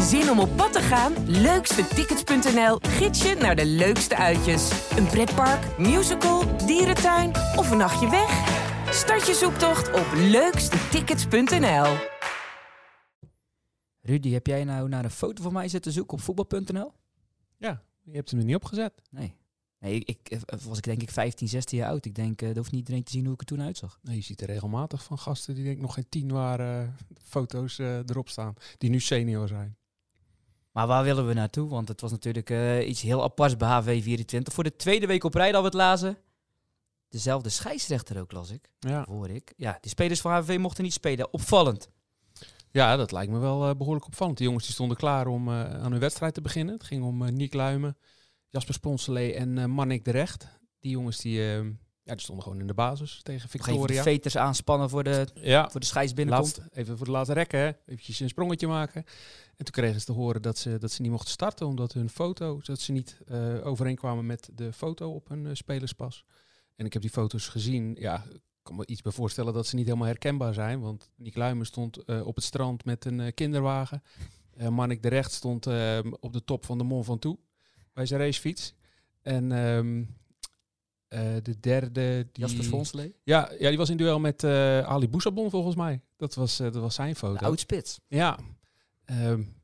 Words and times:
Zin 0.00 0.30
om 0.30 0.38
op 0.38 0.56
pad 0.56 0.72
te 0.72 0.80
gaan? 0.80 1.28
Leukstetickets.nl 1.28 2.78
gids 2.80 3.22
je 3.22 3.34
naar 3.34 3.56
de 3.56 3.66
leukste 3.66 4.16
uitjes. 4.16 4.90
Een 4.96 5.06
pretpark, 5.06 5.78
musical, 5.78 6.66
dierentuin 6.66 7.30
of 7.30 7.70
een 7.70 7.76
nachtje 7.76 8.10
weg? 8.10 8.30
Start 8.94 9.26
je 9.26 9.34
zoektocht 9.34 9.92
op 9.92 10.06
leukstetickets.nl. 10.14 11.96
Rudy, 14.00 14.30
heb 14.30 14.46
jij 14.46 14.64
nou 14.64 14.88
naar 14.88 15.04
een 15.04 15.10
foto 15.10 15.42
van 15.42 15.52
mij 15.52 15.68
zitten 15.68 15.92
zoeken 15.92 16.14
op 16.16 16.22
voetbal.nl? 16.22 16.92
Ja, 17.56 17.82
je 18.02 18.16
hebt 18.16 18.30
hem 18.30 18.40
er 18.40 18.46
niet 18.46 18.56
opgezet. 18.56 19.02
Nee. 19.10 19.34
Nee, 19.78 19.94
ik, 19.94 20.08
ik 20.08 20.30
eh, 20.30 20.58
was 20.58 20.78
ik 20.78 20.84
denk 20.84 21.02
ik 21.02 21.10
15, 21.10 21.48
16 21.48 21.78
jaar 21.78 21.88
oud. 21.88 22.04
Ik 22.04 22.14
denk, 22.14 22.42
uh, 22.42 22.48
er 22.48 22.56
hoeft 22.56 22.70
niet 22.70 22.80
iedereen 22.80 23.04
te 23.04 23.12
zien 23.12 23.24
hoe 23.24 23.34
ik 23.34 23.40
er 23.40 23.46
toen 23.46 23.62
uitzag. 23.62 23.98
Nee, 24.02 24.16
je 24.16 24.22
ziet 24.22 24.40
er 24.40 24.46
regelmatig 24.46 25.04
van 25.04 25.18
gasten 25.18 25.54
die 25.54 25.64
denk 25.64 25.76
ik 25.76 25.82
nog 25.82 25.94
geen 25.94 26.08
tien 26.08 26.32
waren 26.32 26.96
foto's 27.22 27.78
uh, 27.78 27.96
erop 27.96 28.28
staan. 28.28 28.54
Die 28.78 28.90
nu 28.90 29.00
senior 29.00 29.48
zijn. 29.48 29.76
Maar 30.74 30.86
waar 30.86 31.04
willen 31.04 31.26
we 31.26 31.34
naartoe? 31.34 31.68
Want 31.68 31.88
het 31.88 32.00
was 32.00 32.10
natuurlijk 32.10 32.50
uh, 32.50 32.88
iets 32.88 33.02
heel 33.02 33.22
aparts 33.22 33.56
bij 33.56 34.02
HV24. 34.02 34.42
Voor 34.42 34.64
de 34.64 34.76
tweede 34.76 35.06
week 35.06 35.24
op 35.24 35.34
rij 35.34 35.52
dat 35.52 35.60
we 35.60 35.66
het 35.66 35.74
lazen. 35.74 36.18
Dezelfde 37.08 37.48
scheidsrechter 37.48 38.20
ook, 38.20 38.32
las 38.32 38.50
ik. 38.50 38.70
Ja. 38.78 39.04
Hoor 39.08 39.30
ik. 39.30 39.52
Ja, 39.56 39.78
die 39.80 39.90
spelers 39.90 40.20
van 40.20 40.32
HV 40.32 40.56
mochten 40.60 40.84
niet 40.84 40.92
spelen. 40.92 41.32
Opvallend. 41.32 41.88
Ja, 42.70 42.96
dat 42.96 43.12
lijkt 43.12 43.32
me 43.32 43.38
wel 43.38 43.68
uh, 43.68 43.74
behoorlijk 43.76 44.06
opvallend. 44.06 44.36
Die 44.36 44.46
jongens 44.46 44.64
die 44.64 44.74
stonden 44.74 44.96
klaar 44.96 45.26
om 45.26 45.48
uh, 45.48 45.74
aan 45.74 45.90
hun 45.90 46.00
wedstrijd 46.00 46.34
te 46.34 46.40
beginnen. 46.40 46.74
Het 46.74 46.84
ging 46.84 47.04
om 47.04 47.34
Niek 47.34 47.54
Luimen, 47.54 47.96
Jasper 48.48 48.74
Sponselee 48.74 49.34
en 49.34 49.70
Mannik 49.70 50.04
de 50.04 50.10
Recht. 50.10 50.48
Die 50.80 50.90
jongens 50.90 51.18
die, 51.18 51.40
ja, 52.04 52.12
die 52.12 52.20
stonden 52.20 52.44
gewoon 52.44 52.60
in 52.60 52.66
de 52.66 52.74
basis 52.74 53.20
tegen 53.22 53.48
Victoria. 53.48 54.02
De 54.02 54.10
veters 54.10 54.36
aanspannen 54.36 54.90
voor 54.90 55.04
de, 55.04 55.26
ja. 55.34 55.70
voor 55.70 55.80
de 55.80 55.86
scheids 55.86 56.14
binnenkomt. 56.14 56.60
Even 56.72 56.96
voor 56.96 57.06
de 57.06 57.12
laatste 57.12 57.34
rekken, 57.34 57.58
hè. 57.58 57.72
eventjes 57.86 58.20
een 58.20 58.28
sprongetje 58.28 58.66
maken. 58.66 59.04
En 59.56 59.64
toen 59.64 59.74
kregen 59.74 60.00
ze 60.00 60.06
te 60.06 60.12
horen 60.12 60.42
dat 60.42 60.58
ze, 60.58 60.78
dat 60.78 60.90
ze 60.90 61.02
niet 61.02 61.10
mochten 61.10 61.30
starten, 61.30 61.66
omdat 61.66 61.92
hun 61.92 62.08
foto, 62.08 62.60
dat 62.62 62.80
ze 62.80 62.92
niet 62.92 63.18
overeenkwamen 63.62 64.26
met 64.26 64.50
de 64.52 64.72
foto 64.72 65.10
op 65.10 65.28
hun 65.28 65.56
spelerspas. 65.56 66.24
En 66.76 66.86
ik 66.86 66.92
heb 66.92 67.02
die 67.02 67.10
foto's 67.10 67.48
gezien. 67.48 67.96
Ja, 67.98 68.24
ik 68.32 68.40
kan 68.62 68.76
me 68.76 68.86
iets 68.86 69.02
bij 69.02 69.12
voorstellen 69.12 69.52
dat 69.52 69.66
ze 69.66 69.76
niet 69.76 69.86
helemaal 69.86 70.06
herkenbaar 70.06 70.54
zijn. 70.54 70.80
Want 70.80 71.10
Nick 71.16 71.36
Luimen 71.36 71.66
stond 71.66 71.98
uh, 72.06 72.26
op 72.26 72.34
het 72.34 72.44
strand 72.44 72.84
met 72.84 73.04
een 73.04 73.18
uh, 73.18 73.32
kinderwagen. 73.34 74.02
Uh, 74.56 74.68
Mannik 74.68 75.02
de 75.02 75.08
Recht 75.08 75.32
stond 75.32 75.66
op 76.20 76.32
de 76.32 76.44
top 76.44 76.64
van 76.64 76.78
de 76.78 76.84
Mont 76.84 77.04
Ventoux 77.04 77.42
bij 77.92 78.06
zijn 78.06 78.20
racefiets. 78.20 78.74
En 79.22 79.50
um, 79.50 80.16
de 81.42 81.60
derde... 81.60 82.28
Die... 82.32 82.44
Jasper 82.44 82.64
Fonslee? 82.64 83.14
Ja, 83.22 83.52
ja, 83.58 83.68
die 83.68 83.78
was 83.78 83.90
in 83.90 83.96
duel 83.96 84.20
met 84.20 84.44
Ali 84.44 85.08
Boussabon 85.08 85.50
volgens 85.50 85.76
mij. 85.76 86.00
Dat 86.16 86.34
was, 86.34 86.56
dat 86.56 86.74
was 86.74 86.94
zijn 86.94 87.16
foto. 87.16 87.38
De 87.38 87.44
oudspits. 87.44 88.00
Ja. 88.08 88.38
Um, 89.06 89.54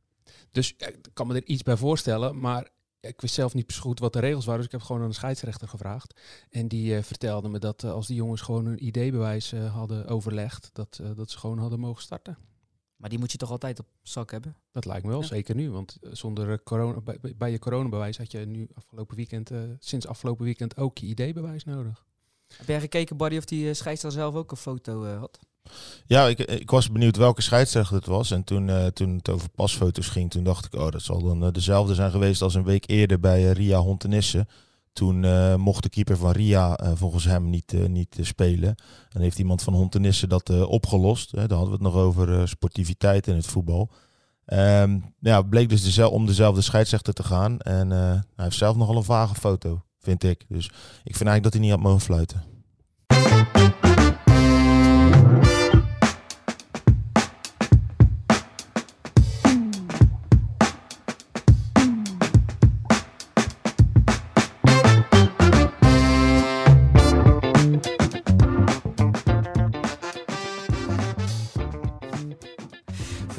dus 0.50 0.74
ik 0.76 0.98
kan 1.12 1.26
me 1.26 1.34
er 1.34 1.44
iets 1.44 1.62
bij 1.62 1.76
voorstellen. 1.76 2.38
Maar 2.38 2.68
ik 3.00 3.20
wist 3.20 3.34
zelf 3.34 3.54
niet 3.54 3.72
zo 3.72 3.80
goed 3.80 3.98
wat 3.98 4.12
de 4.12 4.20
regels 4.20 4.44
waren, 4.44 4.60
dus 4.60 4.72
ik 4.72 4.78
heb 4.78 4.86
gewoon 4.86 5.02
aan 5.02 5.08
de 5.08 5.14
scheidsrechter 5.14 5.68
gevraagd. 5.68 6.20
En 6.50 6.68
die 6.68 7.02
vertelde 7.02 7.48
me 7.48 7.58
dat 7.58 7.84
als 7.84 8.06
die 8.06 8.16
jongens 8.16 8.40
gewoon 8.40 8.66
een 8.66 8.86
ideebewijs 8.86 9.52
uh, 9.52 9.74
hadden 9.74 10.06
overlegd, 10.06 10.70
dat, 10.72 11.00
dat 11.16 11.30
ze 11.30 11.38
gewoon 11.38 11.58
hadden 11.58 11.80
mogen 11.80 12.02
starten. 12.02 12.36
Maar 13.00 13.10
die 13.10 13.18
moet 13.18 13.32
je 13.32 13.38
toch 13.38 13.50
altijd 13.50 13.78
op 13.78 13.86
zak 14.02 14.30
hebben? 14.30 14.56
Dat 14.72 14.84
lijkt 14.84 15.04
me 15.04 15.10
wel, 15.10 15.20
ja. 15.20 15.26
zeker 15.26 15.54
nu. 15.54 15.70
Want 15.70 15.98
zonder 16.00 16.62
corona, 16.62 17.00
bij, 17.00 17.34
bij, 17.36 17.50
je 17.50 17.58
coronabewijs 17.58 18.18
had 18.18 18.32
je 18.32 18.38
nu 18.38 18.68
afgelopen 18.74 19.16
weekend, 19.16 19.50
sinds 19.78 20.06
afgelopen 20.06 20.44
weekend 20.44 20.76
ook 20.76 20.98
je 20.98 21.06
ideebewijs 21.06 21.64
nodig. 21.64 22.04
Heb 22.56 22.66
jij 22.66 22.80
gekeken, 22.80 23.16
Barry, 23.16 23.36
of 23.36 23.44
die 23.44 23.74
scheidsrechter 23.74 24.20
zelf 24.20 24.34
ook 24.34 24.50
een 24.50 24.56
foto 24.56 25.06
had? 25.06 25.38
Ja, 26.06 26.26
ik, 26.26 26.38
ik 26.38 26.70
was 26.70 26.92
benieuwd 26.92 27.16
welke 27.16 27.42
scheidsrechter 27.42 27.96
het 27.96 28.06
was. 28.06 28.30
En 28.30 28.44
toen, 28.44 28.68
uh, 28.68 28.86
toen 28.86 29.16
het 29.16 29.28
over 29.28 29.48
pasfoto's 29.48 30.08
ging, 30.08 30.30
toen 30.30 30.44
dacht 30.44 30.64
ik, 30.64 30.74
oh, 30.74 30.90
dat 30.90 31.02
zal 31.02 31.22
dan 31.22 31.44
uh, 31.44 31.52
dezelfde 31.52 31.94
zijn 31.94 32.10
geweest 32.10 32.42
als 32.42 32.54
een 32.54 32.64
week 32.64 32.88
eerder 32.88 33.20
bij 33.20 33.42
uh, 33.42 33.52
Ria 33.52 33.78
Hontenisse. 33.78 34.46
Toen 34.92 35.20
mocht 35.60 35.82
de 35.82 35.88
keeper 35.88 36.16
van 36.16 36.30
Ria 36.30 36.78
volgens 36.94 37.24
hem 37.24 37.50
niet, 37.50 37.88
niet 37.88 38.16
spelen. 38.20 38.74
En 39.10 39.20
heeft 39.20 39.38
iemand 39.38 39.62
van 39.62 39.74
Hontenisse 39.74 40.26
dat 40.26 40.66
opgelost. 40.66 41.34
Daar 41.34 41.48
hadden 41.48 41.66
we 41.66 41.72
het 41.72 41.82
nog 41.82 41.94
over 41.94 42.48
sportiviteit 42.48 43.26
in 43.26 43.34
het 43.34 43.46
voetbal. 43.46 43.90
Um, 44.46 45.14
ja, 45.20 45.42
bleek 45.42 45.68
dus 45.68 45.82
dezelfde, 45.82 46.16
om 46.16 46.26
dezelfde 46.26 46.60
scheidsrechter 46.60 47.12
te 47.12 47.22
gaan. 47.22 47.58
En 47.58 47.90
hij 47.90 48.22
heeft 48.36 48.56
zelf 48.56 48.76
nogal 48.76 48.96
een 48.96 49.04
vage 49.04 49.34
foto, 49.34 49.82
vind 49.98 50.24
ik. 50.24 50.44
Dus 50.48 50.66
ik 51.04 51.16
vind 51.16 51.28
eigenlijk 51.28 51.42
dat 51.42 51.52
hij 51.52 51.62
niet 51.62 51.70
had 51.70 51.80
mogen 51.80 52.00
fluiten. 52.00 52.42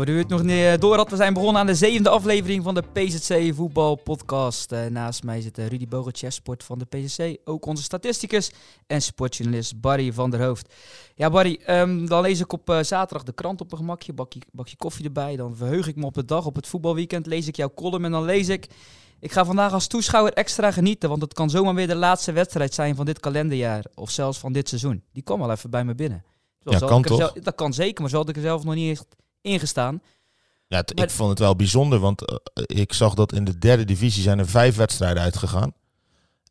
Voor 0.01 0.09
u 0.09 0.17
het 0.17 0.27
nog 0.27 0.43
niet 0.43 0.81
door 0.81 0.95
had, 0.95 1.09
we 1.09 1.15
zijn 1.15 1.33
begonnen 1.33 1.61
aan 1.61 1.67
de 1.67 1.75
zevende 1.75 2.09
aflevering 2.09 2.63
van 2.63 2.73
de 2.73 2.83
PZC 2.93 3.55
Voetbal 3.55 3.95
Podcast. 3.95 4.71
Uh, 4.71 4.85
naast 4.85 5.23
mij 5.23 5.41
zit 5.41 5.57
uh, 5.57 5.67
Rudy 5.67 5.87
Bogertjes, 5.87 6.35
sport 6.35 6.63
van 6.63 6.79
de 6.79 6.85
PZC. 6.85 7.37
Ook 7.43 7.65
onze 7.65 7.83
statisticus 7.83 8.51
en 8.87 9.01
sportjournalist 9.01 9.81
Barry 9.81 10.13
van 10.13 10.29
der 10.29 10.43
Hoofd. 10.43 10.73
Ja, 11.15 11.29
Barry, 11.29 11.59
um, 11.67 12.07
dan 12.07 12.21
lees 12.21 12.39
ik 12.39 12.53
op 12.53 12.69
uh, 12.69 12.79
zaterdag 12.81 13.23
de 13.23 13.33
krant 13.33 13.61
op 13.61 13.71
een 13.71 13.77
gemakje, 13.77 14.13
bakje, 14.13 14.41
bakje 14.51 14.75
koffie 14.75 15.05
erbij. 15.05 15.35
Dan 15.35 15.55
verheug 15.55 15.87
ik 15.87 15.95
me 15.95 16.05
op 16.05 16.13
de 16.13 16.25
dag, 16.25 16.45
op 16.45 16.55
het 16.55 16.67
voetbalweekend, 16.67 17.25
lees 17.25 17.47
ik 17.47 17.55
jouw 17.55 17.71
column 17.75 18.05
en 18.05 18.11
dan 18.11 18.25
lees 18.25 18.49
ik... 18.49 18.67
Ik 19.19 19.31
ga 19.31 19.45
vandaag 19.45 19.73
als 19.73 19.87
toeschouwer 19.87 20.33
extra 20.33 20.71
genieten, 20.71 21.09
want 21.09 21.21
het 21.21 21.33
kan 21.33 21.49
zomaar 21.49 21.75
weer 21.75 21.87
de 21.87 21.95
laatste 21.95 22.31
wedstrijd 22.31 22.73
zijn 22.73 22.95
van 22.95 23.05
dit 23.05 23.19
kalenderjaar. 23.19 23.85
Of 23.95 24.09
zelfs 24.09 24.37
van 24.37 24.53
dit 24.53 24.69
seizoen. 24.69 25.03
Die 25.13 25.23
kwam 25.23 25.39
wel 25.39 25.51
even 25.51 25.69
bij 25.69 25.85
me 25.85 25.95
binnen. 25.95 26.23
Ja, 26.63 26.79
kan 26.79 27.01
toch? 27.01 27.17
Zelf, 27.17 27.31
dat 27.31 27.55
kan 27.55 27.73
zeker, 27.73 28.01
maar 28.01 28.09
zo 28.09 28.17
had 28.17 28.29
ik 28.29 28.35
er 28.35 28.41
zelf 28.41 28.63
nog 28.63 28.73
niet 28.73 28.91
echt 28.91 29.05
ingestaan. 29.41 30.01
Ja, 30.67 30.77
het, 30.77 30.95
maar, 30.95 31.05
ik 31.05 31.11
vond 31.11 31.29
het 31.29 31.39
wel 31.39 31.55
bijzonder, 31.55 31.99
want 31.99 32.31
uh, 32.31 32.37
ik 32.55 32.93
zag 32.93 33.13
dat 33.13 33.33
in 33.33 33.43
de 33.43 33.57
derde 33.57 33.85
divisie 33.85 34.23
zijn 34.23 34.39
er 34.39 34.47
vijf 34.47 34.75
wedstrijden 34.75 35.23
uitgegaan. 35.23 35.73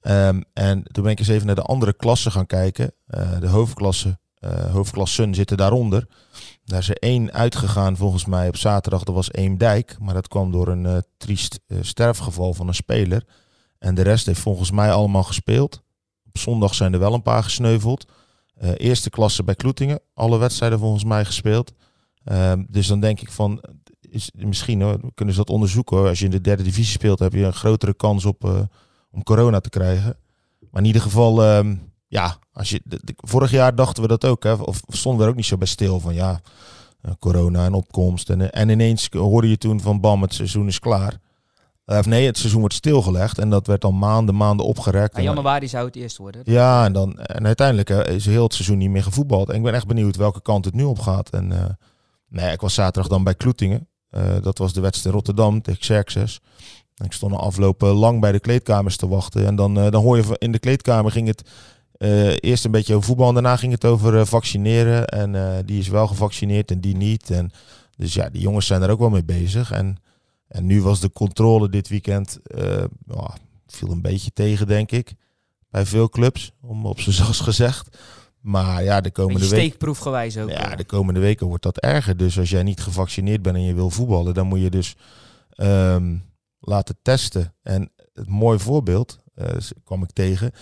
Um, 0.02 0.44
en 0.52 0.82
toen 0.82 1.02
ben 1.02 1.12
ik 1.12 1.18
eens 1.18 1.28
even 1.28 1.46
naar 1.46 1.54
de 1.54 1.62
andere 1.62 1.92
klassen 1.92 2.32
gaan 2.32 2.46
kijken. 2.46 2.92
Uh, 3.08 3.40
de 3.40 3.48
hoofdklasse, 3.48 4.18
uh, 4.40 4.72
hoofdklassen 4.72 5.34
zitten 5.34 5.56
daaronder. 5.56 6.06
Daar 6.64 6.78
is 6.78 6.88
er 6.88 6.96
één 6.96 7.32
uitgegaan 7.32 7.96
volgens 7.96 8.24
mij 8.24 8.48
op 8.48 8.56
zaterdag, 8.56 9.04
dat 9.04 9.14
was 9.14 9.32
Eemdijk. 9.32 9.96
Maar 9.98 10.14
dat 10.14 10.28
kwam 10.28 10.50
door 10.50 10.68
een 10.68 10.84
uh, 10.84 10.96
triest 11.16 11.60
sterfgeval 11.80 12.54
van 12.54 12.68
een 12.68 12.74
speler. 12.74 13.24
En 13.78 13.94
de 13.94 14.02
rest 14.02 14.26
heeft 14.26 14.40
volgens 14.40 14.70
mij 14.70 14.92
allemaal 14.92 15.22
gespeeld. 15.22 15.82
Op 16.26 16.38
zondag 16.38 16.74
zijn 16.74 16.92
er 16.92 16.98
wel 16.98 17.14
een 17.14 17.22
paar 17.22 17.42
gesneuveld. 17.42 18.04
eerste 18.76 19.10
klasse 19.10 19.44
bij 19.44 19.54
Kloetingen, 19.54 20.00
alle 20.14 20.38
wedstrijden 20.38 20.78
volgens 20.78 21.04
mij 21.04 21.24
gespeeld. 21.24 21.72
Um, 22.32 22.66
dus 22.68 22.86
dan 22.86 23.00
denk 23.00 23.20
ik 23.20 23.32
van, 23.32 23.62
is, 24.00 24.30
misschien 24.34 24.80
hoor, 24.80 25.00
kunnen 25.14 25.34
ze 25.34 25.40
dat 25.40 25.50
onderzoeken. 25.50 25.96
Hoor. 25.96 26.08
Als 26.08 26.18
je 26.18 26.24
in 26.24 26.30
de 26.30 26.40
derde 26.40 26.62
divisie 26.62 26.92
speelt, 26.92 27.18
heb 27.18 27.32
je 27.32 27.44
een 27.44 27.52
grotere 27.52 27.94
kans 27.94 28.24
op, 28.24 28.44
uh, 28.44 28.60
om 29.10 29.22
corona 29.22 29.60
te 29.60 29.68
krijgen. 29.68 30.16
Maar 30.70 30.80
in 30.80 30.86
ieder 30.86 31.02
geval, 31.02 31.56
um, 31.56 31.92
ja, 32.06 32.38
als 32.52 32.70
je, 32.70 32.80
de, 32.84 33.00
de, 33.04 33.14
vorig 33.16 33.50
jaar 33.50 33.74
dachten 33.74 34.02
we 34.02 34.08
dat 34.08 34.24
ook. 34.24 34.42
Hè, 34.42 34.52
of 34.52 34.80
stonden 34.88 35.20
we 35.20 35.24
er 35.24 35.30
ook 35.30 35.36
niet 35.36 35.46
zo 35.46 35.56
bij 35.56 35.66
stil 35.66 36.00
van, 36.00 36.14
ja, 36.14 36.40
uh, 37.02 37.12
corona 37.18 37.64
en 37.64 37.72
opkomst. 37.72 38.30
En, 38.30 38.52
en 38.52 38.68
ineens 38.68 39.08
hoorde 39.10 39.48
je 39.48 39.58
toen 39.58 39.80
van, 39.80 40.00
bam, 40.00 40.22
het 40.22 40.34
seizoen 40.34 40.66
is 40.66 40.78
klaar. 40.78 41.18
Uh, 41.86 41.98
of 41.98 42.06
nee, 42.06 42.26
het 42.26 42.38
seizoen 42.38 42.60
wordt 42.60 42.74
stilgelegd. 42.74 43.38
En 43.38 43.50
dat 43.50 43.66
werd 43.66 43.80
dan 43.80 43.98
maanden, 43.98 44.34
maanden 44.34 44.66
opgerekt. 44.66 45.16
Ja, 45.16 45.22
januari 45.22 45.68
zou 45.68 45.86
het 45.86 45.96
eerst 45.96 46.16
worden. 46.16 46.42
Ja, 46.44 46.84
en, 46.84 46.92
dan, 46.92 47.18
en 47.18 47.46
uiteindelijk 47.46 47.88
is 47.88 48.26
heel 48.26 48.42
het 48.42 48.54
seizoen 48.54 48.78
niet 48.78 48.90
meer 48.90 49.02
gevoetbald. 49.02 49.48
En 49.48 49.54
ik 49.54 49.62
ben 49.62 49.74
echt 49.74 49.86
benieuwd 49.86 50.16
welke 50.16 50.42
kant 50.42 50.64
het 50.64 50.74
nu 50.74 50.84
op 50.84 50.98
gaat. 50.98 51.30
En 51.30 51.50
uh, 51.50 51.64
Nee, 52.30 52.52
ik 52.52 52.60
was 52.60 52.74
zaterdag 52.74 53.10
dan 53.10 53.24
bij 53.24 53.34
Kloetingen. 53.34 53.88
Uh, 54.10 54.42
dat 54.42 54.58
was 54.58 54.72
de 54.72 54.80
wedstrijd 54.80 55.14
Rotterdam 55.14 55.62
tegen 55.62 55.80
Xerxes. 55.80 56.40
Ik 57.04 57.12
stond 57.12 57.32
al 57.32 57.40
afgelopen 57.40 57.88
lang 57.88 58.20
bij 58.20 58.32
de 58.32 58.40
kleedkamers 58.40 58.96
te 58.96 59.08
wachten. 59.08 59.46
En 59.46 59.56
dan, 59.56 59.78
uh, 59.78 59.90
dan 59.90 60.02
hoor 60.02 60.16
je 60.16 60.36
in 60.38 60.52
de 60.52 60.58
kleedkamer 60.58 61.12
ging 61.12 61.26
het 61.26 61.42
eerst 62.40 62.64
een 62.64 62.70
beetje 62.70 62.94
over 62.94 63.06
voetbal. 63.06 63.28
En 63.28 63.34
daarna 63.34 63.56
ging 63.56 63.72
het 63.72 63.84
over 63.84 64.26
vaccineren. 64.26 65.06
En 65.06 65.62
die 65.66 65.78
is 65.78 65.88
wel 65.88 66.06
gevaccineerd 66.06 66.70
en 66.70 66.80
die 66.80 66.96
niet. 66.96 67.30
En, 67.30 67.50
dus 67.96 68.14
ja, 68.14 68.28
die 68.28 68.40
jongens 68.40 68.66
zijn 68.66 68.82
er 68.82 68.90
ook 68.90 68.98
wel 68.98 69.10
mee 69.10 69.24
bezig. 69.24 69.70
En, 69.70 69.96
en 70.48 70.66
nu 70.66 70.82
was 70.82 71.00
de 71.00 71.12
controle 71.12 71.68
dit 71.68 71.88
weekend... 71.88 72.38
Viel 73.70 73.90
een 73.90 74.02
beetje 74.02 74.30
tegen, 74.32 74.66
denk 74.66 74.90
ik. 74.90 75.14
Bij 75.70 75.86
veel 75.86 76.08
clubs, 76.08 76.52
om 76.60 76.86
op 76.86 77.00
zijn 77.00 77.14
zacht 77.24 77.40
gezegd. 77.40 77.98
Maar 78.40 78.84
ja, 78.84 79.00
de 79.00 79.10
komende 79.10 79.40
weken. 79.40 79.56
Steekproefgewijs 79.56 80.38
ook. 80.38 80.50
Ja, 80.50 80.76
de 80.76 80.84
komende 80.84 81.20
weken 81.20 81.46
wordt 81.46 81.62
dat 81.62 81.78
erger. 81.78 82.16
Dus 82.16 82.38
als 82.38 82.50
jij 82.50 82.62
niet 82.62 82.80
gevaccineerd 82.80 83.42
bent 83.42 83.56
en 83.56 83.62
je 83.62 83.74
wil 83.74 83.90
voetballen, 83.90 84.34
dan 84.34 84.46
moet 84.46 84.60
je 84.60 84.70
dus 84.70 84.96
um, 85.56 86.24
laten 86.60 86.96
testen. 87.02 87.54
En 87.62 87.90
het 88.12 88.28
mooi 88.28 88.58
voorbeeld 88.58 89.18
uh, 89.36 89.46
kwam 89.84 90.02
ik 90.02 90.10
tegen. 90.12 90.52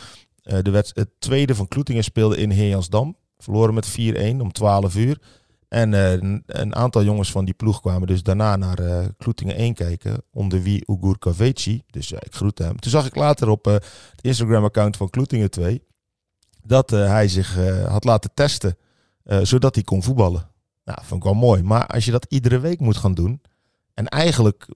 Uh, 0.42 0.58
de 0.62 0.70
wet, 0.70 0.90
het 0.94 1.10
tweede 1.18 1.54
van 1.54 1.68
Kloetingen 1.68 2.04
speelde 2.04 2.36
in 2.36 2.50
Heejansdam. 2.50 3.16
Verloren 3.38 3.74
met 3.74 3.98
4-1 4.00 4.40
om 4.40 4.52
12 4.52 4.96
uur. 4.96 5.18
En 5.68 5.94
eh, 5.94 6.12
een, 6.46 6.74
aantal 6.74 7.04
jongens 7.04 7.30
van 7.30 7.44
die 7.44 7.54
ploeg 7.54 7.80
kwamen 7.80 8.06
dus 8.06 8.22
daarna 8.22 8.56
naar 8.56 8.78
eh, 8.78 9.06
Kloetingen 9.18 9.56
1 9.56 9.74
kijken. 9.74 10.22
Onder 10.30 10.62
wie 10.62 10.82
Ugur 10.86 11.18
Kaveci. 11.18 11.82
Dus 11.90 12.08
ja, 12.08 12.18
ik 12.20 12.34
groette 12.34 12.62
hem. 12.62 12.80
Toen 12.80 12.90
zag 12.90 13.06
ik 13.06 13.14
later 13.14 13.48
op 13.48 13.66
eh, 13.66 13.72
het 13.72 14.20
Instagram-account 14.20 14.96
van 14.96 15.10
Kloetingen 15.10 15.50
2... 15.50 15.86
dat 16.68 16.92
eh, 16.92 17.06
hij 17.06 17.28
zich 17.28 17.58
eh, 17.58 17.88
had 17.88 18.04
laten 18.04 18.30
testen, 18.34 18.76
eh, 19.22 19.38
zodat 19.42 19.74
hij 19.74 19.84
kon 19.84 20.02
voetballen. 20.02 20.48
Nou, 20.84 20.98
vond 21.02 21.24
ik 21.24 21.30
wel 21.30 21.40
mooi. 21.40 21.62
Maar 21.62 21.86
als 21.86 22.04
je 22.04 22.10
dat 22.10 22.26
iedere 22.28 22.58
week 22.58 22.80
moet 22.80 22.96
gaan 22.96 23.14
doen... 23.14 23.40
En 23.94 24.06
eigenlijk 24.06 24.68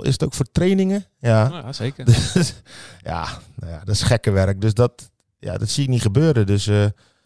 is 0.00 0.12
het 0.12 0.24
ook 0.24 0.34
voor 0.34 0.50
trainingen. 0.52 1.04
Ja, 1.18 1.48
Ja, 1.48 1.72
zeker. 1.72 2.04
dus, 2.34 2.54
ja, 3.02 3.28
nou 3.54 3.72
ja, 3.72 3.78
dat 3.78 3.94
is 3.94 4.02
gekke 4.02 4.30
werk. 4.30 4.60
Dus 4.60 4.74
dat, 4.74 5.10
ja, 5.38 5.58
dat 5.58 5.68
zie 5.68 5.82
ik 5.82 5.88
niet 5.88 6.02
gebeuren. 6.02 6.46
Dus 6.46 6.70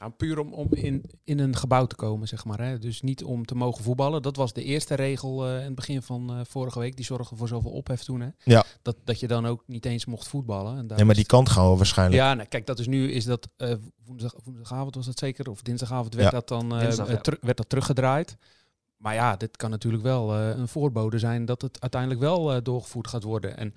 Nou, 0.00 0.12
puur 0.12 0.38
om, 0.38 0.52
om 0.52 0.66
in, 0.70 1.04
in 1.24 1.38
een 1.38 1.56
gebouw 1.56 1.86
te 1.86 1.96
komen, 1.96 2.28
zeg 2.28 2.44
maar. 2.44 2.60
Hè. 2.60 2.78
Dus 2.78 3.02
niet 3.02 3.24
om 3.24 3.44
te 3.44 3.54
mogen 3.54 3.84
voetballen. 3.84 4.22
Dat 4.22 4.36
was 4.36 4.52
de 4.52 4.64
eerste 4.64 4.94
regel 4.94 5.46
eh, 5.46 5.58
in 5.58 5.64
het 5.64 5.74
begin 5.74 6.02
van 6.02 6.30
eh, 6.30 6.40
vorige 6.48 6.78
week. 6.78 6.96
Die 6.96 7.04
zorgde 7.04 7.36
voor 7.36 7.48
zoveel 7.48 7.70
ophef 7.70 8.02
toen. 8.02 8.20
Hè. 8.20 8.28
Ja. 8.44 8.64
Dat, 8.82 8.96
dat 9.04 9.20
je 9.20 9.26
dan 9.26 9.46
ook 9.46 9.62
niet 9.66 9.86
eens 9.86 10.04
mocht 10.04 10.28
voetballen. 10.28 10.78
En 10.78 10.86
daar 10.86 10.96
nee, 10.96 11.06
maar 11.06 11.14
die 11.14 11.26
kant 11.26 11.48
gaan 11.48 11.70
we 11.70 11.76
waarschijnlijk. 11.76 12.22
Ja, 12.22 12.34
nou, 12.34 12.48
kijk, 12.48 12.66
dat 12.66 12.78
is 12.78 12.86
nu 12.86 13.12
is 13.12 13.24
dat 13.24 13.48
eh, 13.56 13.74
woensdag, 14.04 14.34
woensdagavond 14.44 14.94
was 14.94 15.06
dat 15.06 15.18
zeker, 15.18 15.50
of 15.50 15.62
dinsdagavond 15.62 16.14
werd 16.14 16.30
Ja. 16.30 16.38
dat 16.38 16.48
dan 16.48 16.74
eh, 16.74 16.80
Dinsdag, 16.80 17.08
ja. 17.08 17.20
werd 17.40 17.56
dat 17.56 17.68
teruggedraaid. 17.68 18.36
Maar 19.00 19.14
ja, 19.14 19.36
dit 19.36 19.56
kan 19.56 19.70
natuurlijk 19.70 20.02
wel 20.02 20.34
eh, 20.34 20.48
een 20.48 20.68
voorbode 20.68 21.18
zijn 21.18 21.44
dat 21.44 21.62
het 21.62 21.80
uiteindelijk 21.80 22.20
wel 22.20 22.52
eh, 22.52 22.62
doorgevoerd 22.62 23.08
gaat 23.08 23.22
worden. 23.22 23.56
En 23.56 23.74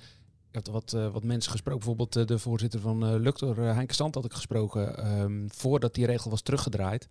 had 0.54 0.68
wat, 0.68 0.94
eh, 0.94 1.12
wat 1.12 1.24
mensen 1.24 1.52
gesproken, 1.52 1.80
bijvoorbeeld 1.80 2.16
eh, 2.16 2.26
de 2.26 2.40
voorzitter 2.40 2.80
van 2.80 3.06
eh 3.06 3.20
Luctor, 3.20 3.58
Heinke 3.58 3.94
Stand 3.94 4.16
had 4.16 4.26
ik 4.26 4.34
gesproken, 4.34 4.98
ehm, 4.98 5.48
voordat 5.48 5.94
die 5.94 6.06
regel 6.06 6.30
was 6.30 6.42
teruggedraaid. 6.42 7.08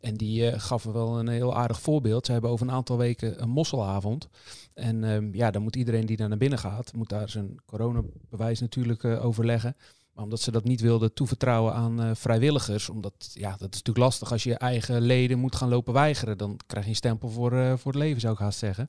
En 0.00 0.14
die 0.14 0.60
gaf 0.60 0.82
wel 0.82 1.18
een 1.18 1.28
heel 1.28 1.54
aardig 1.54 1.80
voorbeeld. 1.80 2.26
Ze 2.26 2.32
hebben 2.32 2.50
over 2.50 2.66
een 2.66 2.72
aantal 2.72 2.96
weken 2.96 3.42
een 3.42 3.48
mosselavond. 3.48 4.28
En 4.74 5.04
ehm, 5.04 5.34
ja, 5.34 5.50
dan 5.50 5.62
moet 5.62 5.76
iedereen 5.76 6.06
die 6.06 6.16
daar 6.16 6.28
naar 6.28 6.38
binnen 6.38 6.58
gaat, 6.58 6.92
moet 6.92 7.08
daar 7.08 7.28
zijn 7.28 7.62
coronabewijs 7.66 8.60
natuurlijk 8.60 9.04
overleggen. 9.04 9.76
Maar 10.14 10.24
omdat 10.24 10.40
ze 10.40 10.50
dat 10.50 10.64
niet 10.64 10.80
wilden 10.80 11.14
toevertrouwen 11.14 11.74
aan 11.74 12.16
vrijwilligers, 12.16 12.88
omdat 12.88 13.30
ja, 13.32 13.50
dat 13.50 13.60
is 13.60 13.82
natuurlijk 13.82 13.98
lastig 13.98 14.32
als 14.32 14.42
je 14.42 14.50
je 14.50 14.56
eigen 14.56 15.00
leden 15.00 15.38
moet 15.38 15.56
gaan 15.56 15.68
lopen 15.68 15.92
weigeren. 15.92 16.38
Dan 16.38 16.58
krijg 16.66 16.84
je 16.84 16.90
een 16.90 16.96
stempel 16.96 17.28
voor, 17.28 17.78
voor 17.78 17.92
het 17.92 18.00
leven, 18.00 18.20
zou 18.20 18.32
ik 18.32 18.40
haast 18.40 18.58
zeggen. 18.58 18.88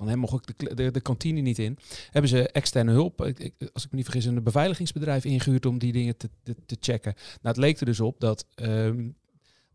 Van 0.00 0.08
hem 0.08 0.18
mocht 0.18 0.48
ik 0.48 0.58
de, 0.58 0.74
de, 0.74 0.90
de 0.90 1.00
kantine 1.00 1.40
niet 1.40 1.58
in. 1.58 1.78
Hebben 2.10 2.30
ze 2.30 2.48
externe 2.50 2.92
hulp, 2.92 3.24
ik, 3.24 3.38
ik- 3.38 3.70
als 3.72 3.84
ik 3.84 3.90
me 3.90 3.96
niet 3.96 4.04
vergis, 4.06 4.24
een 4.24 4.42
beveiligingsbedrijf 4.42 5.24
ingehuurd 5.24 5.66
om 5.66 5.78
die 5.78 5.92
dingen 5.92 6.16
te, 6.16 6.30
te, 6.42 6.56
te 6.66 6.76
checken. 6.80 7.12
Nou, 7.14 7.38
het 7.40 7.56
leek 7.56 7.80
er 7.80 7.86
dus 7.86 8.00
op 8.00 8.20
dat, 8.20 8.46
ehm, 8.54 9.08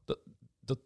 dat, 0.05 0.19
dat, 0.59 0.79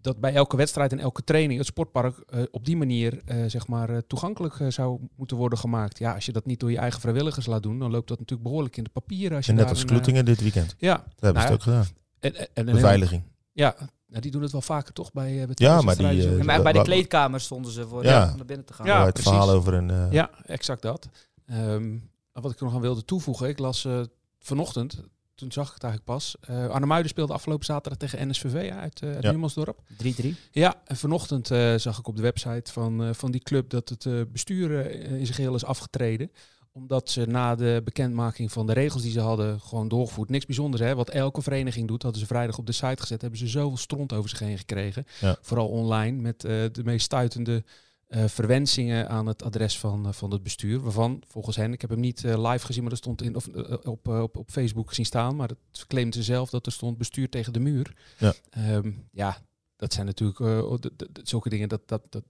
dat 0.00 0.20
bij 0.20 0.34
elke 0.34 0.56
wedstrijd 0.56 0.92
en 0.92 0.98
elke 0.98 1.24
training 1.24 1.58
het 1.58 1.66
sportpark 1.68 2.18
eh, 2.18 2.42
op 2.50 2.64
die 2.64 2.76
manier 2.76 3.20
eh, 3.24 3.44
zeg 3.46 3.66
maar, 3.66 3.90
eh, 3.90 3.98
toegankelijk 4.06 4.54
zou 4.68 5.00
moeten 5.16 5.36
worden 5.36 5.58
gemaakt. 5.58 5.98
Ja, 5.98 6.14
als 6.14 6.26
je 6.26 6.32
dat 6.32 6.46
niet 6.46 6.60
door 6.60 6.70
je 6.70 6.78
eigen 6.78 7.00
vrijwilligers 7.00 7.46
laat 7.46 7.62
doen, 7.62 7.78
dan 7.78 7.90
loopt 7.90 8.08
dat 8.08 8.18
natuurlijk 8.18 8.48
behoorlijk 8.48 8.76
in 8.76 8.84
de 8.84 8.90
papieren. 8.90 9.36
Als 9.36 9.46
je 9.46 9.52
en 9.52 9.58
net 9.58 9.68
als 9.68 9.84
Kloetingen 9.84 10.24
dit 10.24 10.40
weekend. 10.40 10.74
Ja, 10.78 10.94
Dat 10.96 11.04
hebben 11.18 11.42
ze 11.42 11.48
Nou 11.48 11.52
het 11.52 11.52
ook 11.52 11.62
gedaan. 11.62 11.86
en, 12.20 12.54
en, 12.54 12.64
Beveiliging. 12.64 13.22
heel- 13.52 13.72
ja, 14.06 14.12
nou, 14.12 14.22
die 14.22 14.30
doen 14.30 14.42
het 14.42 14.52
wel 14.52 14.60
vaker 14.62 14.92
toch 14.92 15.12
bij, 15.12 15.40
eh, 15.40 15.46
bij 15.46 15.54
Ja, 15.54 15.80
maar 15.80 15.96
die, 15.96 16.06
eh, 16.06 16.38
Ja, 16.38 16.44
maar 16.44 16.56
wa- 16.56 16.62
bij 16.62 16.72
de 16.72 16.82
kleedkamer 16.82 17.40
stonden 17.40 17.72
ze 17.72 17.88
voor 17.88 18.04
Ja. 18.04 18.24
eh, 18.24 18.30
om 18.30 18.36
naar 18.36 18.46
binnen 18.46 18.66
te 18.66 18.72
gaan. 18.72 18.86
Ja, 18.86 18.98
Ja, 18.98 19.04
het 19.04 19.12
precies. 19.14 19.30
verhaal 19.32 19.50
over 19.50 19.74
een... 19.74 19.90
eh, 19.90 20.12
Ja, 20.12 20.30
exact 20.46 20.82
dat. 20.82 21.08
Ehm, 21.46 21.96
wat 22.32 22.50
ik 22.52 22.58
er 22.58 22.64
nog 22.64 22.74
aan 22.74 22.80
wilde 22.80 23.04
toevoegen, 23.04 23.48
ik 23.48 23.58
las 23.58 23.84
eh, 23.84 24.00
vanochtend, 24.38 25.00
toen 25.34 25.52
zag 25.52 25.66
ik 25.68 25.74
het 25.74 25.82
eigenlijk 25.82 26.12
pas. 26.18 26.36
eh 26.40 26.66
Arnhem 26.68 26.88
Muiden 26.88 27.10
speelde 27.10 27.32
afgelopen 27.32 27.64
zaterdag 27.64 27.98
tegen 27.98 28.28
NSVV 28.28 28.70
uit, 28.72 29.02
eh 29.02 29.08
uit 29.14 29.22
Ja. 29.22 29.30
Numansdorp. 29.30 29.78
3-3. 29.96 30.34
Ja, 30.50 30.74
en 30.84 30.96
vanochtend 30.96 31.50
eh, 31.50 31.74
zag 31.76 31.98
ik 31.98 32.06
op 32.08 32.16
de 32.16 32.22
website 32.22 32.72
van, 32.72 33.04
eh, 33.04 33.12
van 33.12 33.30
die 33.30 33.40
club 33.42 33.70
dat 33.70 33.88
het 33.88 34.06
eh, 34.06 34.20
bestuur 34.32 34.86
eh, 34.86 35.10
in 35.18 35.24
zijn 35.24 35.34
geheel 35.36 35.54
is 35.54 35.64
afgetreden. 35.64 36.30
Omdat 36.76 37.10
ze 37.10 37.26
na 37.26 37.54
de 37.54 37.80
bekendmaking 37.84 38.52
van 38.52 38.66
de 38.66 38.72
regels 38.72 39.02
die 39.02 39.10
ze 39.10 39.20
hadden 39.20 39.60
gewoon 39.60 39.88
doorgevoerd. 39.88 40.28
Niks 40.28 40.46
bijzonders 40.46 40.82
hè, 40.82 40.94
wat 40.94 41.10
elke 41.10 41.42
vereniging 41.42 41.88
doet. 41.88 42.02
Hadden 42.02 42.20
ze 42.20 42.26
vrijdag 42.26 42.58
op 42.58 42.66
de 42.66 42.72
site 42.72 43.00
gezet, 43.02 43.20
hebben 43.20 43.38
ze 43.38 43.46
zoveel 43.46 43.76
stront 43.76 44.12
over 44.12 44.30
zich 44.30 44.38
heen 44.38 44.58
gekregen. 44.58 45.04
Ja. 45.20 45.36
Vooral 45.40 45.68
online 45.68 46.20
met 46.20 46.44
eh, 46.44 46.52
de 46.72 46.84
meest 46.84 47.04
stuitende 47.04 47.64
eh, 48.06 48.24
verwensingen 48.24 49.08
aan 49.08 49.26
het 49.26 49.42
adres 49.42 49.78
van, 49.78 50.06
eh, 50.06 50.12
van 50.12 50.30
het 50.30 50.42
bestuur. 50.42 50.80
Waarvan, 50.80 51.22
volgens 51.26 51.56
hen, 51.56 51.72
ik 51.72 51.80
heb 51.80 51.90
hem 51.90 52.00
niet 52.00 52.22
live 52.22 52.66
gezien, 52.66 52.82
maar 52.82 52.92
er 52.92 52.98
stond 52.98 53.22
in, 53.22 53.36
of, 53.36 53.48
op, 53.82 54.08
op, 54.08 54.36
op 54.36 54.50
Facebook 54.50 54.92
zien 54.92 55.06
staan. 55.06 55.36
Maar 55.36 55.48
het 55.48 55.86
claimt 55.86 56.14
ze 56.14 56.22
zelf 56.22 56.50
dat 56.50 56.66
er 56.66 56.72
stond 56.72 56.98
bestuur 56.98 57.28
tegen 57.28 57.52
de 57.52 57.60
muur. 57.60 57.96
Ja. 58.18 58.34
Ehm, 58.50 58.92
ja, 59.10 59.38
dat 59.76 59.92
zijn 59.92 60.06
natuurlijk 60.06 60.40
eh, 60.40 60.72
d- 60.74 61.28
zulke 61.28 61.48
dingen. 61.48 61.68
Dat, 61.68 61.80
dat, 61.86 62.02
dat, 62.10 62.22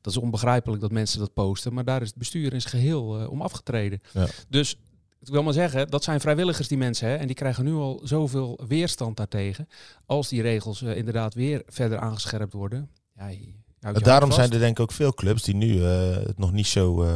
dat 0.00 0.12
is 0.12 0.16
onbegrijpelijk 0.16 0.80
dat 0.82 0.90
mensen 0.92 1.18
dat 1.18 1.32
posten. 1.34 1.74
Maar 1.74 1.84
daar 1.84 2.02
is 2.02 2.08
het 2.08 2.16
bestuur 2.16 2.52
in 2.52 2.60
zijn 2.60 2.74
geheel 2.74 3.20
eh, 3.20 3.30
om 3.30 3.42
afgetreden. 3.42 4.00
Ja. 4.12 4.26
Dus 4.48 4.76
ik 5.20 5.28
wil 5.32 5.42
maar 5.42 5.52
zeggen, 5.52 5.88
dat 5.90 6.04
zijn 6.04 6.20
vrijwilligers 6.20 6.68
die 6.68 6.78
mensen. 6.78 7.08
Hè, 7.08 7.14
en 7.14 7.26
die 7.26 7.36
krijgen 7.36 7.64
nu 7.64 7.72
al 7.74 8.00
zoveel 8.02 8.60
weerstand 8.68 9.16
daartegen. 9.16 9.68
Als 10.06 10.28
die 10.28 10.42
regels 10.42 10.82
eh, 10.82 10.96
inderdaad 10.96 11.34
weer 11.34 11.62
verder 11.66 11.98
aangescherpt 11.98 12.52
worden. 12.52 12.90
Ja, 13.80 13.92
Daarom 13.92 14.32
zijn 14.32 14.50
er 14.52 14.58
denk 14.58 14.76
ik 14.76 14.80
ook 14.82 14.92
veel 14.92 15.14
clubs 15.14 15.42
die 15.42 15.54
nu 15.54 15.82
het 15.82 16.38
nog 16.38 16.52
niet 16.52 16.66
zo 16.66 17.06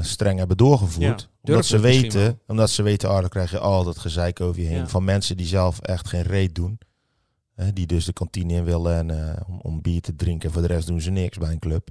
streng 0.00 0.38
hebben 0.38 0.56
doorgevoerd. 0.56 1.20
Ja, 1.20 1.52
omdat 1.52 1.66
ze 1.66 1.78
weten, 1.80 2.40
omdat 2.46 2.70
ze 2.70 2.82
weten, 2.82 3.08
oh, 3.10 3.20
dan 3.20 3.28
krijg 3.28 3.50
je 3.50 3.58
al 3.58 3.84
dat 3.84 3.98
gezeik 3.98 4.40
over 4.40 4.62
je 4.62 4.68
heen. 4.68 4.76
Ja. 4.78 4.88
Van 4.88 5.04
mensen 5.04 5.36
die 5.36 5.46
zelf 5.46 5.80
echt 5.80 6.08
geen 6.08 6.22
reet 6.22 6.54
doen. 6.54 6.78
Die 7.74 7.86
dus 7.86 8.04
de 8.04 8.12
kantine 8.12 8.52
in 8.52 8.64
willen 8.64 8.94
en, 8.96 9.30
eh, 9.34 9.40
om, 9.48 9.60
om 9.60 9.82
bier 9.82 10.00
te 10.00 10.16
drinken. 10.16 10.52
Voor 10.52 10.62
de 10.62 10.68
rest 10.68 10.86
doen 10.86 11.00
ze 11.00 11.10
niks 11.10 11.38
bij 11.38 11.52
een 11.52 11.58
club. 11.58 11.88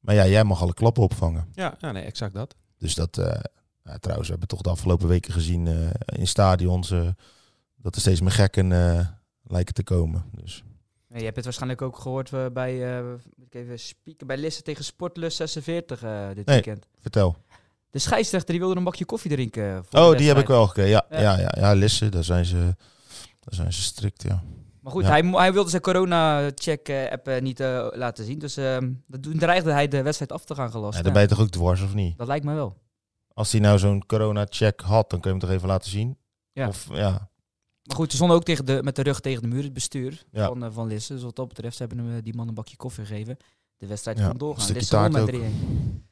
Maar 0.00 0.14
ja, 0.14 0.26
jij 0.26 0.44
mag 0.44 0.62
alle 0.62 0.74
klappen 0.74 1.02
opvangen. 1.02 1.48
Ja, 1.54 1.74
ja, 1.78 1.92
nee, 1.92 2.02
exact 2.02 2.34
dat. 2.34 2.54
Dus 2.78 2.94
dat, 2.94 3.18
eh, 3.18 3.40
ja, 3.84 3.96
trouwens, 3.98 4.28
we 4.28 4.34
hebben 4.38 4.48
toch 4.48 4.60
de 4.60 4.70
afgelopen 4.70 5.08
weken 5.08 5.32
gezien 5.32 5.66
eh, 5.66 5.90
in 6.18 6.26
stadions 6.26 6.90
eh, 6.90 7.08
dat 7.76 7.94
er 7.94 8.00
steeds 8.00 8.20
meer 8.20 8.30
gekken 8.30 8.72
eh, 8.72 9.06
lijken 9.42 9.74
te 9.74 9.82
komen. 9.82 10.24
Dus 10.32 10.62
je 11.14 11.22
hebt 11.24 11.36
het 11.36 11.44
waarschijnlijk 11.44 11.82
ook 11.82 11.98
gehoord 11.98 12.32
eh, 12.32 12.46
bij, 12.52 12.98
eh, 12.98 13.04
ik 13.44 13.54
even 13.54 13.78
spieken, 13.78 14.26
bij 14.26 14.36
Lisse 14.38 14.62
tegen 14.62 14.84
Sportlust 14.84 15.36
46 15.36 16.02
eh, 16.02 16.26
dit 16.34 16.46
Nee. 16.46 16.54
weekend. 16.62 16.86
vertel. 17.00 17.36
De 17.90 17.98
scheidsrechter 17.98 18.50
die 18.50 18.60
wilde 18.60 18.76
een 18.76 18.84
bakje 18.84 19.04
koffie 19.04 19.30
drinken. 19.30 19.84
voor 19.84 20.00
Oh, 20.00 20.16
die 20.16 20.28
heb 20.28 20.38
ik 20.38 20.46
wel 20.46 20.66
gekregen. 20.66 20.90
Ja, 20.90 21.04
Ja. 21.10 21.20
ja. 21.20 21.38
Ja, 21.38 21.52
ja, 21.56 21.72
Lisse, 21.72 22.08
daar 22.08 22.24
zijn 22.24 22.44
ze, 22.44 22.56
daar 23.40 23.54
zijn 23.54 23.72
ze 23.72 23.82
strikt, 23.82 24.22
ja. 24.22 24.42
Maar 24.80 24.92
goed, 24.92 25.02
Ja. 25.02 25.08
hij, 25.08 25.22
hij 25.22 25.52
wilde 25.52 25.70
zijn 25.70 25.82
corona-check-app 25.82 27.28
eh, 27.28 27.40
niet 27.40 27.60
eh, 27.60 27.86
laten 27.90 28.24
zien. 28.24 28.38
Dus 28.38 28.56
ehm 28.56 28.92
dat 29.06 29.22
doen- 29.22 29.38
dreigde 29.38 29.70
hij 29.72 29.88
de 29.88 30.02
wedstrijd 30.02 30.32
af 30.32 30.44
te 30.44 30.54
gaan 30.54 30.70
gelast. 30.70 30.96
ja 30.96 31.02
dan 31.02 31.12
ben 31.12 31.22
je 31.22 31.28
toch 31.28 31.40
ook 31.40 31.48
dwars, 31.50 31.82
of 31.82 31.94
niet? 31.94 32.18
Dat 32.18 32.26
lijkt 32.26 32.44
me 32.44 32.54
wel. 32.54 32.76
Als 33.34 33.52
hij 33.52 33.60
nou 33.60 33.78
zo'n 33.78 34.06
corona-check 34.06 34.80
had, 34.80 35.10
dan 35.10 35.20
kun 35.20 35.30
je 35.32 35.36
hem 35.36 35.46
toch 35.46 35.56
even 35.56 35.68
laten 35.68 35.90
zien? 35.90 36.16
Ja. 36.52 36.68
Of, 36.68 36.86
ja. 36.92 37.28
Maar 37.82 37.96
goed, 37.96 38.10
ze 38.10 38.16
stonden 38.16 38.36
ook 38.36 38.44
tegen 38.44 38.64
de, 38.64 38.80
met 38.82 38.96
de 38.96 39.02
rug 39.02 39.20
tegen 39.20 39.42
de 39.42 39.48
muur, 39.48 39.62
het 39.62 39.72
bestuur 39.72 40.24
Ja. 40.30 40.46
van, 40.46 40.64
eh, 40.64 40.70
van 40.72 40.86
Lisse. 40.86 41.12
Dus 41.12 41.22
wat 41.22 41.36
dat 41.36 41.48
betreft, 41.48 41.76
ze 41.76 41.84
hebben 41.84 42.04
hem, 42.06 42.16
eh, 42.16 42.22
die 42.22 42.34
man 42.34 42.48
een 42.48 42.54
bakje 42.54 42.76
koffie 42.76 43.04
gegeven. 43.04 43.36
De 43.76 43.86
wedstrijd 43.86 44.22
kon 44.26 44.38
doorgaan. 44.38 44.72
Lisse 44.72 44.96
won 44.98 45.12
met 45.12 45.26
3-1. 45.26 46.04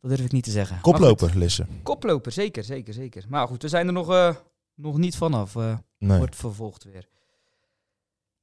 Dat 0.00 0.10
durf 0.10 0.24
ik 0.24 0.32
niet 0.32 0.44
te 0.44 0.50
zeggen. 0.50 0.80
Koploper, 0.80 1.38
Lisse. 1.38 1.66
koploper, 1.82 2.32
zeker, 2.32 2.64
zeker, 2.64 2.94
zeker. 2.94 3.24
Maar 3.28 3.46
goed, 3.48 3.62
we 3.62 3.68
zijn 3.68 3.86
er 3.86 3.92
nog, 3.92 4.10
eh, 4.10 4.34
nog 4.74 4.98
niet 4.98 5.16
vanaf. 5.16 5.56
eh 5.56 5.74
Nee. 5.98 6.18
Wordt 6.18 6.36
vervolgd 6.36 6.84
weer. 6.84 7.08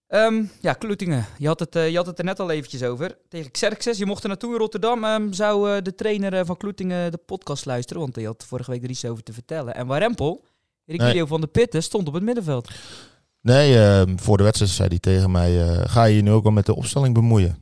Ehm, 0.07 0.43
ja, 0.61 0.73
Kloetingen. 0.73 1.25
Je 1.37 1.47
had, 1.47 1.59
het, 1.59 1.75
eh, 1.75 1.89
je 1.89 1.95
had 1.95 2.05
het 2.05 2.19
er 2.19 2.25
net 2.25 2.39
al 2.39 2.49
eventjes 2.49 2.83
over. 2.83 3.17
Tegen 3.29 3.51
Xerxes. 3.51 3.97
Je 3.97 4.05
mocht 4.05 4.23
er 4.23 4.29
naartoe 4.29 4.53
in 4.53 4.59
Rotterdam. 4.59 5.03
Ehm, 5.03 5.31
zou 5.31 5.71
eh, 5.71 5.81
de 5.81 5.95
trainer 5.95 6.33
eh, 6.33 6.45
van 6.45 6.57
Kloetingen 6.57 7.11
de 7.11 7.17
podcast 7.17 7.65
luisteren? 7.65 8.01
Want 8.01 8.15
hij 8.15 8.23
had 8.23 8.45
vorige 8.47 8.71
week 8.71 8.83
er 8.83 8.89
iets 8.89 9.05
over 9.05 9.23
te 9.23 9.33
vertellen. 9.33 9.75
En 9.75 9.87
Warempel, 9.87 10.45
Ricardo 10.85 11.25
van 11.25 11.41
de 11.41 11.47
Pitten, 11.47 11.83
stond 11.83 12.07
op 12.07 12.13
het 12.13 12.23
middenveld. 12.23 12.71
Nee, 13.41 13.79
ehm, 13.79 14.17
voor 14.17 14.37
de 14.37 14.43
wedstrijd 14.43 14.71
zei 14.71 14.87
hij 14.87 14.99
tegen 14.99 15.31
mij, 15.31 15.85
ga 15.87 16.03
je 16.03 16.15
je 16.15 16.21
nu 16.21 16.31
ook 16.31 16.45
al 16.45 16.51
met 16.51 16.65
de 16.65 16.75
opstelling 16.75 17.13
bemoeien? 17.13 17.57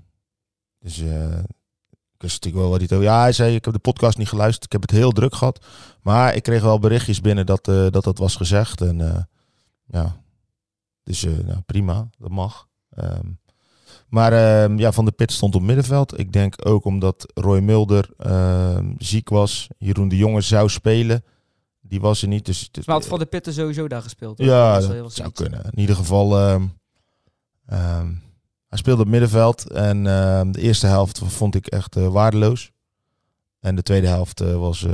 Dus 0.79 0.97
ik 0.97 2.21
wist 2.21 2.33
natuurlijk 2.33 2.55
wel 2.55 2.69
wat 2.69 2.89
hij. 2.89 2.99
Ja, 2.99 3.21
hij 3.21 3.31
zei, 3.31 3.55
ik 3.55 3.65
heb 3.65 3.73
de 3.73 3.79
podcast 3.79 4.17
niet 4.17 4.29
geluisterd, 4.29 4.65
ik 4.65 4.71
heb 4.71 4.81
het 4.81 4.91
heel 4.91 5.11
druk 5.11 5.35
gehad. 5.35 5.65
Maar 6.01 6.35
ik 6.35 6.43
kreeg 6.43 6.61
wel 6.61 6.79
berichtjes 6.79 7.21
binnen 7.21 7.45
dat 7.45 7.65
dat, 7.65 8.03
dat 8.03 8.17
was 8.17 8.35
gezegd. 8.35 8.81
En 8.81 9.27
ja, 9.85 10.25
dus 11.05 11.24
eh, 11.24 11.31
nou, 11.45 11.62
prima, 11.62 12.09
dat 12.17 12.29
mag. 12.31 12.67
Ehm, 12.89 13.27
maar 14.07 14.33
ehm, 14.33 14.77
ja, 14.77 14.91
Van 14.91 15.05
de 15.05 15.12
Pit 15.12 15.31
stond 15.31 15.55
op 15.55 15.62
middenveld. 15.62 16.19
Ik 16.19 16.33
denk 16.33 16.67
ook 16.67 16.85
omdat 16.85 17.31
Roy 17.33 17.59
Mulder 17.59 18.09
ehm, 18.17 18.93
ziek 18.97 19.29
was. 19.29 19.67
Jeroen 19.77 20.07
de 20.07 20.17
Jonge 20.17 20.41
zou 20.41 20.69
spelen. 20.69 21.24
Die 21.81 22.01
was 22.01 22.21
er 22.21 22.27
niet. 22.27 22.45
Dus, 22.45 22.71
dus 22.71 22.85
Maar 22.85 22.95
had 22.95 23.07
Van 23.07 23.19
de 23.19 23.25
Pitten 23.25 23.53
sowieso 23.53 23.88
daar 23.88 24.01
gespeeld. 24.01 24.38
hoor. 24.38 24.47
ja, 24.47 24.79
dat 24.79 25.13
zou 25.13 25.31
kunnen. 25.31 25.63
In 25.71 25.79
ieder 25.79 25.95
geval, 25.95 26.31
hij 28.67 28.77
speelde 28.77 29.01
op 29.01 29.07
middenveld. 29.07 29.71
En 29.71 30.03
de 30.51 30.62
eerste 30.62 30.88
helft 30.88 31.21
vond 31.25 31.55
ik 31.55 31.67
echt 31.67 31.95
eh, 31.95 32.07
waardeloos. 32.07 32.71
En 33.59 33.75
de 33.75 33.83
tweede 33.83 34.07
helft 34.07 34.41
eh, 34.41 34.55
was 34.55 34.85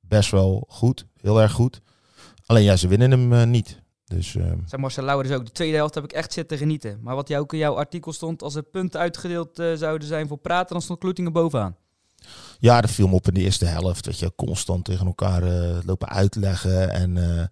best 0.00 0.30
wel 0.30 0.64
goed. 0.68 1.06
Heel 1.20 1.40
erg 1.40 1.52
goed. 1.52 1.80
Alleen 2.46 2.62
ja, 2.62 2.76
ze 2.76 2.88
winnen 2.88 3.10
hem 3.10 3.50
niet. 3.50 3.82
Dus 4.14 4.34
ehm, 4.34 4.58
Zijn 4.66 4.80
Marcel 4.80 5.10
ook. 5.10 5.44
De 5.44 5.52
tweede 5.52 5.76
helft 5.76 5.94
heb 5.94 6.04
ik 6.04 6.12
echt 6.12 6.32
zitten 6.32 6.58
genieten. 6.58 6.98
Maar 7.02 7.14
wat 7.14 7.28
jou 7.28 7.42
ook 7.42 7.52
in 7.52 7.58
jouw 7.58 7.76
artikel 7.76 8.12
stond, 8.12 8.42
als 8.42 8.54
er 8.54 8.62
punten 8.62 9.00
uitgedeeld 9.00 9.58
eh, 9.58 9.72
zouden 9.74 10.08
zijn 10.08 10.28
voor 10.28 10.38
praten, 10.38 10.72
dan 10.72 10.82
stond 10.82 10.98
Kloetingen 10.98 11.32
bovenaan. 11.32 11.76
ja, 12.58 12.80
dat 12.80 12.90
viel 12.90 13.08
me 13.08 13.14
op 13.14 13.28
in 13.28 13.34
de 13.34 13.40
eerste 13.40 13.64
helft. 13.64 14.06
Weet 14.06 14.18
je, 14.18 14.32
constant 14.36 14.84
tegen 14.84 15.06
elkaar 15.06 15.42
eh, 15.42 15.78
lopen 15.84 16.08
uitleggen. 16.08 16.90
En 16.90 17.38
eh, 17.38 17.46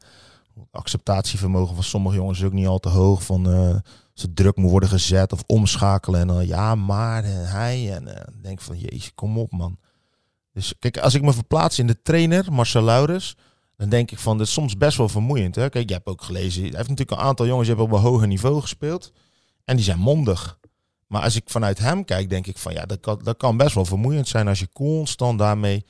acceptatievermogen 0.71 1.75
van 1.75 1.85
sommige 1.85 2.17
jongens 2.17 2.39
is 2.39 2.45
ook 2.45 2.53
niet 2.53 2.67
al 2.67 2.79
te 2.79 2.89
hoog. 2.89 3.23
Van 3.23 3.45
ze 4.15 4.33
druk 4.33 4.57
moet 4.57 4.71
worden 4.71 4.89
gezet 4.89 5.33
of 5.33 5.43
omschakelen. 5.47 6.21
En 6.21 6.27
dan 6.27 6.47
ja, 6.47 6.75
maar 6.75 7.25
en 7.25 7.49
hij. 7.49 7.93
En 7.95 8.33
denk 8.43 8.61
van, 8.61 8.79
jezus, 8.79 9.15
kom 9.15 9.39
op 9.39 9.53
man. 9.53 9.79
Dus 10.53 10.75
kijk, 10.79 10.99
als 10.99 11.15
ik 11.15 11.23
me 11.23 11.33
verplaats 11.33 11.79
in 11.79 11.87
de 11.87 12.03
trainer, 12.03 12.53
Marcel 12.53 12.83
Laurens, 12.83 13.37
dan 13.77 13.89
denk 13.89 14.11
ik 14.11 14.19
van, 14.19 14.39
dit 14.39 14.47
is 14.47 14.53
soms 14.53 14.77
best 14.77 14.97
wel 14.97 15.09
vermoeiend. 15.09 15.55
Hè? 15.55 15.69
Kijk, 15.69 15.89
je 15.89 15.95
hebt 15.95 16.07
ook 16.07 16.23
gelezen, 16.23 16.63
hij 16.63 16.71
heeft 16.77 16.89
natuurlijk 16.89 17.21
een 17.21 17.27
aantal 17.27 17.47
jongens 17.47 17.69
die 17.69 17.77
hebben 17.77 17.97
op 17.97 18.03
een 18.03 18.11
hoger 18.11 18.27
niveau 18.27 18.61
gespeeld. 18.61 19.13
En 19.65 19.77
die 19.77 19.85
zijn 19.85 19.99
mondig. 19.99 20.61
Maar 21.07 21.23
als 21.23 21.37
ik 21.37 21.43
vanuit 21.47 21.79
hem 21.79 22.05
kijk, 22.05 22.29
denk 22.29 22.47
ik 22.47 22.59
van, 22.59 22.73
ja, 22.73 22.87
dat 22.87 23.01
kan, 23.01 23.21
dat 23.23 23.37
kan 23.37 23.57
best 23.57 23.75
wel 23.75 23.85
vermoeiend 23.85 24.29
zijn 24.29 24.49
als 24.49 24.59
je 24.59 24.69
constant 24.73 25.39
daarmee 25.39 25.85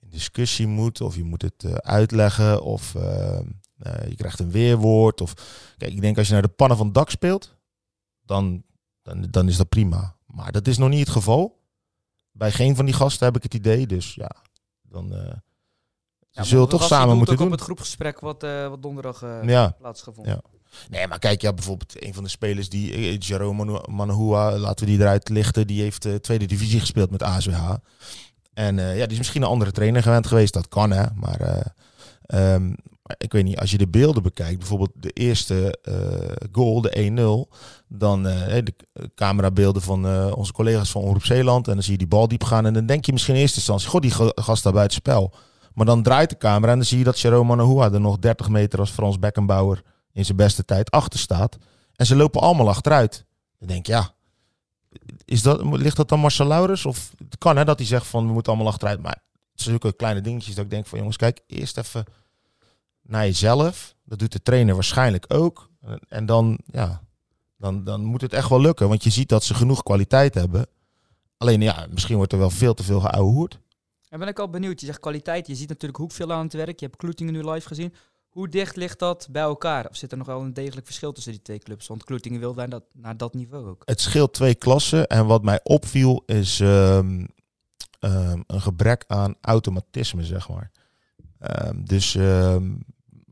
in 0.00 0.08
discussie 0.08 0.66
moet. 0.66 1.00
Of 1.00 1.16
je 1.16 1.24
moet 1.24 1.42
het 1.42 1.64
eh, 1.64 1.72
uitleggen, 1.72 2.62
of 2.62 2.94
eh, 2.94 3.38
eh, 3.78 4.08
je 4.08 4.14
krijgt 4.16 4.40
een 4.40 4.50
weerwoord. 4.50 5.20
Of, 5.20 5.34
kijk, 5.76 5.92
ik 5.92 6.00
denk 6.00 6.18
als 6.18 6.26
je 6.26 6.32
naar 6.32 6.42
de 6.42 6.48
pannen 6.48 6.76
van 6.76 6.86
het 6.86 6.94
dak 6.94 7.10
speelt, 7.10 7.56
dan, 8.20 8.62
dan, 9.02 9.26
dan 9.30 9.48
is 9.48 9.56
dat 9.56 9.68
prima. 9.68 10.16
Maar 10.26 10.52
dat 10.52 10.66
is 10.66 10.78
nog 10.78 10.88
niet 10.88 11.00
het 11.00 11.08
geval. 11.08 11.58
Bij 12.32 12.52
geen 12.52 12.76
van 12.76 12.84
die 12.84 12.94
gasten 12.94 13.26
heb 13.26 13.36
ik 13.36 13.42
het 13.42 13.54
idee. 13.54 13.86
Dus 13.86 14.14
ja, 14.14 14.30
dan 14.82 15.12
Ja, 16.30 16.42
zullen 16.42 16.68
toch 16.68 16.82
samen 16.84 17.16
moeten 17.16 17.32
ook 17.34 17.38
doen. 17.40 17.46
op 17.46 17.52
het 17.52 17.62
groepgesprek 17.62 18.20
wat, 18.20 18.42
eh, 18.42 18.68
wat 18.68 18.82
donderdag 18.82 19.22
eh 19.22 19.68
plaatsgevonden. 19.78 20.32
Ja. 20.32 20.40
Nee, 20.90 21.06
maar 21.06 21.18
kijk, 21.18 21.40
ja, 21.40 21.52
bijvoorbeeld 21.52 22.04
een 22.04 22.14
van 22.14 22.22
de 22.22 22.28
spelers 22.30 22.68
die, 22.68 22.92
eh, 22.92 23.18
Jerome 23.18 23.84
Manahua, 23.90 24.58
laten 24.58 24.84
we 24.84 24.90
die 24.90 25.00
eruit 25.00 25.28
lichten, 25.28 25.66
die 25.66 25.82
heeft 25.82 26.02
de 26.02 26.20
tweede 26.20 26.46
divisie 26.46 26.80
gespeeld 26.80 27.10
met 27.10 27.22
ASWH. 27.22 27.70
En 28.54 28.76
ja, 28.76 28.92
die 28.94 29.06
is 29.12 29.18
misschien 29.18 29.42
een 29.42 29.48
andere 29.48 29.72
trainer 29.72 30.02
gewend 30.02 30.26
geweest, 30.26 30.52
dat 30.52 30.68
kan 30.68 30.90
hè. 30.90 31.04
Maar 31.14 31.40
eh, 31.40 31.60
ehm, 32.54 32.72
ik 33.18 33.32
weet 33.32 33.44
niet, 33.44 33.58
als 33.58 33.70
je 33.70 33.78
de 33.78 33.88
beelden 33.88 34.22
bekijkt, 34.22 34.58
bijvoorbeeld 34.58 34.90
de 34.94 35.10
eerste 35.10 35.78
goal, 36.52 36.80
de 36.80 36.90
1-0, 36.98 37.48
dan 37.88 38.22
de 38.22 38.74
camerabeelden 39.14 39.82
van 39.82 40.32
onze 40.34 40.52
collega's 40.52 40.90
van 40.90 41.02
Omroep 41.02 41.24
Zeeland, 41.24 41.68
en 41.68 41.74
dan 41.74 41.82
zie 41.82 41.92
je 41.92 41.98
die 41.98 42.06
bal 42.06 42.28
diep 42.28 42.44
gaan 42.44 42.66
en 42.66 42.74
dan 42.74 42.86
denk 42.86 43.04
je 43.06 43.12
misschien 43.12 43.34
in 43.34 43.40
eerste 43.40 43.56
instantie, 43.56 43.88
god, 43.88 44.02
die 44.02 44.10
ga- 44.10 44.32
gast 44.34 44.62
daar 44.62 44.72
buiten 44.72 44.96
spel. 44.96 45.32
Maar 45.78 45.86
dan 45.86 46.02
draait 46.02 46.30
de 46.30 46.36
camera 46.36 46.72
en 46.72 46.78
dan 46.78 46.86
zie 46.86 46.98
je 46.98 47.04
dat 47.04 47.20
Jerome 47.20 47.44
Manahua 47.48 47.92
er 47.92 48.00
nog 48.00 48.18
30 48.18 48.48
meter 48.48 48.78
als 48.78 48.90
Frans 48.90 49.18
Beckenbauer 49.18 49.82
in 50.12 50.24
zijn 50.24 50.36
beste 50.36 50.64
tijd 50.64 50.90
achter 50.90 51.18
staat. 51.18 51.58
En 51.96 52.06
ze 52.06 52.16
lopen 52.16 52.40
allemaal 52.40 52.68
achteruit. 52.68 53.24
Dan 53.58 53.68
denk 53.68 53.86
je, 53.86 53.92
ja, 53.92 54.14
is 55.24 55.42
dat, 55.42 55.62
ligt 55.62 55.96
dat 55.96 56.08
dan 56.08 56.20
Marcel 56.20 56.46
Laurens? 56.46 56.86
Of 56.86 57.12
het 57.18 57.38
kan 57.38 57.56
hè, 57.56 57.64
dat 57.64 57.78
hij 57.78 57.86
zegt 57.86 58.06
van 58.06 58.26
we 58.26 58.32
moeten 58.32 58.52
allemaal 58.52 58.70
achteruit. 58.72 59.00
Maar 59.02 59.22
het 59.52 59.60
zijn 59.62 59.78
zulke 59.80 59.96
kleine 59.96 60.20
dingetjes 60.20 60.54
dat 60.54 60.64
ik 60.64 60.70
denk 60.70 60.86
van 60.86 60.98
jongens, 60.98 61.16
kijk, 61.16 61.40
eerst 61.46 61.76
even 61.78 62.04
naar 63.02 63.24
jezelf. 63.24 63.94
Dat 64.04 64.18
doet 64.18 64.32
de 64.32 64.42
trainer 64.42 64.74
waarschijnlijk 64.74 65.24
ook. 65.28 65.70
En- 65.80 66.00
En 66.08 66.26
dan, 66.26 66.58
ja, 66.72 67.00
dan, 67.58 67.84
dan 67.84 68.04
moet 68.04 68.20
het 68.20 68.32
echt 68.32 68.48
wel 68.48 68.60
lukken. 68.60 68.88
Want 68.88 69.04
je 69.04 69.10
ziet 69.10 69.28
dat 69.28 69.44
ze 69.44 69.54
genoeg 69.54 69.82
kwaliteit 69.82 70.34
hebben. 70.34 70.66
Alleen 71.36 71.60
ja, 71.60 71.86
misschien 71.90 72.16
wordt 72.16 72.32
er 72.32 72.38
wel 72.38 72.50
veel 72.50 72.74
te 72.74 72.82
veel 72.82 73.00
geouwehoerd. 73.00 73.58
En 74.08 74.18
ben 74.18 74.28
ik 74.28 74.38
al 74.38 74.50
benieuwd. 74.50 74.80
Je 74.80 74.86
zegt 74.86 75.00
kwaliteit. 75.00 75.46
Je 75.46 75.54
ziet 75.54 75.68
natuurlijk 75.68 75.98
Hoekveel 75.98 76.32
aan 76.32 76.44
het 76.44 76.52
werk. 76.52 76.80
Je 76.80 76.86
hebt 76.86 76.98
Kloetingen 76.98 77.32
nu 77.32 77.50
live 77.50 77.68
gezien. 77.68 77.94
Hoe 78.28 78.48
dicht 78.48 78.76
ligt 78.76 78.98
dat 78.98 79.28
bij 79.30 79.42
elkaar? 79.42 79.88
Of 79.88 79.96
zit 79.96 80.12
er 80.12 80.18
nog 80.18 80.26
wel 80.26 80.40
een 80.40 80.54
degelijk 80.54 80.86
verschil 80.86 81.12
tussen 81.12 81.32
die 81.32 81.42
twee 81.42 81.58
clubs? 81.58 81.86
Want 81.86 82.04
Kloetingen 82.04 82.40
wil 82.40 82.54
naar 82.54 82.68
dat, 82.68 82.84
naar 82.92 83.16
dat 83.16 83.34
niveau 83.34 83.68
ook. 83.68 83.82
Het 83.84 84.00
scheelt 84.00 84.32
twee 84.32 84.54
klassen. 84.54 85.06
En 85.06 85.26
wat 85.26 85.42
mij 85.42 85.60
opviel 85.62 86.22
is 86.26 86.60
ehm, 86.60 87.26
ehm, 88.00 88.42
een 88.46 88.60
gebrek 88.60 89.04
aan 89.06 89.34
automatisme, 89.40 90.24
zeg 90.24 90.48
maar. 90.48 90.70
Ehm, 91.38 91.84
dus 91.84 92.16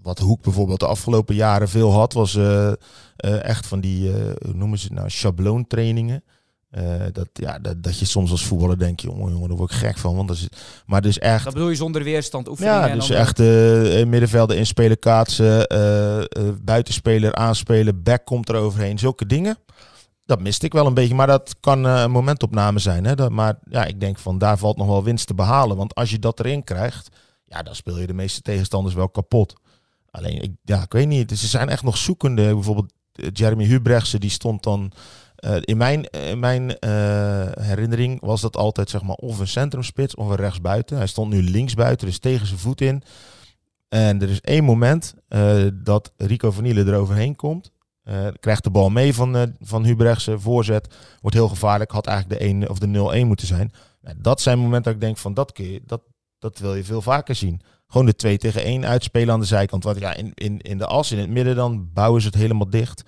wat 0.06 0.18
Hoek 0.18 0.42
bijvoorbeeld 0.42 0.80
de 0.80 0.87
afgelopen 0.87 1.35
jaren 1.35 1.68
veel 1.68 1.92
had, 1.92 2.12
was 2.12 2.35
eh, 2.35 2.73
eh, 3.16 3.45
echt 3.45 3.66
van 3.66 3.80
die, 3.80 4.12
eh, 4.12 4.33
hoe 4.45 4.54
noemen 4.54 4.78
ze 4.78 4.85
het 4.85 4.95
nou, 4.95 5.11
schabloontrainingen. 5.11 6.25
Eh, 6.70 6.82
dat, 7.12 7.28
ja, 7.32 7.58
dat, 7.58 7.82
dat 7.82 7.99
je 7.99 8.04
soms 8.04 8.30
als 8.30 8.44
voetballer 8.46 8.78
denkt, 8.78 9.02
jongen, 9.02 9.32
jongen, 9.32 9.49
daar 9.49 9.56
word 9.56 9.70
ik 9.70 9.76
gek 9.76 9.99
van. 9.99 10.16
Want 10.16 10.28
dat 10.28 10.37
is, 10.37 10.49
maar 10.87 11.02
dus 11.02 11.18
echt 11.18 11.44
Dat 11.44 11.52
bedoel 11.52 11.68
je 11.68 11.76
zonder 11.76 12.02
weerstand 12.02 12.49
oefeningen? 12.49 12.88
ja, 12.88 12.94
dus 12.94 13.06
dan- 13.06 13.16
echt 13.16 13.40
eh, 13.40 13.46
middenvelden 14.06 14.56
inspelen, 14.56 14.99
kaatsen, 14.99 15.66
eh, 15.66 16.25
buitenspeler 16.62 17.35
aanspelen, 17.35 18.02
back 18.02 18.25
komt 18.25 18.49
er 18.49 18.54
overheen. 18.56 18.99
Zulke 18.99 19.26
dingen. 19.26 19.58
Dat 20.25 20.40
miste 20.40 20.66
ik 20.66 20.73
wel 20.73 20.87
een 20.87 20.94
beetje, 20.94 21.14
maar 21.14 21.26
dat 21.26 21.56
kan 21.61 21.85
een 21.85 22.11
momentopname 22.11 22.78
zijn. 22.78 23.04
Hè? 23.04 23.14
Dat, 23.14 23.30
maar 23.30 23.58
ja, 23.70 23.85
ik 23.85 24.00
denk 24.00 24.18
van 24.18 24.38
daar 24.38 24.58
valt 24.58 24.76
nog 24.76 24.87
wel 24.87 25.04
winst 25.04 25.26
te 25.26 25.35
behalen. 25.35 25.76
Want 25.76 25.94
als 25.94 26.11
je 26.11 26.18
dat 26.18 26.40
erin 26.40 26.64
krijgt, 26.64 27.08
ja, 27.44 27.62
dan 27.62 27.75
speel 27.75 27.99
je 27.99 28.06
de 28.06 28.12
meeste 28.14 28.40
tegenstanders 28.42 28.94
wel 28.94 29.08
kapot. 29.08 29.54
Alleen, 30.11 30.42
ik, 30.42 30.50
ja, 30.64 30.82
ik 30.82 30.92
weet 30.92 31.06
niet. 31.06 31.38
Ze 31.38 31.46
zijn 31.46 31.68
echt 31.68 31.82
nog 31.82 31.96
zoekende. 31.96 32.54
Bijvoorbeeld 32.54 32.92
Jeremy 33.32 33.64
Hubrechtse, 33.64 34.18
die 34.18 34.30
stond 34.30 34.62
dan... 34.62 34.92
eh, 35.37 35.57
in 35.61 35.76
mijn, 35.76 36.07
mijn 36.37 36.78
eh, 36.78 37.47
herinnering 37.61 38.21
was 38.21 38.40
dat 38.40 38.57
altijd 38.57 38.90
zeg 38.90 39.02
maar 39.02 39.16
of 39.16 39.38
een 39.38 39.49
centrumspits 39.49 40.14
of 40.14 40.28
een 40.28 40.37
rechtsbuiten. 40.37 40.97
Hij 40.97 41.07
stond 41.07 41.33
nu 41.33 41.43
linksbuiten, 41.43 42.07
dus 42.07 42.19
tegen 42.19 42.47
zijn 42.47 42.59
voet 42.59 42.81
in. 42.81 43.02
En 43.88 44.23
er 44.23 44.31
is 44.31 44.40
één 44.40 44.64
moment 44.64 45.14
eh, 45.28 45.64
dat 45.75 46.12
Rico 46.16 46.50
van 46.50 46.62
Nielen 46.62 46.88
eroverheen 46.88 47.37
komt. 47.37 47.75
Krijgt 48.40 48.64
de 48.64 48.71
bal 48.71 48.90
mee 48.90 49.14
van, 49.14 49.55
van 49.61 49.85
Hubrechtse, 49.85 50.38
voorzet. 50.38 50.95
Wordt 51.21 51.37
heel 51.37 51.49
gevaarlijk. 51.49 51.90
Had 51.90 52.07
eigenlijk 52.07 52.40
de 52.40 52.47
1 52.47 52.71
of 52.71 52.78
de 52.78 53.23
0-1 53.23 53.26
moeten 53.26 53.47
zijn. 53.47 53.73
Nou, 54.00 54.16
dat 54.21 54.40
zijn 54.40 54.59
momenten 54.59 54.83
dat 54.83 54.95
ik 54.95 55.00
denk 55.00 55.16
van 55.16 55.35
dat, 55.35 55.50
je, 55.55 55.83
dat, 55.87 56.02
dat 56.38 56.59
wil 56.59 56.75
je 56.75 56.85
veel 56.85 57.02
vaker 57.02 57.35
zien. 57.35 57.61
Gewoon 57.87 58.07
de 58.07 58.14
2 58.14 58.38
tegen 58.38 58.62
1 58.62 58.87
uitspelen 58.87 59.35
aan 59.35 59.40
de 59.40 59.47
zijkant. 59.47 59.85
Want 59.85 59.99
ja, 59.99 60.14
in, 60.14 60.33
in, 60.35 60.59
in 60.59 60.78
de 60.78 60.87
as, 60.87 61.12
in 61.12 61.19
het 61.19 61.31
midden 61.31 61.57
dan, 61.57 61.90
bouwen 61.93 62.21
ze 62.21 62.26
het 62.26 62.37
helemaal 62.37 62.71
dicht. 62.71 63.02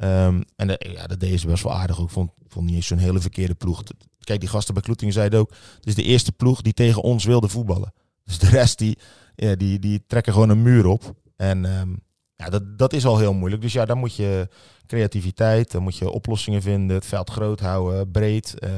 Ehm, 0.00 0.42
en 0.56 0.76
ja, 0.78 1.06
dat 1.06 1.20
deden 1.20 1.38
ze 1.38 1.46
best 1.46 1.62
wel 1.62 1.74
aardig 1.74 2.00
ook. 2.00 2.06
Ik 2.06 2.12
vond, 2.12 2.30
vond 2.48 2.66
niet 2.66 2.74
eens 2.74 2.86
zo'n 2.86 2.98
hele 2.98 3.20
verkeerde 3.20 3.54
ploeg. 3.54 3.82
Kijk, 4.20 4.40
die 4.40 4.48
gasten 4.48 4.74
bij 4.74 4.82
Kloetingen 4.82 5.14
zeiden 5.14 5.40
ook... 5.40 5.50
Het 5.76 5.86
is 5.86 5.94
de 5.94 6.02
eerste 6.02 6.32
ploeg 6.32 6.62
die 6.62 6.72
tegen 6.72 7.02
ons 7.02 7.24
wilde 7.24 7.48
voetballen. 7.48 7.92
Dus 8.24 8.38
de 8.38 8.48
rest 8.48 8.78
die, 8.78 8.98
ja, 9.34 9.54
die, 9.54 9.78
die 9.78 10.04
trekken 10.06 10.32
gewoon 10.32 10.48
een 10.48 10.62
muur 10.62 10.86
op. 10.86 11.14
En 11.36 11.64
ehm, 11.64 11.90
ja, 12.36 12.48
dat, 12.48 12.78
dat 12.78 12.92
is 12.92 13.06
al 13.06 13.18
heel 13.18 13.32
moeilijk. 13.32 13.62
Dus 13.62 13.72
ja, 13.72 13.84
dan 13.84 13.98
moet 13.98 14.16
je 14.16 14.48
creativiteit, 14.86 15.70
dan 15.70 15.82
moet 15.82 15.96
je 15.96 16.10
oplossingen 16.10 16.62
vinden, 16.62 16.96
het 16.96 17.06
veld 17.06 17.30
groot 17.30 17.60
houden, 17.60 18.10
breed, 18.10 18.58
eh, 18.58 18.70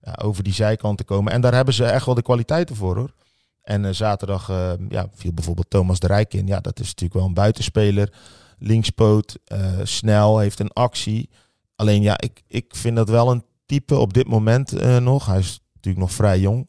ja, 0.00 0.18
over 0.22 0.42
die 0.42 0.52
zijkanten 0.52 1.06
komen. 1.06 1.32
En 1.32 1.40
daar 1.40 1.54
hebben 1.54 1.74
ze 1.74 1.84
echt 1.84 2.06
wel 2.06 2.14
de 2.14 2.22
kwaliteiten 2.22 2.76
voor 2.76 2.96
hoor. 2.96 3.14
En 3.62 3.84
eh, 3.84 3.92
zaterdag 3.92 4.48
eh, 4.48 4.72
ja, 4.88 5.08
viel 5.14 5.32
bijvoorbeeld 5.32 5.70
Thomas 5.70 5.98
de 5.98 6.06
Rijk 6.06 6.34
in. 6.34 6.46
Ja, 6.46 6.60
dat 6.60 6.80
is 6.80 6.86
natuurlijk 6.86 7.14
wel 7.14 7.24
een 7.24 7.34
buitenspeler. 7.34 8.12
Linkspoot, 8.58 9.38
eh, 9.44 9.72
snel, 9.82 10.38
heeft 10.38 10.58
een 10.60 10.72
actie. 10.72 11.28
Alleen 11.76 12.02
ja, 12.02 12.20
ik, 12.20 12.42
ik 12.48 12.74
vind 12.76 12.96
dat 12.96 13.08
wel 13.08 13.30
een 13.30 13.44
type 13.66 13.96
op 13.98 14.12
dit 14.14 14.28
moment 14.28 14.72
eh, 14.72 14.96
nog. 14.96 15.26
Hij 15.26 15.38
is 15.38 15.60
natuurlijk 15.74 16.04
nog 16.06 16.12
vrij 16.14 16.40
jong. 16.40 16.68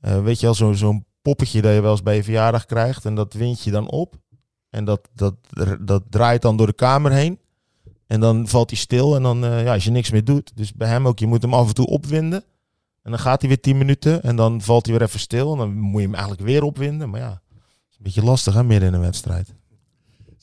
Eh, 0.00 0.22
weet 0.22 0.40
je 0.40 0.46
wel, 0.46 0.54
zo- 0.54 0.72
zo'n 0.72 1.04
poppetje 1.22 1.62
dat 1.62 1.74
je 1.74 1.80
wel 1.80 1.90
eens 1.90 2.02
bij 2.02 2.16
je 2.16 2.24
verjaardag 2.24 2.66
krijgt. 2.66 3.04
En 3.04 3.14
dat 3.14 3.32
wind 3.32 3.62
je 3.62 3.70
dan 3.70 3.90
op. 3.90 4.14
En 4.70 4.84
dat, 4.84 5.08
dat, 5.14 5.34
dat 5.80 6.02
draait 6.10 6.42
dan 6.42 6.56
door 6.56 6.66
de 6.66 6.72
kamer 6.72 7.12
heen. 7.12 7.38
En 8.06 8.20
dan 8.20 8.48
valt 8.48 8.70
hij 8.70 8.78
stil. 8.78 9.14
En 9.16 9.22
dan, 9.22 9.38
ja, 9.38 9.72
als 9.72 9.84
je 9.84 9.90
niks 9.90 10.10
meer 10.10 10.24
doet. 10.24 10.52
Dus 10.56 10.72
bij 10.72 10.88
hem 10.88 11.06
ook, 11.06 11.18
je 11.18 11.26
moet 11.26 11.42
hem 11.42 11.54
af 11.54 11.68
en 11.68 11.74
toe 11.74 11.86
opwinden. 11.86 12.44
En 13.02 13.10
dan 13.10 13.20
gaat 13.20 13.40
hij 13.40 13.48
weer 13.48 13.60
10 13.60 13.78
minuten. 13.78 14.22
En 14.22 14.36
dan 14.36 14.60
valt 14.60 14.86
hij 14.86 14.94
weer 14.98 15.06
even 15.06 15.20
stil. 15.20 15.52
En 15.52 15.58
dan 15.58 15.74
moet 15.78 16.00
je 16.00 16.06
hem 16.06 16.14
eigenlijk 16.14 16.44
weer 16.44 16.62
opwinden. 16.62 17.10
Maar 17.10 17.20
ja, 17.20 17.42
is 17.90 17.96
een 17.96 18.02
beetje 18.02 18.22
lastig 18.24 18.54
hè, 18.54 18.64
midden 18.64 18.88
in 18.88 18.94
een 18.94 19.00
wedstrijd. 19.00 19.54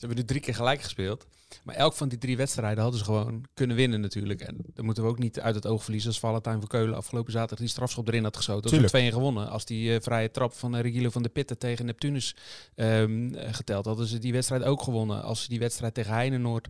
Ze 0.02 0.08
hebben 0.08 0.26
nu 0.26 0.30
drie 0.30 0.44
keer 0.44 0.54
gelijk 0.54 0.82
gespeeld. 0.82 1.26
Maar 1.64 1.74
elk 1.74 1.94
van 1.94 2.08
die 2.08 2.18
drie 2.18 2.36
wedstrijden 2.36 2.82
hadden 2.82 2.98
ze 2.98 3.04
gewoon 3.04 3.44
kunnen 3.54 3.76
winnen 3.76 4.00
natuurlijk. 4.00 4.40
En 4.40 4.56
dat 4.74 4.84
moeten 4.84 5.02
we 5.02 5.08
ook 5.08 5.18
niet 5.18 5.40
uit 5.40 5.54
het 5.54 5.66
oog 5.66 5.82
verliezen. 5.82 6.10
Als 6.10 6.18
Valentijn 6.18 6.58
van 6.58 6.68
Keulen 6.68 6.96
afgelopen 6.96 7.32
zaterdag 7.32 7.58
die 7.58 7.68
strafschop 7.68 8.08
erin 8.08 8.22
had 8.22 8.36
geschoten. 8.36 8.70
Tuurlijk. 8.70 8.92
2 8.92 9.12
gewonnen. 9.12 9.48
Als 9.48 9.64
die 9.64 9.94
eh, 9.94 10.00
vrije 10.00 10.30
trap 10.30 10.54
van 10.54 10.74
uh, 10.74 10.80
Regilo 10.80 11.10
van 11.10 11.22
de 11.22 11.28
Pitten 11.28 11.58
tegen 11.58 11.86
Neptunus 11.86 12.36
ehm, 12.74 13.34
eh, 13.34 13.54
geteld 13.54 13.84
hadden 13.84 14.06
ze 14.06 14.18
die 14.18 14.32
wedstrijd 14.32 14.62
ook 14.62 14.82
gewonnen. 14.82 15.22
Als 15.22 15.42
ze 15.42 15.48
die 15.48 15.58
wedstrijd 15.58 15.94
tegen 15.94 16.12
Heinenoord... 16.12 16.68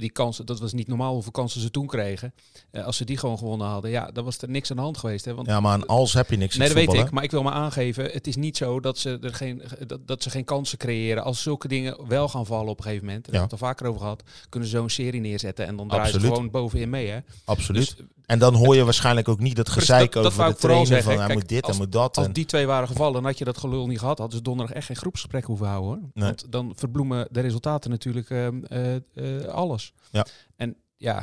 Die 0.00 0.10
kansen, 0.10 0.46
dat 0.46 0.60
was 0.60 0.72
niet 0.72 0.88
normaal 0.88 1.12
hoeveel 1.12 1.32
kansen 1.32 1.60
ze 1.60 1.70
toen 1.70 1.86
kregen. 1.86 2.34
Eh, 2.70 2.84
als 2.84 2.96
ze 2.96 3.04
die 3.04 3.16
gewoon 3.16 3.38
gewonnen 3.38 3.66
hadden, 3.66 3.90
ja, 3.90 4.10
dan 4.10 4.24
was 4.24 4.38
er 4.38 4.48
niks 4.50 4.70
aan 4.70 4.76
de 4.76 4.82
hand 4.82 4.98
geweest. 4.98 5.24
Hè? 5.24 5.34
Want 5.34 5.46
Ja, 5.46 5.60
maar 5.60 5.72
aan 5.72 5.86
als 5.86 6.12
heb 6.12 6.30
je 6.30 6.36
niks 6.36 6.56
Nee, 6.56 6.68
dat 6.68 6.76
weet 6.76 6.92
ik. 6.92 7.10
Maar 7.10 7.22
ik 7.24 7.30
wil 7.30 7.42
maar 7.42 7.52
aangeven, 7.52 8.04
het 8.04 8.26
is 8.26 8.36
niet 8.36 8.56
zo 8.56 8.80
dat 8.80 8.98
ze, 8.98 9.18
er 9.20 9.34
geen, 9.34 9.62
dat, 9.86 10.06
dat 10.06 10.22
ze 10.22 10.30
geen 10.30 10.44
kansen 10.44 10.78
creëren. 10.78 11.24
Als 11.24 11.42
zulke 11.42 11.68
dingen 11.68 12.08
wel 12.08 12.28
gaan 12.28 12.46
vallen 12.46 12.68
op 12.70 12.78
een 12.78 12.84
gegeven 12.84 13.06
moment, 13.06 13.24
daar 13.24 13.34
Ja. 13.34 13.40
hebben 13.40 13.58
we 13.58 13.64
het 13.64 13.76
al 13.76 13.84
vaker 13.84 13.86
over 13.86 14.00
gehad, 14.00 14.22
kunnen 14.48 14.68
ze 14.68 14.76
zo'n 14.76 14.90
serie 14.90 15.20
neerzetten 15.20 15.66
en 15.66 15.76
dan 15.76 15.88
draaien 15.88 16.12
ze 16.12 16.20
gewoon 16.20 16.50
bovenin 16.50 16.90
mee. 16.90 17.06
Hè? 17.06 17.12
hè? 17.14 17.20
Absoluut. 17.44 17.96
Dus 17.96 18.06
En 18.28 18.38
dan 18.38 18.54
hoor 18.54 18.74
je 18.76 18.84
waarschijnlijk 18.84 19.28
ook 19.28 19.38
niet 19.40 19.56
dat 19.56 19.68
gezeik 19.68 20.12
dat- 20.12 20.26
over 20.26 20.46
de 20.48 20.54
trainer. 20.54 20.86
zeggen. 20.86 21.04
Van 21.04 21.16
hij 21.16 21.26
Kijk, 21.26 21.38
moet 21.38 21.48
dit, 21.48 21.66
hij 21.66 21.76
moet 21.76 21.92
dat. 21.92 22.16
Als 22.16 22.26
en- 22.26 22.32
die 22.32 22.44
twee 22.44 22.66
waren 22.66 22.88
gevallen 22.88 23.18
en 23.18 23.24
had 23.24 23.38
je 23.38 23.44
dat 23.44 23.58
gelul 23.58 23.86
niet 23.86 23.98
gehad, 23.98 24.18
hadden 24.18 24.36
ze 24.36 24.42
donderdag 24.42 24.76
echt 24.76 24.86
geen 24.86 24.96
groepsgesprek 24.96 25.44
hoeven 25.44 25.66
houden 25.66 25.88
hoor. 25.90 25.98
Nee. 26.14 26.24
Want 26.24 26.46
dan 26.52 26.72
verbloemen 26.76 27.28
de 27.30 27.40
resultaten 27.40 27.90
natuurlijk 27.90 28.30
ehm, 28.30 28.64
eh, 28.64 28.94
eh, 28.94 29.44
alles. 29.48 29.92
Ja. 30.10 30.26
En 30.56 30.76
ja, 30.96 31.18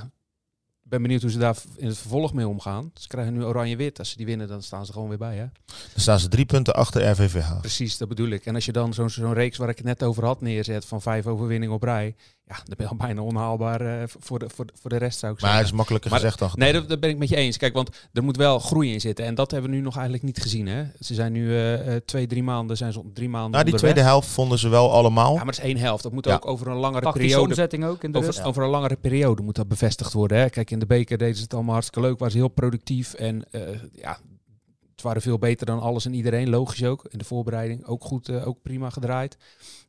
ik 0.83 0.89
ben 0.91 1.01
benieuwd 1.01 1.21
hoe 1.21 1.31
ze 1.31 1.37
daar 1.37 1.57
in 1.75 1.87
het 1.87 1.97
vervolg 1.97 2.33
mee 2.33 2.47
omgaan. 2.47 2.91
Ze 2.93 3.07
krijgen 3.07 3.33
nu 3.33 3.43
oranje-wit. 3.43 3.99
Als 3.99 4.09
ze 4.09 4.17
die 4.17 4.25
winnen, 4.25 4.47
dan 4.47 4.61
staan 4.63 4.85
ze 4.85 4.91
gewoon 4.93 5.09
weer 5.09 5.17
bij. 5.17 5.35
Hè? 5.35 5.45
Dan 5.65 6.01
staan 6.01 6.19
ze 6.19 6.27
drie 6.27 6.45
punten 6.45 6.73
achter 6.75 7.09
RVVH. 7.11 7.59
Precies, 7.59 7.97
dat 7.97 8.07
bedoel 8.07 8.29
ik. 8.29 8.45
En 8.45 8.55
als 8.55 8.65
je 8.65 8.71
dan 8.71 8.93
zo'n 8.93 9.09
zo'n 9.09 9.33
reeks 9.33 9.57
waar 9.57 9.69
ik 9.69 9.77
het 9.77 9.85
net 9.85 10.03
over 10.03 10.25
had 10.25 10.41
neerzet 10.41 10.85
van 10.85 11.01
vijf 11.01 11.25
overwinningen 11.27 11.75
op 11.75 11.83
rij, 11.83 12.15
ja, 12.47 12.55
dan 12.55 12.73
ben 12.77 12.85
je 12.85 12.87
al 12.87 12.95
bijna 12.95 13.21
onhaalbaar 13.21 13.81
eh, 13.81 14.03
voor, 14.19 14.39
de, 14.39 14.49
voor, 14.49 14.65
de, 14.65 14.73
voor 14.81 14.89
de 14.89 14.97
rest 14.97 15.19
zou 15.19 15.33
ik 15.33 15.41
Maar 15.41 15.49
zeggen. 15.49 15.59
het 15.65 15.67
is 15.71 15.77
makkelijker 15.77 16.09
Maar- 16.11 16.19
gezegd 16.19 16.39
dan 16.39 16.49
Nee, 16.55 16.65
gedaan. 16.67 16.81
dat, 16.81 16.89
dat 16.89 16.99
ben 16.99 17.09
ik 17.09 17.17
met 17.17 17.29
je 17.29 17.35
eens. 17.35 17.57
Kijk, 17.57 17.73
want 17.73 17.89
er 18.13 18.23
moet 18.23 18.37
wel 18.37 18.59
groei 18.59 18.93
in 18.93 19.01
zitten. 19.01 19.25
En 19.25 19.35
dat 19.35 19.51
hebben 19.51 19.69
we 19.69 19.75
nu 19.75 19.81
nog 19.81 19.93
eigenlijk 19.93 20.23
niet 20.25 20.41
gezien. 20.41 20.67
Hè? 20.67 20.83
Ze 20.99 21.13
zijn 21.13 21.31
nu 21.31 21.49
eh, 21.51 21.95
eh, 21.95 22.01
twee, 22.05 22.27
drie 22.27 22.43
maanden, 22.43 22.77
zijn 22.77 22.93
ze 22.93 23.01
drie 23.13 23.29
maanden 23.29 23.51
Nou, 23.51 23.63
die 23.63 23.73
onderweg. 23.73 23.79
tweede 23.93 24.09
helft 24.09 24.27
vonden 24.27 24.59
ze 24.59 24.69
wel 24.69 24.91
allemaal. 24.91 25.29
Ja, 25.31 25.35
maar 25.37 25.45
dat 25.45 25.57
is 25.57 25.63
één 25.63 25.77
helft. 25.77 26.03
Dat 26.03 26.11
moet 26.11 26.25
Ja. 26.25 26.33
ook 26.35 26.45
over 26.47 26.67
een 26.67 26.77
langere 26.77 27.01
Tactische 27.03 27.27
periode. 27.27 27.49
omzetting 27.49 27.85
ook 27.85 28.03
in 28.03 28.11
de 28.11 28.19
rust. 28.19 28.37
Over, 28.37 28.49
over 28.49 28.63
een 28.63 28.69
langere 28.69 28.95
periode 28.95 29.41
moet 29.41 29.55
dat 29.55 29.67
bevestigd 29.67 30.13
worden. 30.13 30.37
Hè? 30.37 30.49
Kijk, 30.49 30.71
in 30.71 30.79
de 30.79 30.85
beker 30.85 31.17
deden 31.17 31.35
ze 31.35 31.41
het 31.43 31.53
allemaal 31.53 31.73
hartstikke 31.73 32.07
leuk. 32.07 32.17
Waren 32.19 32.33
ze 32.33 32.37
heel 32.39 32.47
productief. 32.47 33.13
En 33.13 33.51
eh, 33.51 33.61
ja, 33.91 34.17
het 34.91 35.01
waren 35.03 35.21
veel 35.21 35.37
beter 35.37 35.65
dan 35.65 35.79
alles 35.79 36.05
en 36.05 36.13
iedereen. 36.13 36.49
Logisch 36.49 36.83
ook. 36.83 37.05
In 37.09 37.17
de 37.17 37.25
voorbereiding 37.25 37.85
ook 37.85 38.03
goed, 38.03 38.29
eh, 38.29 38.47
ook 38.47 38.61
prima 38.61 38.89
gedraaid. 38.89 39.37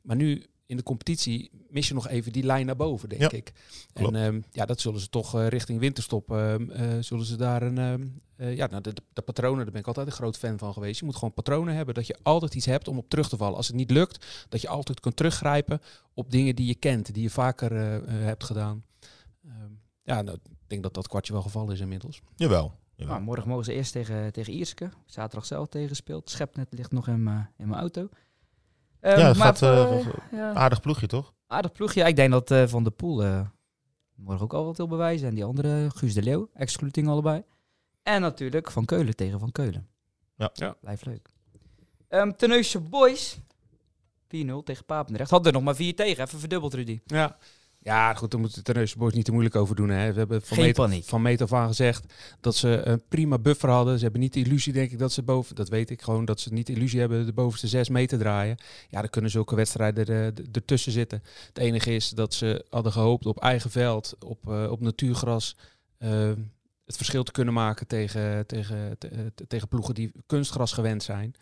Maar 0.03 0.17
nu 0.17 0.47
in 0.67 0.77
de 0.77 0.83
competitie 0.83 1.51
mis 1.69 1.89
je 1.89 1.95
nog 1.95 2.09
even 2.09 2.33
die 2.33 2.45
lijn 2.45 2.67
naar 2.67 2.77
boven, 2.77 3.09
denk 3.09 3.21
Ja, 3.21 3.31
ik. 3.31 3.53
En 3.93 4.15
ehm, 4.15 4.41
ja, 4.53 4.67
dat 4.67 4.81
zullen 4.81 5.01
ze 5.01 5.09
toch 5.09 5.35
eh, 5.35 5.47
richting 5.49 5.79
winterstop, 5.79 6.31
ehm, 6.31 6.71
eh, 6.71 6.97
zullen 7.01 7.25
ze 7.25 7.37
daar 7.37 7.63
een... 7.63 7.79
ehm, 7.79 8.07
eh, 8.37 8.57
ja, 8.57 8.67
nou, 8.67 8.83
de, 8.83 8.93
de 9.13 9.23
patronen, 9.23 9.63
daar 9.63 9.73
ben 9.73 9.81
ik 9.81 9.87
altijd 9.87 10.07
een 10.07 10.13
groot 10.13 10.37
fan 10.39 10.59
van 10.59 10.73
geweest. 10.73 10.99
Je 10.99 11.05
moet 11.05 11.15
gewoon 11.15 11.35
patronen 11.35 11.75
hebben, 11.75 11.95
dat 11.95 12.07
je 12.07 12.17
altijd 12.23 12.55
iets 12.55 12.67
hebt 12.67 12.89
om 12.89 12.99
op 12.99 13.09
terug 13.09 13.29
te 13.29 13.37
vallen. 13.37 13.57
Als 13.57 13.67
het 13.67 13.77
niet 13.77 13.91
lukt, 13.91 14.47
dat 14.49 14.61
je 14.61 14.69
altijd 14.69 15.01
kunt 15.01 15.17
teruggrijpen 15.17 15.81
op 16.15 16.31
dingen 16.31 16.57
die 16.57 16.67
je 16.67 16.75
kent, 16.75 17.15
die 17.15 17.23
je 17.23 17.31
vaker 17.31 17.73
eh, 17.73 17.97
eh, 17.97 18.03
hebt 18.07 18.45
gedaan. 18.45 18.85
Ehm, 19.45 19.71
ja, 20.03 20.23
nou, 20.23 20.37
ik 20.45 20.57
denk 20.67 20.83
dat 20.83 20.95
dat 20.95 21.09
kwartje 21.09 21.33
wel 21.33 21.43
gevallen 21.43 21.73
is 21.73 21.81
inmiddels. 21.81 22.23
Jawel. 22.35 22.73
jawel. 22.95 23.15
Nou, 23.15 23.27
morgen 23.27 23.49
mogen 23.49 23.65
ze 23.65 23.73
eerst 23.73 23.93
tegen, 23.93 24.33
tegen 24.33 24.53
Ierske. 24.53 24.91
Zaterdag 25.07 25.47
zelf 25.47 25.69
tegengespeeld. 25.69 26.31
Schepnet 26.31 26.67
ligt 26.71 26.93
nog 26.93 27.09
in 27.09 27.23
mijn 27.23 27.51
in 27.57 27.69
mijn 27.69 27.81
auto. 27.81 28.09
Ehm, 29.07 29.19
Ja, 29.19 29.27
het 29.29 29.37
maar 29.37 29.47
gaat, 29.47 29.59
voor, 29.59 29.69
eh, 29.69 29.99
eh, 29.99 30.07
ja, 30.33 30.53
Aardig 30.53 30.81
ploegje, 30.81 31.07
toch? 31.07 31.35
aardig 31.47 31.73
ploegje. 31.73 32.01
Ja, 32.01 32.07
ik 32.07 32.17
denk 32.17 32.31
dat 32.31 32.51
eh, 32.51 32.67
Van 32.67 32.83
der 32.83 32.93
Poel 32.93 33.23
eh, 33.25 33.41
morgen 34.15 34.45
ook 34.45 34.53
al 34.55 34.65
wat 34.65 34.77
wil 34.77 34.89
bewijzen. 34.89 35.29
En 35.29 35.35
die 35.35 35.45
andere, 35.45 35.91
Guus 35.95 36.15
de 36.15 36.23
Leeuw, 36.23 36.49
excluding 36.55 37.09
allebei. 37.09 37.43
En 38.03 38.21
natuurlijk 38.21 38.71
Van 38.71 38.85
Keulen 38.85 39.17
tegen 39.17 39.39
Van 39.39 39.53
Keulen. 39.53 39.89
Ja. 40.37 40.51
Ja. 40.53 40.77
Blijft 40.81 41.07
leuk. 41.07 41.29
Ehm 42.09 42.33
Teneusje 42.37 42.81
Boys. 42.81 43.39
4-0 44.29 44.63
tegen 44.65 44.85
Papendrecht. 44.85 45.31
Hadden 45.31 45.49
er 45.49 45.55
nog 45.55 45.65
maar 45.67 45.75
4 45.77 45.95
tegen. 45.95 46.25
Even 46.25 46.39
verdubbeld, 46.39 46.75
Rudy. 46.75 47.01
Ja. 47.05 47.37
Ja, 47.87 48.15
goed, 48.15 48.31
daar 48.31 48.41
moeten 48.41 48.59
de 48.59 48.65
Terneuzen 48.65 48.99
Boys 48.99 49.15
niet 49.15 49.25
te 49.25 49.31
moeilijk 49.33 49.57
over 49.57 49.77
doen. 49.77 49.89
Hè. 49.89 50.13
We 50.13 50.19
hebben 50.19 50.43
van 50.43 50.57
Geen 50.57 50.67
meet, 50.67 50.75
paniek. 50.75 51.05
van 51.05 51.23
meet 51.23 51.43
af 51.43 51.53
aan 51.53 51.67
gezegd 51.67 52.05
dat 52.41 52.55
ze 52.55 52.81
een 52.85 53.03
prima 53.09 53.39
buffer 53.39 53.69
hadden. 53.71 53.97
Ze 53.97 54.03
hebben 54.03 54.21
niet 54.21 54.33
de 54.33 54.41
illusie, 54.41 54.73
denk 54.73 54.91
ik, 54.91 54.99
dat 54.99 55.13
ze 55.13 55.23
boven... 55.23 55.55
Dat 55.55 55.69
weet 55.69 55.91
ik 55.91 56.03
gewoon, 56.03 56.25
dat 56.25 56.41
ze 56.41 56.53
niet 56.53 56.67
de 56.67 56.73
illusie 56.73 57.01
hebben 57.01 57.27
de 57.27 57.33
bovenste 57.33 57.69
zes 57.69 57.89
meter 57.89 58.19
draaien. 58.19 58.57
Ja, 58.89 59.01
dan 59.01 59.11
kunnen 59.11 59.31
zulke 59.31 59.55
wedstrijden 59.55 60.07
er, 60.07 60.25
er- 60.25 60.45
ertussen 60.53 60.93
zitten. 60.93 61.23
Het 61.49 61.59
enige 61.59 61.95
is 61.95 62.09
dat 62.11 62.35
ze 62.35 62.65
hadden 62.71 62.93
gehoopt 62.93 63.27
op 63.27 63.39
eigen 63.41 63.71
veld, 63.71 64.15
op, 64.25 64.49
eh, 64.51 64.71
op 64.71 64.81
natuurgras... 64.81 65.57
eh, 65.99 66.31
het 66.85 66.97
verschil 66.97 67.23
te 67.23 67.33
kunnen 67.33 67.55
maken 67.55 67.87
tegen, 67.87 68.47
tegen, 68.47 68.99
te- 68.99 69.33
te- 69.35 69.47
tegen 69.47 69.69
ploegen 69.69 69.95
die 69.95 70.13
kunstgras 70.27 70.73
gewend 70.73 71.03
zijn. 71.03 71.35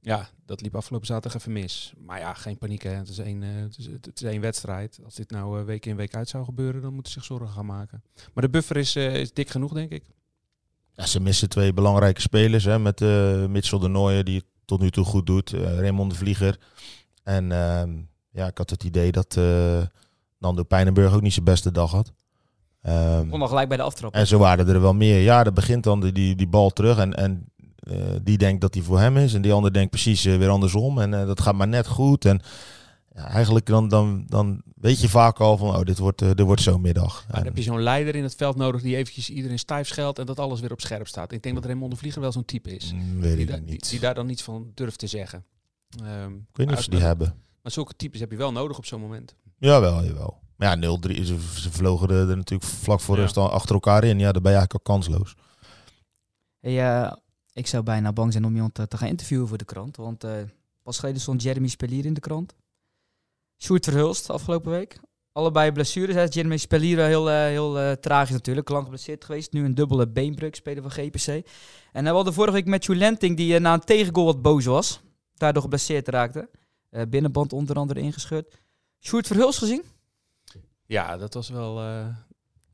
Ja, 0.00 0.28
dat 0.46 0.60
liep 0.60 0.76
afgelopen 0.76 1.06
zaterdag 1.06 1.40
even 1.40 1.52
mis. 1.52 1.92
Maar 1.98 2.18
ja, 2.18 2.34
geen 2.34 2.58
paniek. 2.58 2.82
Hè. 2.82 2.90
Het, 2.90 3.08
is 3.08 3.18
één, 3.18 3.42
eh, 3.42 3.48
het, 3.54 3.78
is, 3.78 3.86
het 3.86 4.10
is 4.14 4.22
één 4.22 4.40
wedstrijd. 4.40 4.98
Als 5.04 5.14
dit 5.14 5.30
nou 5.30 5.58
eh, 5.60 5.64
week 5.64 5.86
in 5.86 5.96
week 5.96 6.14
uit 6.14 6.28
zou 6.28 6.44
gebeuren, 6.44 6.82
dan 6.82 6.94
moeten 6.94 7.12
ze 7.12 7.18
zich 7.18 7.28
zorgen 7.28 7.48
gaan 7.48 7.66
maken. 7.66 8.02
Maar 8.34 8.44
de 8.44 8.50
buffer 8.50 8.76
is, 8.76 8.96
eh, 8.96 9.14
is 9.14 9.32
dik 9.32 9.48
genoeg, 9.50 9.72
denk 9.72 9.90
ik. 9.90 10.04
Ja, 10.92 11.06
ze 11.06 11.20
missen 11.20 11.48
twee 11.48 11.72
belangrijke 11.72 12.20
spelers. 12.20 12.64
Hè, 12.64 12.78
met 12.78 13.00
eh 13.00 13.46
Mitchell 13.46 13.78
de 13.78 13.88
Nooijen, 13.88 14.24
die 14.24 14.36
het 14.36 14.46
tot 14.64 14.80
nu 14.80 14.90
toe 14.90 15.04
goed 15.04 15.26
doet. 15.26 15.52
eh, 15.52 15.60
Raymond 15.78 16.10
de 16.10 16.16
Vlieger. 16.16 16.58
En 17.22 17.52
ehm, 17.52 17.90
ja, 18.30 18.46
ik 18.46 18.58
had 18.58 18.70
het 18.70 18.84
idee 18.84 19.12
dat 19.12 19.36
eh, 19.36 19.82
Nando 20.38 20.62
Pijnenburg 20.62 21.12
ook 21.14 21.22
niet 21.22 21.32
zijn 21.32 21.44
beste 21.44 21.72
dag 21.72 21.90
had. 21.90 22.12
Ehm, 22.82 23.28
Kon 23.28 23.40
al 23.42 23.48
gelijk 23.48 23.68
bij 23.68 23.76
de 23.76 23.82
aftrap. 23.82 24.14
en 24.14 24.26
zo 24.26 24.38
waren 24.38 24.68
er 24.68 24.80
wel 24.80 24.94
meer. 24.94 25.20
Ja, 25.20 25.44
dan 25.44 25.54
begint 25.54 25.84
dan 25.84 26.00
die, 26.00 26.12
die, 26.12 26.34
die 26.34 26.48
bal 26.48 26.70
terug. 26.70 26.98
En, 26.98 27.14
en 27.14 27.50
die 28.22 28.38
denkt 28.38 28.60
dat 28.60 28.72
die 28.72 28.82
voor 28.82 28.98
hem 28.98 29.16
is. 29.16 29.34
En 29.34 29.42
die 29.42 29.52
ander 29.52 29.72
denkt 29.72 29.90
precies 29.90 30.24
eh, 30.24 30.36
weer 30.36 30.48
andersom. 30.48 30.98
En 31.00 31.14
eh, 31.20 31.26
dat 31.26 31.40
gaat 31.40 31.54
maar 31.54 31.68
net 31.68 31.86
goed. 31.86 32.24
En 32.24 32.40
ja, 33.14 33.28
eigenlijk 33.28 33.66
dan, 33.66 33.88
dan, 33.88 34.24
dan 34.26 34.62
weet 34.74 35.00
je 35.00 35.08
vaak 35.08 35.38
al 35.40 35.56
van... 35.56 35.68
Oh, 35.68 35.80
dit 35.82 35.98
wordt, 35.98 36.22
eh, 36.22 36.28
dit 36.28 36.46
wordt 36.46 36.60
zo'n 36.62 36.80
middag. 36.80 37.14
Maar 37.14 37.26
dan 37.32 37.40
En- 37.40 37.46
heb 37.46 37.56
je 37.56 37.62
zo'n 37.62 37.82
leider 37.82 38.14
in 38.14 38.22
het 38.22 38.34
veld 38.34 38.56
nodig 38.56 38.82
die 38.82 38.96
eventjes 38.96 39.30
iedereen 39.30 39.58
stijf 39.58 39.88
scheldt 39.88 40.18
en 40.18 40.26
dat 40.26 40.38
alles 40.38 40.60
weer 40.60 40.72
op 40.72 40.80
scherp 40.80 41.06
staat. 41.08 41.32
Ik 41.32 41.42
denk 41.42 41.54
dat 41.54 41.64
Raymond 41.64 41.90
de 41.92 41.96
Vlieger 41.98 42.20
wel 42.20 42.32
zo'n 42.32 42.44
type 42.44 42.76
is. 42.76 42.92
Mm, 42.92 43.20
weet 43.20 43.36
Die, 43.36 43.46
ik 43.56 43.64
niet. 43.64 43.90
die 43.90 44.00
daar 44.00 44.14
dan 44.14 44.26
niets 44.26 44.42
van 44.42 44.70
durft 44.74 44.98
te 44.98 45.06
zeggen. 45.06 45.44
Ehm, 46.04 46.32
ik 46.34 46.56
weet 46.56 46.66
niet 46.66 46.76
of 46.76 46.82
ze 46.82 46.90
die 46.90 47.00
hebben. 47.00 47.34
Maar 47.62 47.72
zulke 47.72 47.94
types 47.96 48.20
heb 48.20 48.30
je 48.30 48.36
wel 48.36 48.52
nodig 48.52 48.76
op 48.78 48.86
zo'n 48.86 49.00
moment. 49.00 49.34
Jawel, 49.58 50.04
jawel. 50.04 50.38
Maar 50.56 50.78
ja, 50.80 50.98
0-3. 50.98 51.24
Ze, 51.24 51.36
ze 51.56 51.70
vlogen 51.72 52.08
er, 52.08 52.30
er 52.30 52.36
natuurlijk 52.36 52.70
vlak 52.70 53.00
voor 53.00 53.16
Ja. 53.16 53.22
rust 53.22 53.36
al 53.36 53.50
achter 53.50 53.74
elkaar 53.74 54.04
in. 54.04 54.18
Ja, 54.18 54.32
dan 54.32 54.42
ben 54.42 54.52
je 54.52 54.58
eigenlijk 54.58 54.88
al 54.88 54.94
kansloos. 54.94 55.34
Hey, 56.60 57.02
eh, 57.02 57.12
ik 57.58 57.66
zou 57.66 57.82
bijna 57.82 58.12
bang 58.12 58.32
zijn 58.32 58.44
om 58.44 58.54
iemand 58.54 58.74
te, 58.74 58.88
te 58.88 58.96
gaan 58.96 59.08
interviewen 59.08 59.48
voor 59.48 59.58
de 59.58 59.64
krant. 59.64 59.96
Want 59.96 60.24
eh, 60.24 60.32
pas 60.82 60.98
geleden 60.98 61.20
stond 61.20 61.42
Jeremy 61.42 61.68
Spelier 61.68 62.04
in 62.04 62.14
de 62.14 62.20
krant. 62.20 62.54
Sjoerd 63.58 63.84
Verhulst 63.84 64.30
afgelopen 64.30 64.70
week. 64.70 65.00
Allebei 65.32 65.72
blessures. 65.72 66.14
Hè. 66.14 66.22
Jeremy 66.28 66.56
Spelier 66.56 66.98
heel, 66.98 67.30
eh, 67.30 67.36
heel 67.36 67.78
eh, 67.78 67.92
tragisch 67.92 68.32
natuurlijk. 68.34 68.68
Lang 68.68 68.82
geblesseerd 68.82 69.24
geweest. 69.24 69.52
Nu 69.52 69.64
een 69.64 69.74
dubbele 69.74 70.08
beenbreuk 70.08 70.54
speler 70.54 70.82
van 70.82 70.90
GPC. 70.90 71.46
En 71.92 72.04
we 72.04 72.10
hadden 72.10 72.32
vorige 72.32 72.54
week 72.54 72.66
Matthew 72.66 72.96
Lenting 72.96 73.36
die 73.36 73.54
eh, 73.54 73.60
na 73.60 73.72
een 73.72 73.80
tegengoal 73.84 74.24
wat 74.24 74.42
boos 74.42 74.64
was. 74.64 75.00
Daardoor 75.34 75.62
geblesseerd 75.62 76.08
raakte. 76.08 76.48
Eh, 76.90 77.02
binnenband 77.08 77.52
onder 77.52 77.76
andere 77.76 78.00
ingescheurd. 78.00 78.58
Sjoerd 79.00 79.26
Verhulst 79.26 79.58
gezien? 79.58 79.82
Ja, 80.86 81.16
dat 81.16 81.34
was 81.34 81.48
wel... 81.48 81.80
eh, 81.80 82.06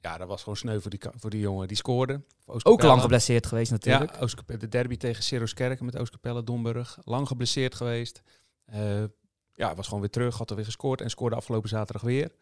ja, 0.05 0.19
dat 0.19 0.29
was 0.29 0.41
gewoon 0.41 0.57
sneu 0.57 0.81
voor 0.81 0.91
die, 0.91 1.01
voor 1.17 1.31
die 1.31 1.41
jongen. 1.41 1.69
Die 1.69 1.77
scoorde. 1.77 2.23
Ook 2.45 2.83
lang 2.83 3.01
geblesseerd 3.01 3.47
geweest 3.47 3.71
natuurlijk. 3.71 4.17
Ja, 4.21 4.57
de 4.57 4.69
derby 4.69 4.97
tegen 4.97 5.23
Seroskerken 5.23 5.85
met 5.85 5.99
Oostkapelle 5.99 6.45
Domburg. 6.45 6.99
Lang 7.05 7.27
geblesseerd 7.27 7.75
geweest. 7.75 8.23
Eh, 8.65 9.05
ja, 9.53 9.75
was 9.75 9.85
gewoon 9.85 10.01
weer 10.01 10.11
terug. 10.11 10.39
Had 10.39 10.51
er 10.51 10.57
weer 10.57 10.65
gescoord 10.65 11.01
en 11.01 11.11
scoorde 11.11 11.37
afgelopen 11.37 11.69
zaterdag 11.69 12.03
weer. 12.03 12.35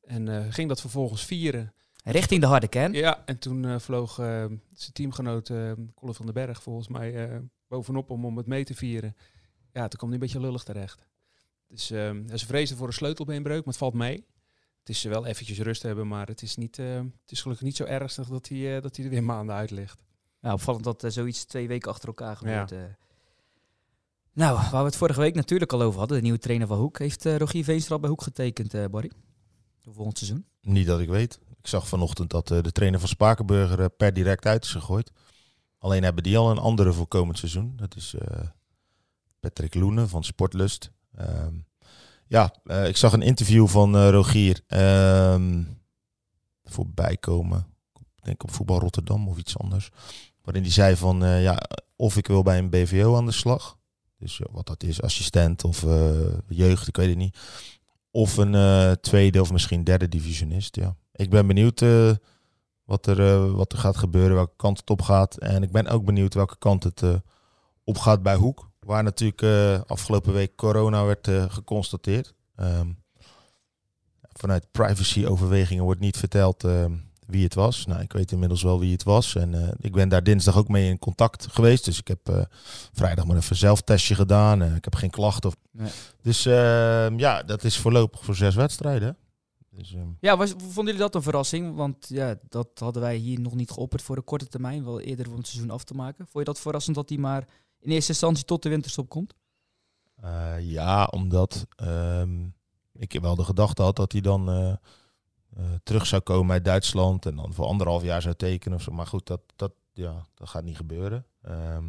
En 0.00 0.28
eh, 0.28 0.52
ging 0.52 0.68
dat 0.68 0.80
vervolgens 0.80 1.24
vieren. 1.24 1.74
Richting 2.04 2.40
de 2.40 2.46
harde 2.46 2.68
kern. 2.68 2.92
Ja, 2.92 3.22
en 3.24 3.38
toen 3.38 3.64
eh, 3.64 3.78
vloog 3.78 4.14
zijn 4.14 4.92
teamgenoot 4.92 5.46
Colin 5.94 6.14
van 6.14 6.26
den 6.26 6.34
Berg 6.34 6.62
volgens 6.62 6.88
mij 6.88 7.40
bovenop 7.68 8.10
om, 8.10 8.24
om 8.24 8.36
het 8.36 8.46
mee 8.46 8.64
te 8.64 8.74
vieren. 8.74 9.16
Ja, 9.72 9.88
toen 9.88 9.98
kwam 9.98 10.10
hij 10.10 10.18
een 10.18 10.24
beetje 10.24 10.40
lullig 10.40 10.62
terecht. 10.62 11.08
Dus 11.70 11.90
eh, 11.90 12.10
ze 12.34 12.46
vreesden 12.46 12.76
voor 12.76 12.86
een 12.86 12.92
sleutelbeenbreuk, 12.92 13.58
maar 13.58 13.74
het 13.74 13.76
valt 13.76 13.94
mee. 13.94 14.26
Het 14.80 14.88
is 14.88 15.02
wel 15.02 15.26
eventjes 15.26 15.58
rust 15.58 15.82
hebben, 15.82 16.08
maar 16.08 16.26
het 16.26 16.42
is, 16.42 16.56
niet, 16.56 16.78
eh, 16.78 16.94
het 16.96 17.30
is 17.30 17.40
gelukkig 17.42 17.66
niet 17.66 17.76
zo 17.76 17.84
ernstig 17.84 18.28
dat 18.28 18.48
hij, 18.48 18.76
eh, 18.76 18.82
dat 18.82 18.96
hij 18.96 19.04
er 19.04 19.10
weer 19.10 19.24
maanden 19.24 19.54
uit 19.54 19.70
ligt. 19.70 19.98
Ja, 20.40 20.52
opvallend 20.52 20.84
dat 20.84 21.04
eh, 21.04 21.10
zoiets 21.10 21.44
twee 21.44 21.68
weken 21.68 21.90
achter 21.90 22.08
elkaar 22.08 22.36
gebeurt. 22.36 22.72
eh. 22.72 22.78
Nou, 24.32 24.54
waar 24.70 24.70
we 24.80 24.88
het 24.88 24.96
vorige 24.96 25.20
week 25.20 25.34
natuurlijk 25.34 25.72
al 25.72 25.82
over 25.82 25.98
hadden, 25.98 26.16
de 26.16 26.22
nieuwe 26.22 26.38
trainer 26.38 26.66
van 26.66 26.78
Hoek, 26.78 26.98
heeft 26.98 27.24
Rogier 27.24 27.64
Veenstra 27.64 27.98
bij 27.98 28.08
Hoek 28.08 28.22
getekend, 28.22 28.74
eh 28.74 28.84
Barry. 28.90 29.10
Voor 29.78 29.94
volgend 29.94 30.18
seizoen. 30.18 30.44
Niet 30.60 30.86
dat 30.86 31.00
ik 31.00 31.08
weet. 31.08 31.38
Ik 31.58 31.66
zag 31.66 31.88
vanochtend 31.88 32.30
dat 32.30 32.50
eh, 32.50 32.62
de 32.62 32.72
trainer 32.72 33.00
van 33.00 33.08
Spakenburger 33.08 33.90
per 33.90 34.12
direct 34.12 34.46
uit 34.46 34.64
is 34.64 34.70
gegooid. 34.70 35.10
Alleen 35.78 36.02
hebben 36.02 36.22
die 36.22 36.38
al 36.38 36.50
een 36.50 36.58
andere 36.58 36.92
voor 36.92 37.06
komend 37.06 37.38
seizoen. 37.38 37.72
Dat 37.76 37.96
is 37.96 38.14
eh, 38.14 38.46
Patrick 39.40 39.74
Loenen 39.74 40.08
van 40.08 40.24
Sportlust. 40.24 40.90
Ehm, 41.14 41.54
ja, 42.30 42.54
eh, 42.64 42.86
ik 42.86 42.96
zag 42.96 43.12
een 43.12 43.22
interview 43.22 43.66
van 43.66 43.96
eh, 43.96 44.08
Rogier 44.10 44.60
ehm, 44.66 45.62
voorbij 46.64 47.16
komen. 47.16 47.66
Ik 48.16 48.24
denk 48.24 48.42
op 48.42 48.50
Voetbal 48.50 48.78
Rotterdam 48.78 49.28
of 49.28 49.38
iets 49.38 49.58
anders. 49.58 49.90
Waarin 50.42 50.62
hij 50.62 50.72
zei 50.72 50.96
van, 50.96 51.24
eh, 51.24 51.42
ja, 51.42 51.58
of 51.96 52.16
ik 52.16 52.26
wil 52.26 52.42
bij 52.42 52.58
een 52.58 52.70
BVO 52.70 53.16
aan 53.16 53.26
de 53.26 53.32
slag. 53.32 53.78
Dus 54.18 54.40
wat 54.50 54.66
dat 54.66 54.82
is, 54.82 55.02
assistent 55.02 55.64
of 55.64 55.84
jeugd, 56.48 56.88
ik 56.88 56.96
weet 56.96 57.08
het 57.08 57.16
niet. 57.16 57.38
Of 58.10 58.36
een 58.36 58.96
tweede 59.00 59.40
of 59.40 59.52
misschien 59.52 59.84
derde 59.84 60.08
divisionist. 60.08 60.76
Ja. 60.76 60.96
Ik 61.12 61.30
ben 61.30 61.46
benieuwd 61.46 61.80
wat, 62.84 63.06
er, 63.06 63.52
wat 63.52 63.72
er 63.72 63.78
gaat 63.78 63.96
gebeuren, 63.96 64.34
welke 64.34 64.56
kant 64.56 64.78
het 64.78 64.90
op 64.90 65.02
gaat. 65.02 65.36
En 65.36 65.62
ik 65.62 65.72
ben 65.72 65.86
ook 65.86 66.04
benieuwd 66.04 66.34
welke 66.34 66.58
kant 66.58 66.84
het 66.84 67.02
op 67.84 67.98
gaat 67.98 68.22
bij 68.22 68.34
Hoek. 68.34 68.69
Waar 68.86 69.02
natuurlijk 69.02 69.42
eh, 69.42 69.80
afgelopen 69.86 70.32
week 70.32 70.56
corona 70.56 71.04
werd 71.04 71.28
eh, 71.28 71.44
geconstateerd. 71.48 72.34
Ehm, 72.56 72.88
vanuit 74.32 74.70
privacy-overwegingen 74.70 75.84
wordt 75.84 76.00
niet 76.00 76.16
verteld 76.16 76.64
ehm, 76.64 76.92
wie 77.26 77.44
het 77.44 77.54
was. 77.54 77.86
Nou, 77.86 78.00
ik 78.00 78.12
weet 78.12 78.32
inmiddels 78.32 78.62
wel 78.62 78.80
wie 78.80 78.92
het 78.92 79.02
was. 79.02 79.34
En 79.34 79.54
eh, 79.54 79.68
ik 79.80 79.92
ben 79.92 80.08
daar 80.08 80.22
dinsdag 80.22 80.56
ook 80.56 80.68
mee 80.68 80.88
in 80.88 80.98
contact 80.98 81.46
geweest. 81.50 81.84
Dus 81.84 81.98
ik 81.98 82.08
heb 82.08 82.48
vrijdag 82.92 83.26
maar 83.26 83.36
even 83.36 83.56
zelftestje 83.56 84.14
gedaan. 84.14 84.62
ik 84.62 84.84
heb 84.84 84.94
geen 84.94 85.10
klachten. 85.10 85.50
Of... 85.50 85.56
Nee. 85.70 85.90
Dus 86.22 86.46
ehm, 86.46 87.18
ja, 87.18 87.42
dat 87.42 87.64
is 87.64 87.78
voorlopig 87.78 88.24
voor 88.24 88.36
zes 88.36 88.54
wedstrijden. 88.54 89.16
Dus, 89.70 89.94
Ja, 90.20 90.36
was, 90.36 90.50
vonden 90.50 90.84
jullie 90.84 90.98
dat 90.98 91.14
een 91.14 91.22
verrassing? 91.22 91.76
Want 91.76 92.06
ja, 92.08 92.38
dat 92.48 92.68
hadden 92.74 93.02
wij 93.02 93.16
hier 93.16 93.40
nog 93.40 93.54
niet 93.54 93.70
geopperd 93.70 94.02
voor 94.02 94.16
de 94.16 94.22
korte 94.22 94.48
termijn, 94.48 94.84
wel 94.84 95.00
eerder 95.00 95.30
om 95.30 95.36
het 95.36 95.46
seizoen 95.46 95.70
af 95.70 95.84
te 95.84 95.94
maken. 95.94 96.26
Vond 96.26 96.46
je 96.46 96.52
dat 96.52 96.60
verrassend 96.60 96.96
dat 96.96 97.08
hij 97.08 97.18
maar 97.18 97.46
in 97.80 97.90
eerste 97.90 98.12
instantie 98.12 98.44
tot 98.44 98.62
de 98.62 98.68
winterstop 98.68 99.08
komt? 99.08 99.34
eh, 100.22 100.70
ja, 100.70 101.04
omdat 101.04 101.66
ehm, 101.76 102.46
ik 102.92 103.18
wel 103.20 103.36
de 103.36 103.44
gedachte 103.44 103.82
had 103.82 103.96
dat 103.96 104.12
hij 104.12 104.20
dan 104.20 104.50
eh, 104.50 104.70
eh, 104.70 105.64
terug 105.82 106.06
zou 106.06 106.22
komen 106.22 106.52
uit 106.52 106.64
Duitsland 106.64 107.26
en 107.26 107.36
dan 107.36 107.54
voor 107.54 107.66
anderhalf 107.66 108.02
jaar 108.02 108.22
zou 108.22 108.34
tekenen. 108.34 108.76
Of 108.78 108.82
zo. 108.82 108.92
Maar 108.92 109.06
goed, 109.06 109.26
dat, 109.26 109.40
dat, 109.56 109.72
ja, 109.92 110.26
dat 110.34 110.48
gaat 110.48 110.64
niet 110.64 110.76
gebeuren. 110.76 111.26
Ehm, 111.42 111.84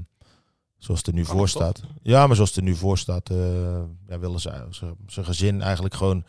zoals 0.78 1.00
het 1.00 1.08
er 1.08 1.14
nu 1.14 1.24
Kan 1.24 1.36
voor 1.36 1.50
staat. 1.50 1.82
Ja, 2.02 2.28
maar 2.28 2.36
zoals 2.36 2.50
het 2.50 2.60
er 2.60 2.64
nu 2.66 2.76
voor 2.76 2.98
staat, 2.98 3.30
eh, 3.30 3.82
ja, 4.08 4.20
willen 4.20 4.40
ze 4.40 4.68
zijn 5.08 5.26
gezin 5.26 5.62
eigenlijk 5.62 5.94
gewoon 5.94 6.26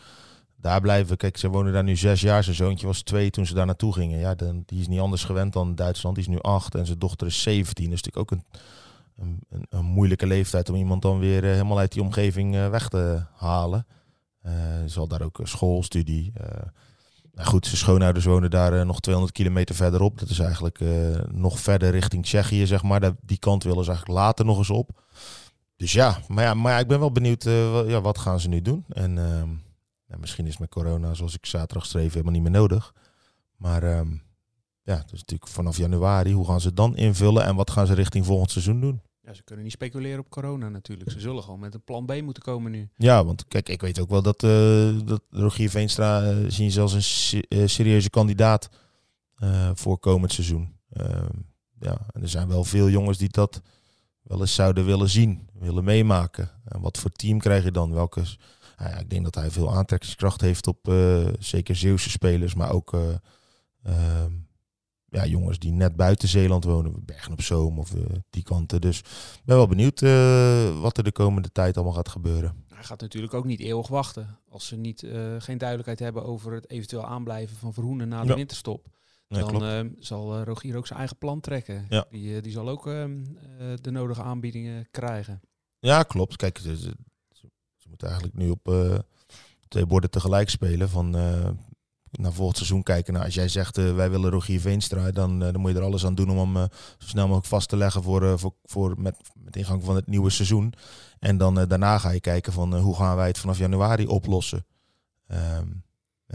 daar 0.57 0.81
blijven. 0.81 1.17
Kijk, 1.17 1.37
ze 1.37 1.49
wonen 1.49 1.73
daar 1.73 1.83
nu 1.83 1.97
zes 1.97 2.21
jaar. 2.21 2.45
Zijn 2.45 2.57
zoontje 2.57 2.87
was 2.87 3.03
twee 3.03 3.31
toen 3.31 3.47
ze 3.47 3.55
daar 3.55 3.67
naartoe 3.67 3.93
gingen. 3.93 4.19
Ja, 4.19 4.35
dan, 4.35 4.63
die 4.67 4.81
is 4.81 4.89
niet 4.89 5.01
anders 5.01 5.25
gewend 5.25 5.53
dan 5.53 5.75
Duitsland. 5.75 6.15
Die 6.15 6.25
is 6.25 6.31
nu 6.31 6.41
acht 6.41 6.75
en 6.75 6.87
zijn 6.87 6.99
dochter 6.99 7.27
is 7.27 7.43
17. 7.43 7.85
Dat 7.85 7.95
is 7.95 8.03
natuurlijk 8.03 8.33
ook 8.33 8.39
een, 8.39 8.61
een, 9.23 9.67
een, 9.69 9.85
moeilijke 9.85 10.27
leeftijd 10.27 10.69
om 10.69 10.77
iemand 10.77 11.03
dan 11.03 11.19
weer 11.19 11.45
eh, 11.45 11.51
helemaal 11.51 11.79
uit 11.79 11.93
die 11.93 12.03
omgeving 12.03 12.55
eh, 12.55 12.69
weg 12.69 12.89
te 12.89 13.25
halen. 13.35 13.87
Eh 14.43 14.53
zal 14.87 15.09
daar 15.09 15.23
ook 15.23 15.39
een 15.39 15.49
schoolstudie. 15.49 16.33
eh 16.35 16.63
nou 17.33 17.49
goed, 17.49 17.67
zijn 17.67 17.77
schoonouders 17.77 18.25
wonen 18.25 18.51
daar 18.51 18.87
nog 18.87 19.01
200 19.01 19.37
kilometer 19.37 19.75
verderop. 19.75 20.19
Dat 20.19 20.29
is 20.29 20.39
eigenlijk 20.39 20.81
nog 21.31 21.61
verder 21.61 21.91
richting 21.91 22.25
Tsjechië, 22.25 22.67
zeg 22.67 22.83
maar. 22.83 23.13
Die 23.21 23.39
kant 23.39 23.63
willen 23.63 23.85
ze 23.85 23.91
eigenlijk 23.91 24.21
later 24.21 24.45
nog 24.45 24.59
eens 24.59 24.71
op. 24.71 25.03
Dus 25.77 25.93
ja, 25.93 26.19
maar 26.29 26.45
ja, 26.45 26.55
maar 26.55 26.73
ja 26.73 26.79
ik 26.79 26.87
ben 26.87 26.99
wel 26.99 27.13
benieuwd, 27.13 27.43
ja, 27.87 28.01
wat 28.01 28.19
gaan 28.19 28.41
ze 28.41 28.49
nu 28.49 28.63
doen? 28.63 28.85
En 28.89 29.19
ehm, 29.19 29.49
ja, 30.07 30.17
misschien 30.19 30.47
is 30.47 30.59
met 30.59 30.69
corona, 30.69 31.15
zoals 31.15 31.35
ik 31.35 31.47
zaterdag 31.47 31.87
schreef, 31.87 32.13
helemaal 32.13 32.33
niet 32.33 32.43
meer 32.43 32.51
nodig. 32.51 32.95
Maar 33.57 33.83
ehm, 33.83 34.13
ja, 34.83 34.97
dus 34.97 35.21
natuurlijk 35.21 35.51
vanaf 35.51 35.77
januari, 35.77 36.33
hoe 36.33 36.47
gaan 36.47 36.61
ze 36.61 36.75
dan 36.75 36.97
invullen 36.97 37.45
en 37.45 37.57
wat 37.57 37.71
gaan 37.71 37.87
ze 37.87 37.95
richting 37.95 38.27
volgend 38.27 38.51
seizoen 38.51 38.81
doen? 38.81 39.01
Ja, 39.25 39.35
ze 39.35 39.43
kunnen 39.43 39.65
niet 39.65 39.73
speculeren 39.73 40.19
op 40.19 40.31
corona 40.31 40.69
natuurlijk. 40.69 41.11
Ze 41.11 41.21
zullen 41.21 41.43
gewoon 41.43 41.61
met 41.61 41.75
een 41.75 41.85
plan 41.85 42.07
B 42.07 42.23
moeten 42.23 42.43
komen 42.43 42.71
nu. 42.71 42.89
Ja, 42.97 43.25
want 43.25 43.49
kijk, 43.49 43.69
ik 43.69 43.81
weet 43.81 44.01
ook 44.01 44.11
wel 44.11 44.23
dat, 44.23 44.43
eh, 44.43 44.99
dat 45.05 45.23
Rogier 45.31 45.71
Veenstra 45.71 46.23
eh, 46.23 46.37
zien 46.49 46.71
ze 46.71 46.81
als 46.81 46.93
een 46.93 47.43
eh, 47.49 47.67
serieuze 47.67 48.11
kandidaat 48.11 48.69
voor 49.75 49.99
komend 49.99 50.33
seizoen. 50.33 50.77
Ehm, 50.93 51.37
ja, 51.81 52.07
en 52.13 52.23
er 52.23 52.29
zijn 52.29 52.49
wel 52.49 52.65
veel 52.65 52.89
jongens 52.89 53.19
die 53.19 53.29
dat 53.29 53.63
wel 54.23 54.41
eens 54.41 54.55
zouden 54.55 54.85
willen 54.85 55.09
zien, 55.09 55.49
willen 55.53 55.85
meemaken. 55.85 56.51
En 56.65 56.81
wat 56.81 56.99
voor 56.99 57.11
team 57.11 57.39
krijg 57.39 57.65
je 57.65 57.71
dan? 57.71 57.93
Welke, 57.93 58.21
nou 58.77 58.91
ja, 58.91 58.99
ik 58.99 59.11
denk 59.11 59.25
dat 59.25 59.35
hij 59.35 59.51
veel 59.51 59.75
aantrekkingskracht 59.75 60.41
heeft 60.41 60.67
op 60.67 60.93
zeker 61.39 61.77
Zeeuwse 61.77 62.11
spelers, 62.11 62.55
maar 62.55 62.73
ook 62.73 62.95
eh, 62.95 63.01
ehm, 63.83 64.33
ja, 65.13 65.27
jongens 65.27 65.59
die 65.59 65.73
net 65.73 65.97
buiten 65.97 66.29
Zeeland 66.29 66.65
wonen, 66.65 67.05
Bergen 67.05 67.33
op 67.33 67.41
Zoom 67.43 67.79
of 67.79 67.95
eh, 67.95 68.03
die 68.31 68.43
kanten. 68.43 68.81
Dus 68.81 68.99
ik 68.99 69.41
ben 69.45 69.57
wel 69.57 69.67
benieuwd 69.67 70.03
eh, 70.03 70.81
wat 70.81 70.97
er 70.99 71.05
de 71.05 71.13
komende 71.13 71.53
tijd 71.53 71.75
allemaal 71.77 71.95
gaat 71.95 72.09
gebeuren. 72.09 72.65
Hij 72.75 72.85
gaat 72.85 73.01
natuurlijk 73.01 73.35
ook 73.35 73.45
niet 73.45 73.61
eeuwig 73.61 73.89
wachten. 73.89 74.39
Als 74.49 74.67
ze 74.67 74.77
niet, 74.77 75.03
eh, 75.03 75.35
geen 75.39 75.59
duidelijkheid 75.59 75.99
hebben 75.99 76.25
over 76.25 76.53
het 76.53 76.71
eventueel 76.71 77.07
aanblijven 77.07 77.57
van 77.57 77.73
Verhoenen 77.73 78.09
na 78.09 78.23
de 78.23 78.29
Ja. 78.29 78.35
winterstop. 78.35 78.87
Dan 79.29 79.95
zal 79.99 80.43
Rogier 80.43 80.77
ook 80.77 80.87
zijn 80.87 80.99
eigen 80.99 81.17
plan 81.19 81.41
trekken. 81.41 81.87
Ja. 81.89 82.07
Die, 82.11 82.41
die 82.41 82.53
zal 82.53 82.69
ook 82.69 82.87
ehm, 82.87 83.19
eh, 83.59 83.67
de 83.81 83.91
nodige 83.91 84.23
aanbiedingen 84.23 84.89
krijgen. 84.91 85.41
Ja, 85.79 86.03
klopt. 86.03 86.37
Kijk, 86.37 86.59
ze, 86.59 86.77
ze, 86.77 86.95
ze 87.77 87.89
moeten 87.89 88.09
eigenlijk 88.09 88.39
nu 88.39 88.51
op 88.51 88.95
twee 89.69 89.87
borden 89.87 90.11
tegelijk 90.11 90.51
spelen. 90.51 90.89
Van 90.89 91.15
naar 92.13 92.33
volgend 92.33 92.57
seizoen 92.57 92.83
kijken. 92.83 93.13
Nou, 93.13 93.25
als 93.25 93.35
jij 93.35 93.49
zegt 93.49 93.79
eh, 93.79 93.95
wij 93.95 94.11
willen 94.11 94.31
Rogier 94.31 94.61
Veenstra, 94.61 95.11
dan, 95.11 95.43
eh, 95.43 95.53
dan 95.53 95.61
moet 95.61 95.71
je 95.71 95.77
er 95.77 95.85
alles 95.85 96.07
aan 96.07 96.15
doen 96.15 96.31
om 96.31 96.39
hem 96.39 96.57
eh, 96.57 96.77
zo 96.99 97.07
snel 97.07 97.25
mogelijk 97.25 97.49
vast 97.49 97.69
te 97.69 97.77
leggen 97.77 98.03
voor, 98.03 98.39
voor, 98.39 98.55
voor 98.65 98.95
met, 99.01 99.17
met 99.35 99.57
ingang 99.57 99.85
van 99.85 99.97
het 99.97 100.07
nieuwe 100.07 100.31
seizoen. 100.31 100.73
En 101.19 101.37
dan 101.37 101.55
daarna 101.55 101.99
ga 101.99 102.11
je 102.11 102.21
kijken 102.21 102.53
van 102.53 102.79
hoe 102.79 102.97
gaan 102.97 103.17
wij 103.17 103.27
het 103.27 103.39
vanaf 103.39 103.59
januari 103.59 104.07
oplossen. 104.07 104.67
Ehm, 105.27 105.67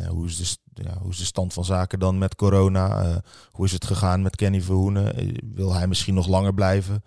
hoe, 0.07 0.27
is 0.27 0.57
de, 0.63 0.83
ja, 0.83 0.97
hoe 0.97 1.11
is 1.11 1.17
de 1.17 1.25
stand 1.25 1.53
van 1.53 1.65
zaken 1.65 1.99
dan 1.99 2.17
met 2.17 2.35
corona? 2.35 3.21
Hoe 3.51 3.65
is 3.65 3.71
het 3.71 3.85
gegaan 3.85 4.21
met 4.21 4.35
Kenny 4.35 4.61
Verhoenen? 4.61 5.35
Wil 5.53 5.73
hij 5.73 5.87
misschien 5.87 6.13
nog 6.13 6.27
langer 6.27 6.53
blijven? 6.53 7.03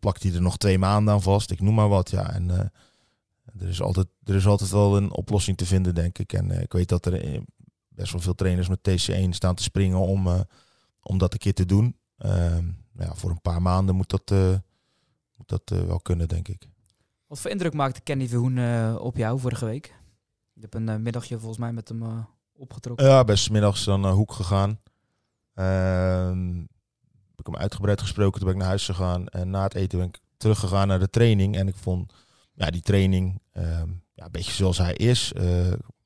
Plakt 0.00 0.22
hij 0.22 0.32
er 0.32 0.42
nog 0.42 0.56
twee 0.56 0.78
maanden 0.78 1.14
aan 1.14 1.22
vast? 1.22 1.50
Ik 1.50 1.60
noem 1.60 1.74
maar 1.74 1.88
wat. 1.88 2.10
Ja, 2.10 2.32
en 2.32 2.50
er, 3.58 3.68
is 3.68 3.82
altijd, 3.82 4.06
er 4.24 4.34
is 4.34 4.46
altijd 4.46 4.70
wel 4.70 4.96
een 4.96 5.12
oplossing 5.12 5.56
te 5.56 5.66
vinden, 5.66 5.94
denk 5.94 6.18
ik. 6.18 6.32
En 6.32 6.50
ik 6.50 6.72
weet 6.72 6.88
dat 6.88 7.06
er 7.06 7.42
best 7.94 8.12
wel 8.12 8.20
veel 8.20 8.34
trainers 8.34 8.68
met 8.68 8.82
TC1 8.82 9.28
staan 9.30 9.54
te 9.54 9.62
springen 9.62 9.98
om, 9.98 10.26
eh, 10.26 10.40
om 11.02 11.18
dat 11.18 11.32
een 11.32 11.38
keer 11.38 11.54
te 11.54 11.66
doen. 11.66 11.96
Ehm, 12.16 12.66
ja, 12.98 13.14
voor 13.14 13.30
een 13.30 13.40
paar 13.40 13.62
maanden 13.62 13.94
moet 13.94 14.10
dat, 14.10 14.30
eh, 14.30 14.54
moet 15.36 15.48
dat 15.48 15.62
eh, 15.64 15.86
wel 15.86 16.00
kunnen, 16.00 16.28
denk 16.28 16.48
ik. 16.48 16.68
Wat 17.26 17.40
voor 17.40 17.50
indruk 17.50 17.74
maakte 17.74 18.00
Kenny 18.00 18.28
Verhoen 18.28 18.98
op 18.98 19.16
jou 19.16 19.40
vorige 19.40 19.64
week? 19.64 19.94
Je 20.52 20.60
hebt 20.60 20.74
een 20.74 21.02
middagje 21.02 21.38
volgens 21.38 21.58
mij 21.58 21.72
met 21.72 21.88
hem 21.88 22.26
opgetrokken. 22.52 23.06
Ja, 23.06 23.24
best 23.24 23.50
middags 23.50 23.84
dan 23.84 24.00
naar 24.00 24.12
Hoek 24.12 24.32
gegaan. 24.32 24.80
Ehm, 25.54 26.56
heb 27.28 27.38
ik 27.38 27.46
hem 27.46 27.56
uitgebreid 27.56 28.00
gesproken, 28.00 28.32
toen 28.32 28.44
ben 28.44 28.52
ik 28.52 28.60
naar 28.60 28.68
huis 28.68 28.84
gegaan. 28.84 29.28
En 29.28 29.50
na 29.50 29.62
het 29.62 29.74
eten 29.74 29.98
ben 29.98 30.08
ik 30.08 30.20
teruggegaan 30.36 30.88
naar 30.88 30.98
de 30.98 31.10
training. 31.10 31.56
En 31.56 31.68
ik 31.68 31.76
vond 31.76 32.12
ja, 32.54 32.70
die 32.70 32.82
training 32.82 33.40
ehm, 33.52 33.88
ja, 34.12 34.24
een 34.24 34.30
beetje 34.30 34.52
zoals 34.52 34.78
hij 34.78 34.94
is. 34.94 35.32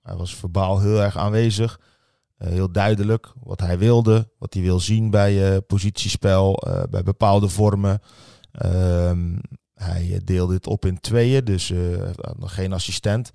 Hij 0.09 0.17
was 0.17 0.35
verbaal 0.35 0.81
heel 0.81 1.03
erg 1.03 1.17
aanwezig. 1.17 1.81
Eh, 2.39 2.49
heel 2.49 2.73
duidelijk 2.73 3.33
wat 3.43 3.61
hij 3.61 3.79
wilde, 3.79 4.31
wat 4.39 4.55
hij 4.55 4.63
wil 4.63 4.81
zien 4.81 5.11
bij 5.11 5.55
eh, 5.55 5.59
positiespel, 5.67 6.57
eh, 6.57 6.83
bij 6.91 7.03
bepaalde 7.03 7.49
vormen. 7.49 8.01
Ehm, 8.53 9.39
hij 9.75 10.21
deelde 10.25 10.55
het 10.55 10.67
op 10.67 10.85
in 10.85 11.01
tweeën, 11.01 11.45
dus 11.45 11.73
nog 12.37 12.55
geen 12.55 12.73
assistent. 12.73 13.31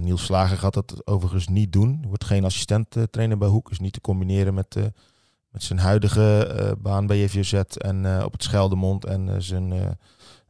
Niels 0.00 0.24
Slager 0.24 0.58
gaat 0.58 0.74
dat 0.74 1.06
overigens 1.06 1.48
niet 1.48 1.72
doen. 1.72 2.04
Wordt 2.06 2.24
geen 2.24 2.44
assistent 2.44 2.96
trainer 3.10 3.38
bij 3.38 3.48
Hoek. 3.48 3.70
Is 3.70 3.78
niet 3.78 3.92
te 3.92 4.00
combineren 4.00 4.54
met, 4.54 4.76
met 5.48 5.62
zijn 5.62 5.78
huidige 5.78 6.76
baan 6.78 7.06
bij 7.06 7.22
JVZ 7.22 7.52
en 7.52 8.24
op 8.24 8.32
het 8.32 8.42
Scheldemond 8.42 9.04
en 9.04 9.42
zijn 9.42 9.96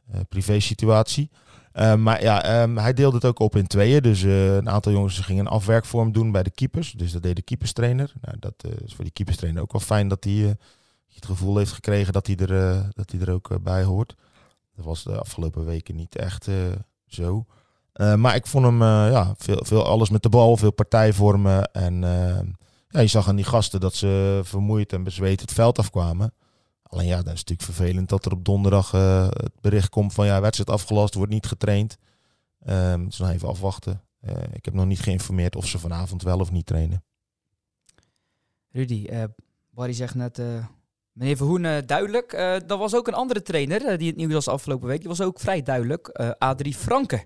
eh 0.07 0.19
eh, 1.75 1.93
privé 1.93 1.93
situatie. 1.93 1.93
Eh, 1.93 1.95
maar 1.95 2.21
ja, 2.21 2.43
ehm, 2.43 2.75
hij 2.77 2.93
deelde 2.93 3.15
het 3.15 3.25
ook 3.25 3.39
op 3.39 3.55
in 3.55 3.67
tweeën. 3.67 4.01
Dus 4.01 4.23
eh, 4.23 4.55
een 4.55 4.69
aantal 4.69 4.91
jongens 4.91 5.19
gingen 5.19 5.45
een 5.45 5.51
afwerkvorm 5.51 6.11
doen 6.11 6.31
bij 6.31 6.43
de 6.43 6.49
keepers. 6.49 6.91
Dus 6.91 7.11
dat 7.11 7.23
deed 7.23 7.35
de 7.35 7.41
keeperstrainer. 7.41 8.13
Nou, 8.21 8.37
dat 8.39 8.53
eh, 8.57 8.71
is 8.85 8.93
voor 8.93 9.03
die 9.03 9.13
keeperstrainer 9.13 9.61
ook 9.61 9.71
wel 9.71 9.81
fijn 9.81 10.07
dat 10.07 10.23
hij 10.23 10.43
eh, 10.43 10.51
het 11.13 11.25
gevoel 11.25 11.57
heeft 11.57 11.71
gekregen 11.71 12.13
dat 12.13 12.27
hij 12.27 12.35
er, 12.35 12.89
dat 12.93 13.11
hij 13.11 13.19
er 13.19 13.31
ook 13.31 13.63
bij 13.63 13.83
hoort. 13.83 14.15
Dat 14.75 14.85
was 14.85 15.03
de 15.03 15.19
afgelopen 15.19 15.65
weken 15.65 15.95
niet 15.95 16.15
echt 16.15 16.47
zo. 17.07 17.45
Maar 17.93 18.35
ik 18.35 18.47
vond 18.47 18.65
hem, 18.65 18.81
ja, 18.83 19.33
veel, 19.37 19.59
veel 19.63 19.85
alles 19.85 20.09
met 20.09 20.23
de 20.23 20.29
bal, 20.29 20.57
veel 20.57 20.71
partijvormen. 20.71 21.71
En 21.71 22.01
ja, 22.89 22.99
je 22.99 23.07
zag 23.07 23.27
aan 23.27 23.35
die 23.35 23.45
gasten 23.45 23.79
dat 23.79 23.95
ze 23.95 24.41
vermoeid 24.43 24.93
en 24.93 25.03
bezweet 25.03 25.41
het 25.41 25.51
veld 25.51 25.79
afkwamen. 25.79 26.33
Alleen 26.89 27.07
ja, 27.07 27.15
dat 27.15 27.33
is 27.33 27.43
natuurlijk 27.43 27.61
vervelend 27.61 28.09
dat 28.09 28.25
er 28.25 28.31
op 28.31 28.45
donderdag 28.45 28.93
eh, 28.93 29.27
het 29.29 29.51
bericht 29.61 29.89
komt 29.89 30.13
van 30.13 30.25
ja, 30.25 30.41
wedstrijd 30.41 30.69
afgelast, 30.69 31.13
wordt 31.13 31.31
niet 31.31 31.45
getraind. 31.45 31.97
Ehm 32.65 33.05
dus 33.05 33.17
nog 33.17 33.29
even 33.29 33.47
afwachten. 33.47 34.01
Eh, 34.21 34.33
ik 34.53 34.65
heb 34.65 34.73
nog 34.73 34.85
niet 34.85 34.99
geïnformeerd 34.99 35.55
of 35.55 35.67
ze 35.67 35.79
vanavond 35.79 36.21
wel 36.23 36.39
of 36.39 36.51
niet 36.51 36.65
trainen. 36.65 37.03
Rudy, 38.71 39.05
eh 39.05 39.23
Barry 39.69 39.93
zegt 39.93 40.15
net, 40.15 40.39
eh, 40.39 40.65
meneer 41.11 41.37
Verhoen, 41.37 41.65
eh, 41.65 41.77
duidelijk. 41.85 42.33
Eh 42.33 42.55
dat 42.67 42.79
was 42.79 42.95
ook 42.95 43.07
een 43.07 43.13
andere 43.13 43.41
trainer 43.41 43.97
die 43.97 44.07
het 44.07 44.15
nieuws 44.17 44.33
was 44.33 44.47
afgelopen 44.47 44.87
week. 44.87 44.99
Die 44.99 45.07
was 45.09 45.21
ook 45.21 45.39
vrij 45.39 45.61
duidelijk. 45.61 46.07
eh 46.07 46.29
Adrie 46.37 46.73
Franke. 46.73 47.25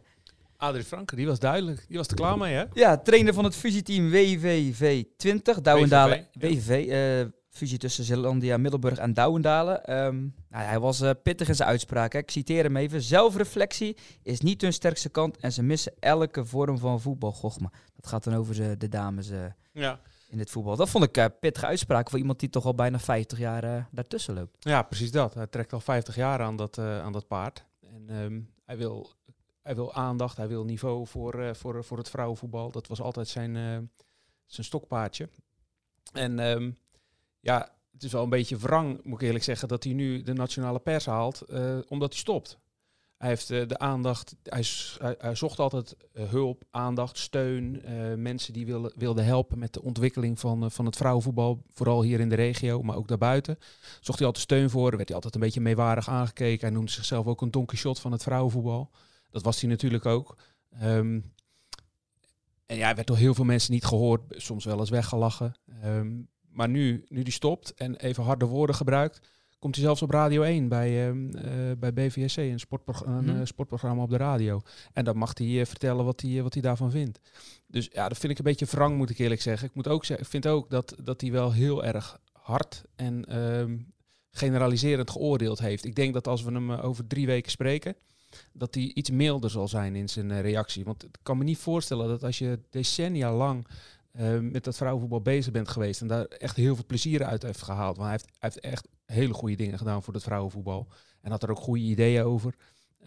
Adrie 0.58 0.84
Franke, 0.84 1.16
die 1.16 1.28
was 1.28 1.40
duidelijk. 1.40 1.86
Die 1.88 1.98
was 1.98 2.08
er 2.08 2.16
klaar 2.16 2.38
mee, 2.38 2.54
hè? 2.54 2.64
Ja, 2.74 2.98
trainer 2.98 3.34
van 3.34 3.44
het 3.44 3.56
fusieteam 3.56 4.10
WVV 4.10 5.04
20, 5.18 5.62
Douwendalen. 5.62 6.28
WVV, 6.34 6.66
WVV, 6.68 6.88
eh, 7.24 7.32
fusie 7.50 7.78
tussen 7.78 8.04
Zeelandia, 8.04 8.58
Middelburg 8.58 8.98
en 8.98 9.14
Douwendalen. 9.14 9.84
Ehm, 9.86 10.18
nou, 10.50 10.64
hij 10.66 10.80
was 10.80 11.02
eh, 11.02 11.12
pittig 11.24 11.48
in 11.48 11.56
zijn 11.56 11.70
uitspraak. 11.70 12.14
hè. 12.14 12.20
Ik 12.20 12.32
citeer 12.32 12.64
hem 12.64 12.76
even. 12.78 13.02
Zelfreflectie 13.02 13.98
is 14.24 14.40
niet 14.42 14.62
hun 14.62 14.74
sterkste 14.74 15.10
kant 15.10 15.38
en 15.38 15.52
ze 15.52 15.64
missen 15.64 15.94
elke 16.00 16.46
vorm 16.46 16.78
van 16.78 17.02
voetbalgochme. 17.02 17.70
Dat 17.96 18.08
gaat 18.08 18.24
dan 18.24 18.34
over 18.36 18.56
de, 18.56 18.78
de 18.78 18.88
dames 18.90 19.30
eh, 19.30 19.46
Ja. 19.74 20.00
in 20.30 20.40
het 20.40 20.50
voetbal. 20.50 20.76
Dat 20.76 20.90
vond 20.90 21.04
ik 21.04 21.18
eh 21.18 21.26
pittige 21.40 21.66
uitspraak 21.66 22.10
voor 22.10 22.20
iemand 22.20 22.40
die 22.40 22.50
toch 22.50 22.66
al 22.66 22.76
bijna 22.76 23.00
50 23.00 23.38
jaar 23.38 23.88
daartussen 23.92 24.34
loopt. 24.34 24.56
ja, 24.60 24.82
precies 24.82 25.12
dat. 25.12 25.34
Hij 25.34 25.48
trekt 25.48 25.74
al 25.74 25.80
50 25.80 26.16
jaar 26.16 26.42
aan 26.42 26.56
dat, 26.56 26.78
aan 26.78 27.12
dat 27.12 27.28
paard. 27.28 27.66
En 27.82 28.04
ehm, 28.10 28.40
hij, 28.66 28.78
wil, 28.78 29.12
hij 29.64 29.76
wil 29.76 29.94
aandacht, 29.94 30.38
hij 30.38 30.48
wil 30.48 30.64
niveau 30.66 31.08
voor, 31.08 31.56
voor, 31.56 31.84
voor 31.84 31.98
het 31.98 32.10
vrouwenvoetbal. 32.10 32.72
Dat 32.72 32.88
was 32.88 33.02
altijd 33.02 33.28
zijn, 33.28 33.54
zijn 34.46 34.66
stokpaardje. 34.66 35.30
En 36.14 36.40
ehm, 36.40 36.72
ja, 37.40 37.78
het 37.92 38.04
is 38.04 38.12
wel 38.12 38.24
een 38.24 38.30
beetje 38.30 38.58
wrang, 38.58 39.00
moet 39.04 39.22
ik 39.22 39.28
eerlijk 39.28 39.44
zeggen, 39.44 39.68
dat 39.68 39.84
hij 39.84 39.94
nu 39.94 40.22
de 40.22 40.34
nationale 40.34 40.80
pers 40.80 41.06
haalt, 41.06 41.42
eh, 41.42 41.78
omdat 41.88 42.10
hij 42.12 42.20
stopt. 42.20 42.60
Hij 43.18 43.30
heeft 43.30 43.50
eh, 43.50 43.68
de 43.68 43.78
aandacht, 43.78 44.36
hij, 44.44 44.64
zocht 45.36 45.60
altijd 45.60 45.96
eh, 46.14 46.30
hulp, 46.30 46.64
aandacht, 46.72 47.18
steun. 47.18 47.82
mensen 48.22 48.54
die 48.54 48.66
wilden, 48.96 49.26
helpen 49.26 49.60
met 49.60 49.74
de 49.74 49.82
ontwikkeling 49.82 50.40
van, 50.40 50.72
van 50.72 50.86
het 50.86 50.96
vrouwenvoetbal. 50.96 51.64
Vooral 51.74 52.04
hier 52.04 52.20
in 52.20 52.30
de 52.30 52.36
regio, 52.36 52.82
maar 52.82 52.96
ook 52.96 53.08
daarbuiten. 53.08 53.58
Zocht 54.02 54.18
hij 54.18 54.28
altijd 54.28 54.46
steun 54.46 54.70
voor, 54.70 54.96
werd 54.96 55.08
hij 55.08 55.16
altijd 55.16 55.36
een 55.36 55.42
beetje 55.42 55.62
meewarig 55.62 56.10
aangekeken. 56.10 56.68
Hij 56.68 56.76
noemde 56.76 56.92
zichzelf 56.92 57.26
ook 57.26 57.42
een 57.42 57.52
Don 57.52 57.66
Quixote 57.66 58.02
van 58.02 58.12
het 58.12 58.24
vrouwenvoetbal. 58.24 58.92
Dat 59.30 59.44
was 59.44 59.62
hij 59.62 59.70
natuurlijk 59.70 60.06
ook. 60.06 60.38
Ehm, 60.70 61.20
en 62.66 62.78
ja, 62.78 62.86
hij 62.86 62.96
werd 62.96 63.08
door 63.08 63.18
heel 63.18 63.34
veel 63.34 63.46
mensen 63.46 63.74
niet 63.74 63.86
gehoord, 63.86 64.22
soms 64.28 64.66
wel 64.66 64.80
eens 64.80 64.90
weggelachen. 64.90 65.54
Ehm, 65.82 66.12
maar 66.52 66.70
nu, 66.70 67.06
nu 67.08 67.24
die 67.24 67.34
stopt 67.34 67.74
en 67.74 67.96
even 67.96 68.24
harde 68.24 68.46
woorden 68.46 68.76
gebruikt, 68.76 69.20
komt 69.60 69.76
hij 69.76 69.84
zelfs 69.84 70.02
op 70.02 70.10
Radio 70.10 70.42
1 70.42 70.68
bij, 70.68 71.08
ehm, 71.08 71.30
eh, 71.36 71.52
bij 71.78 71.94
BVSC, 71.94 72.38
een, 72.38 72.60
sportprog- 72.60 73.06
een 73.06 73.24
Mhm. 73.26 73.40
eh, 73.40 73.46
sportprogramma 73.46 74.04
op 74.04 74.10
de 74.10 74.18
radio. 74.18 74.62
En 74.94 75.04
dan 75.04 75.18
mag 75.18 75.38
hij 75.38 75.60
eh, 75.60 75.66
vertellen 75.66 76.06
wat 76.06 76.22
hij, 76.22 76.42
wat 76.44 76.54
hij 76.54 76.62
daarvan 76.62 76.92
vindt. 76.92 77.20
Dus 77.68 77.90
ja, 77.92 78.08
dat 78.10 78.18
vind 78.18 78.32
ik 78.32 78.38
een 78.38 78.44
beetje 78.44 78.66
wrang, 78.66 78.98
moet 78.98 79.10
ik 79.10 79.18
eerlijk 79.18 79.42
zeggen. 79.42 79.68
Ik 79.68 79.76
moet 79.76 79.88
ook 79.88 80.06
zeggen, 80.06 80.26
ik 80.26 80.32
vind 80.32 80.48
ook 80.48 80.70
dat, 80.70 80.96
dat 81.04 81.22
hij 81.22 81.32
wel 81.32 81.52
heel 81.54 81.84
erg 81.86 82.20
hard 82.32 82.84
en 82.96 83.26
ehm, 83.26 83.78
generaliserend 84.32 85.10
geoordeeld 85.12 85.60
heeft. 85.60 85.86
Ik 85.86 85.96
denk 85.96 86.14
dat 86.14 86.28
als 86.28 86.44
we 86.44 86.52
hem 86.52 86.72
over 86.72 87.08
drie 87.08 87.26
weken 87.26 87.52
spreken, 87.52 87.96
dat 88.54 88.76
hij 88.76 88.84
iets 88.94 89.10
milder 89.10 89.50
zal 89.50 89.68
zijn 89.68 89.96
in 89.96 90.10
zijn 90.10 90.42
reactie. 90.42 90.84
Want 90.84 91.04
ik 91.04 91.18
kan 91.24 91.38
me 91.38 91.44
niet 91.44 91.58
voorstellen 91.58 92.08
dat 92.08 92.24
als 92.24 92.38
je 92.38 92.60
decennia 92.70 93.34
lang 93.34 93.68
eh, 94.12 94.40
met 94.40 94.64
dat 94.64 94.78
vrouwenvoetbal 94.78 95.22
bezig 95.22 95.52
bent 95.52 95.68
geweest 95.68 96.02
en 96.02 96.08
daar 96.08 96.26
echt 96.26 96.56
heel 96.56 96.76
veel 96.76 96.86
plezier 96.86 97.24
uit 97.24 97.44
heeft 97.44 97.62
gehaald. 97.62 97.98
Want 97.98 98.10
hij 98.10 98.20
heeft, 98.22 98.38
heeft 98.40 98.60
echt 98.60 98.88
hele 99.06 99.34
goede 99.34 99.56
dingen 99.56 99.78
gedaan 99.78 100.04
voor 100.04 100.14
het 100.14 100.24
vrouwenvoetbal. 100.24 100.88
En 101.22 101.32
had 101.32 101.44
er 101.44 101.50
ook 101.50 101.60
goede 101.60 101.84
ideeën 101.84 102.24
over. 102.24 102.56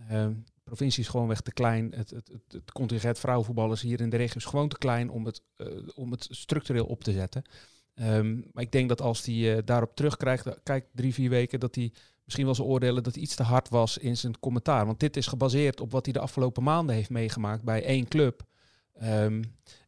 Eh, 0.08 0.26
provincie 0.64 1.02
is 1.02 1.08
gewoon 1.08 1.28
weg 1.28 1.40
te 1.40 1.52
klein. 1.52 1.92
Het, 1.96 2.10
het, 2.10 2.28
het, 2.28 2.52
het 2.52 2.72
contingent 2.72 3.18
vrouwenvoetballers 3.18 3.82
hier 3.82 4.00
in 4.00 4.10
de 4.10 4.16
regio 4.16 4.36
is 4.36 4.44
gewoon 4.44 4.68
te 4.68 4.78
klein 4.78 5.10
om 5.10 5.24
het, 5.24 5.42
eh, 5.56 5.66
om 5.94 6.10
het 6.10 6.26
structureel 6.30 6.86
op 6.86 7.04
te 7.04 7.12
zetten. 7.12 7.42
Ehm, 7.94 8.40
maar 8.52 8.62
ik 8.62 8.72
denk 8.72 8.88
dat 8.88 9.00
als 9.00 9.24
hij 9.24 9.64
daarop 9.64 9.96
terugkrijgt, 9.96 10.62
kijkt 10.62 10.88
drie, 10.92 11.14
vier 11.14 11.30
weken, 11.30 11.60
dat 11.60 11.74
hij 11.74 11.92
misschien 12.24 12.44
wel 12.44 12.54
zou 12.54 12.68
oordelen 12.68 13.02
dat 13.02 13.14
hij 13.14 13.22
iets 13.22 13.34
te 13.34 13.42
hard 13.42 13.68
was 13.68 13.98
in 13.98 14.16
zijn 14.16 14.40
commentaar. 14.40 14.86
Want 14.86 15.00
dit 15.00 15.16
is 15.16 15.26
gebaseerd 15.26 15.80
op 15.80 15.90
wat 15.90 16.04
hij 16.04 16.12
de 16.12 16.20
afgelopen 16.20 16.62
maanden 16.62 16.94
heeft 16.94 17.10
meegemaakt 17.10 17.62
bij 17.62 17.84
één 17.84 18.08
club. 18.08 18.42
Ehm, 18.92 19.42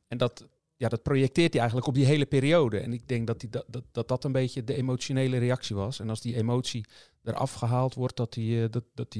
en 0.08 0.18
dat, 0.18 0.46
ja, 0.76 0.88
dat 0.88 1.02
projecteert 1.02 1.50
hij 1.52 1.60
eigenlijk 1.60 1.88
op 1.88 1.94
die 1.94 2.04
hele 2.04 2.26
periode. 2.26 2.78
En 2.78 2.92
ik 2.92 3.08
denk 3.08 3.26
dat, 3.26 3.40
hij 3.40 3.50
dat, 3.50 3.84
dat, 3.92 4.08
dat 4.08 4.24
een 4.24 4.32
beetje 4.32 4.64
de 4.64 4.74
emotionele 4.74 5.38
reactie 5.38 5.76
was. 5.76 6.00
En 6.00 6.08
als 6.08 6.20
die 6.20 6.36
emotie 6.36 6.84
eraf 7.22 7.52
gehaald 7.52 7.94
wordt, 7.94 8.16
dat 8.16 8.34
hij, 8.34 8.64
eh, 8.64 8.70
dat, 8.70 8.84
dat 8.94 9.16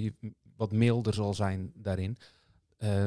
wat 0.57 0.73
milder 0.73 1.15
zal 1.15 1.35
zijn 1.35 1.73
daarin. 1.75 2.17
Eh, 2.77 3.07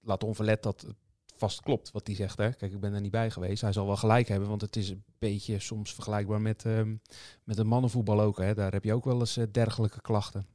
laat 0.00 0.24
onverlet 0.24 0.62
dat 0.62 0.80
het 0.80 0.96
vast 1.36 1.60
klopt 1.60 1.90
wat 1.90 2.06
hij 2.06 2.16
zegt. 2.16 2.38
Hè. 2.38 2.52
Kijk, 2.52 2.72
ik 2.72 2.80
ben 2.80 2.94
er 2.94 3.00
niet 3.00 3.10
bij 3.10 3.30
geweest. 3.30 3.60
Hij 3.60 3.72
zal 3.72 3.86
wel 3.86 3.96
gelijk 3.96 4.28
hebben, 4.28 4.48
want 4.48 4.60
het 4.60 4.76
is 4.76 4.90
een 4.90 5.04
beetje 5.18 5.58
soms 5.58 5.94
vergelijkbaar 5.94 6.40
met, 6.40 6.64
ehm 6.64 6.96
met 7.44 7.58
een 7.58 7.66
mannenvoetbal 7.66 8.20
ook. 8.20 8.38
Hè. 8.38 8.54
Daar 8.54 8.72
heb 8.72 8.84
je 8.84 8.94
ook 8.94 9.04
wel 9.04 9.20
eens 9.20 9.36
eh, 9.36 9.44
dergelijke 9.50 10.00
klachten. 10.00 10.46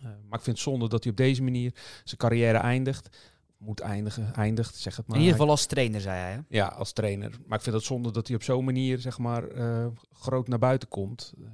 Maar 0.00 0.38
ik 0.38 0.44
vind 0.44 0.56
het 0.56 0.58
zonde 0.58 0.88
dat 0.88 1.02
hij 1.02 1.12
op 1.12 1.18
deze 1.18 1.42
manier 1.42 1.72
zijn 2.04 2.16
carrière 2.16 2.58
eindigt. 2.58 3.16
Moet 3.58 3.80
eindigen, 3.80 4.34
eindigt, 4.34 4.76
zeg 4.76 4.96
het 4.96 5.06
maar. 5.06 5.16
In 5.16 5.22
ieder 5.22 5.36
geval 5.38 5.52
als 5.52 5.66
trainer, 5.66 6.00
zei 6.00 6.18
hij. 6.18 6.32
Hè? 6.32 6.38
Ja, 6.48 6.66
als 6.66 6.92
trainer. 6.92 7.30
Maar 7.46 7.58
ik 7.58 7.64
vind 7.64 7.76
het 7.76 7.84
zonde 7.84 8.10
dat 8.10 8.26
hij 8.26 8.36
op 8.36 8.42
zo'n 8.42 8.64
manier, 8.64 8.98
zeg 8.98 9.18
maar, 9.18 9.48
eh, 9.48 9.86
groot 10.12 10.48
naar 10.48 10.58
buiten 10.58 10.88
komt. 10.88 11.32
Eh, 11.38 11.44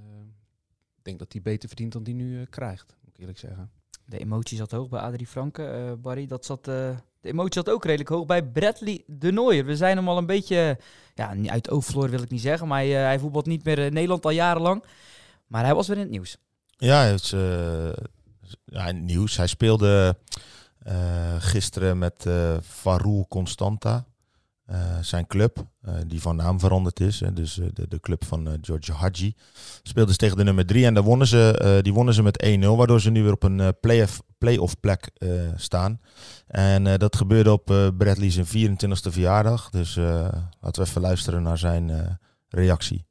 ik 0.98 1.04
denk 1.04 1.18
dat 1.18 1.32
hij 1.32 1.42
beter 1.42 1.68
verdient 1.68 1.92
dan 1.92 2.02
hij 2.02 2.12
nu 2.12 2.40
eh, 2.40 2.46
krijgt, 2.50 2.96
moet 3.00 3.14
ik 3.14 3.20
eerlijk 3.20 3.38
zeggen. 3.38 3.70
De 4.04 4.18
emotie 4.18 4.56
zat 4.56 4.70
hoog 4.70 4.88
bij 4.88 5.00
Adrie 5.00 5.26
Franke, 5.26 5.64
eh, 5.64 5.92
Barry. 5.98 6.26
Dat 6.26 6.44
zat, 6.44 6.68
eh, 6.68 6.96
de 7.20 7.28
emotie 7.28 7.52
zat 7.52 7.70
ook 7.70 7.84
redelijk 7.84 8.08
hoog 8.08 8.26
bij 8.26 8.42
Bradley 8.42 9.02
de 9.06 9.30
Nooier. 9.32 9.64
We 9.64 9.76
zijn 9.76 9.96
hem 9.96 10.08
al 10.08 10.18
een 10.18 10.26
beetje, 10.26 10.78
ja, 11.14 11.34
niet 11.34 11.50
uit 11.50 11.70
overvloer 11.70 12.10
wil 12.10 12.22
ik 12.22 12.30
niet 12.30 12.40
zeggen, 12.40 12.68
maar 12.68 12.78
hij, 12.78 12.96
eh, 12.96 13.02
hij 13.02 13.18
voetbalt 13.18 13.46
niet 13.46 13.64
meer 13.64 13.78
in 13.78 13.92
Nederland 13.92 14.24
al 14.24 14.30
jarenlang. 14.30 14.84
Maar 15.46 15.64
hij 15.64 15.74
was 15.74 15.88
weer 15.88 15.96
in 15.96 16.02
het 16.02 16.10
nieuws. 16.10 16.36
Ja, 16.76 17.02
het 17.02 17.22
is 17.22 17.32
eh, 17.32 17.92
ja, 18.64 18.90
nieuws. 18.90 19.36
Hij 19.36 19.46
speelde 19.46 20.16
gisteren 21.38 21.98
met 21.98 22.26
eh 22.26 22.56
Faroul 22.62 23.26
Constanta, 23.28 24.04
eh, 24.66 24.76
zijn 25.00 25.26
club, 25.26 25.64
eh, 25.82 25.94
die 26.06 26.20
van 26.20 26.36
naam 26.36 26.60
veranderd 26.60 27.00
is. 27.00 27.20
Hè, 27.20 27.32
dus 27.32 27.58
eh, 27.58 27.66
de, 27.72 27.88
de 27.88 28.00
club 28.00 28.24
van 28.24 28.46
eh, 28.46 28.52
George 28.60 28.92
Hadji. 28.92 29.34
Speelden 29.82 30.12
ze 30.12 30.18
tegen 30.18 30.36
de 30.36 30.44
nummer 30.44 30.66
3 30.66 30.86
en 30.86 30.94
daar 30.94 31.02
wonnen 31.02 31.26
ze, 31.26 31.58
eh, 31.58 31.82
die 31.82 31.92
wonnen 31.92 32.14
ze 32.14 32.22
met 32.22 32.42
1-0, 32.44 32.76
waardoor 32.76 33.00
ze 33.00 33.10
nu 33.10 33.22
weer 33.22 33.32
op 33.32 33.42
een 33.42 33.60
eh, 33.60 33.68
play-off 33.80 34.20
play-off 34.38 34.80
plek 34.80 35.10
eh, 35.16 35.28
staan. 35.56 36.00
En 36.46 36.86
eh, 36.86 36.94
dat 36.96 37.16
gebeurde 37.16 37.52
op 37.52 37.70
eh, 37.70 37.86
Bradley 37.98 38.30
zijn 38.30 38.46
24e 38.46 39.10
verjaardag. 39.10 39.70
Dus 39.70 39.96
eh, 39.96 40.04
laten 40.60 40.82
we 40.82 40.88
even 40.88 41.00
luisteren 41.00 41.42
naar 41.42 41.58
zijn 41.58 41.90
eh, 41.90 41.98
reactie. 42.48 43.04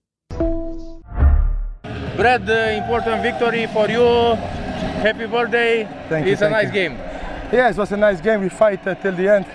Brad, 2.16 2.46
the 2.46 2.76
important 2.86 3.22
victory 3.22 3.68
for 3.68 3.92
you. 3.92 4.36
Happy 5.04 5.28
birthday. 5.28 5.88
Thank 6.10 6.24
you, 6.26 6.32
it's 6.32 6.42
a 6.42 6.50
thank 6.50 6.62
nice 6.62 6.74
you. 6.74 6.90
game. 6.90 7.09
Yes, 7.52 7.76
it 7.76 7.80
was 7.80 7.92
a 7.92 7.98
nice 7.98 8.22
game. 8.22 8.42
We 8.42 8.50
fight 8.50 8.86
uh, 8.86 8.94
till 8.96 9.16
the 9.16 9.28
end. 9.28 9.46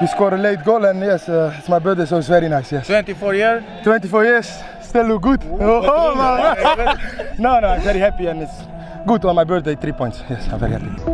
We 0.00 0.06
scored 0.06 0.32
a 0.32 0.38
late 0.38 0.64
goal, 0.64 0.84
and 0.86 0.98
yes, 1.00 1.28
uh, 1.28 1.54
it's 1.58 1.68
my 1.68 1.78
birthday, 1.78 2.06
so 2.06 2.16
it's 2.16 2.26
very 2.28 2.48
nice. 2.48 2.72
Yes, 2.72 2.86
24 2.86 3.34
years. 3.34 3.62
24 3.84 4.24
years, 4.24 4.50
still 4.80 5.06
look 5.06 5.22
good. 5.22 5.40
Oh, 5.44 5.82
oh, 5.84 6.14
man. 6.14 7.36
no, 7.38 7.60
no, 7.60 7.68
I'm 7.68 7.82
very 7.82 7.98
happy, 7.98 8.26
and 8.26 8.42
it's 8.42 8.52
good 9.06 9.24
on 9.26 9.34
my 9.36 9.44
birthday. 9.44 9.76
Three 9.76 9.92
points. 9.92 10.22
Yes, 10.30 10.48
I'm 10.50 10.58
very 10.58 10.72
happy. 10.72 11.12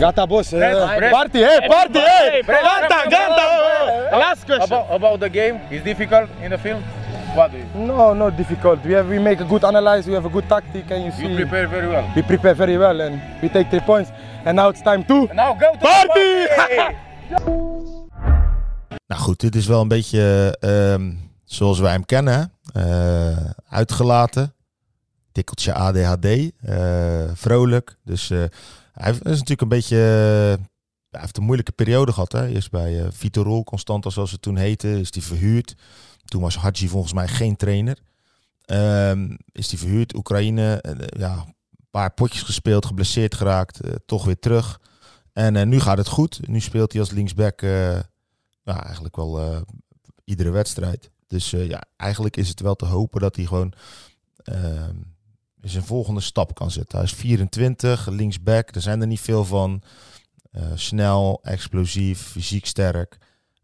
Gata, 0.00 0.26
boss. 0.26 0.52
Uh, 0.52 0.58
Brad. 0.98 1.12
party, 1.12 1.38
hey, 1.40 1.68
party, 1.68 1.98
hey. 1.98 2.42
Brad, 2.46 2.62
Gata, 2.62 2.88
Brad, 2.88 3.10
gata. 3.10 3.34
Brad. 3.34 4.18
Last 4.18 4.46
question. 4.46 4.62
About, 4.64 4.86
about 4.90 5.20
the 5.20 5.28
game, 5.28 5.56
it's 5.70 5.84
difficult 5.84 6.30
in 6.40 6.50
the 6.52 6.58
field. 6.58 6.82
What? 7.34 7.50
No, 7.74 8.14
not 8.14 8.36
difficult. 8.36 8.84
We 8.84 8.92
have 8.94 9.08
we 9.08 9.18
make 9.18 9.40
a 9.42 9.44
good 9.44 9.64
analyze. 9.64 10.06
We 10.08 10.14
have 10.14 10.26
a 10.28 10.30
good 10.30 10.48
tactic, 10.48 10.90
and 10.90 11.02
you 11.04 11.12
see. 11.12 11.26
You 11.26 11.34
prepare 11.36 11.68
very 11.68 11.86
well. 11.88 12.04
We 12.14 12.22
prepare 12.22 12.54
very 12.54 12.76
well, 12.76 13.00
and 13.00 13.20
we 13.40 13.48
take 13.48 13.68
three 13.68 13.80
points. 13.84 14.10
And 14.44 14.56
now 14.56 14.68
it's 14.70 14.82
time 14.82 15.04
to. 15.06 15.28
Now 15.34 15.54
go 15.58 15.70
to 15.72 15.78
Party! 15.78 16.46
Nou 19.06 19.24
goed, 19.24 19.40
dit 19.40 19.54
is 19.54 19.66
wel 19.66 19.80
een 19.80 19.88
beetje 19.88 20.56
ehm, 20.60 21.12
zoals 21.44 21.78
wij 21.78 21.92
hem 21.92 22.04
kennen. 22.04 22.52
Eh, 22.72 23.36
uitgelaten. 23.68 24.54
Tikkeltje 25.32 25.74
ADHD. 25.74 26.26
eh, 26.60 27.24
vrolijk. 27.34 27.96
Dus 28.04 28.30
eh, 28.30 28.38
hij 28.92 29.06
heeft- 29.10 29.24
is 29.24 29.30
natuurlijk 29.30 29.60
een 29.60 29.68
beetje... 29.68 29.96
hij 31.10 31.20
heeft 31.20 31.36
een 31.36 31.42
moeilijke 31.44 31.72
periode 31.72 32.12
gehad. 32.12 32.32
Hè. 32.32 32.46
Eerst 32.46 32.70
bij 32.70 33.00
eh 33.00 33.06
Vitorol, 33.10 33.64
Constanta 33.64 34.10
zoals 34.10 34.30
het 34.30 34.42
toen 34.42 34.56
heette, 34.56 35.00
is 35.00 35.08
hij 35.14 35.22
verhuurd. 35.22 35.74
Toen 36.24 36.42
was 36.42 36.56
Hadji 36.56 36.88
volgens 36.88 37.12
mij 37.12 37.28
geen 37.28 37.56
trainer. 37.56 37.98
Ehm, 38.62 39.36
is 39.52 39.70
hij 39.70 39.78
verhuurd, 39.78 40.14
Oekraïne. 40.14 40.80
eh, 40.80 41.20
ja, 41.20 41.32
een 41.46 41.86
paar 41.90 42.12
potjes 42.14 42.42
gespeeld, 42.42 42.86
geblesseerd 42.86 43.34
geraakt. 43.34 43.80
eh, 43.80 43.92
toch 44.06 44.24
weer 44.24 44.38
terug. 44.38 44.80
En 45.32 45.56
eh, 45.56 45.66
nu 45.66 45.80
gaat 45.80 45.98
het 45.98 46.08
goed. 46.08 46.48
Nu 46.48 46.60
speelt 46.60 46.92
hij 46.92 47.00
als 47.00 47.10
linksback... 47.10 47.60
nou, 48.64 48.80
eigenlijk 48.84 49.16
wel 49.16 49.64
iedere 50.24 50.50
wedstrijd. 50.50 51.10
Dus 51.26 51.50
ja, 51.50 51.82
eigenlijk 51.96 52.36
is 52.36 52.48
het 52.48 52.60
wel 52.60 52.74
te 52.74 52.84
hopen 52.84 53.20
dat 53.20 53.36
hij 53.36 53.44
gewoon 53.44 53.72
ehm, 54.36 54.96
zijn 55.60 55.84
volgende 55.84 56.20
stap 56.20 56.54
kan 56.54 56.70
zetten. 56.70 56.98
Hij 56.98 57.06
is 57.06 57.12
24, 57.14 58.06
linksback. 58.08 58.74
Er 58.74 58.80
zijn 58.82 59.00
er 59.00 59.06
niet 59.06 59.20
veel 59.20 59.44
van. 59.44 59.82
Snel, 60.74 61.40
explosief, 61.42 62.20
fysiek 62.22 62.66
sterk. 62.66 63.18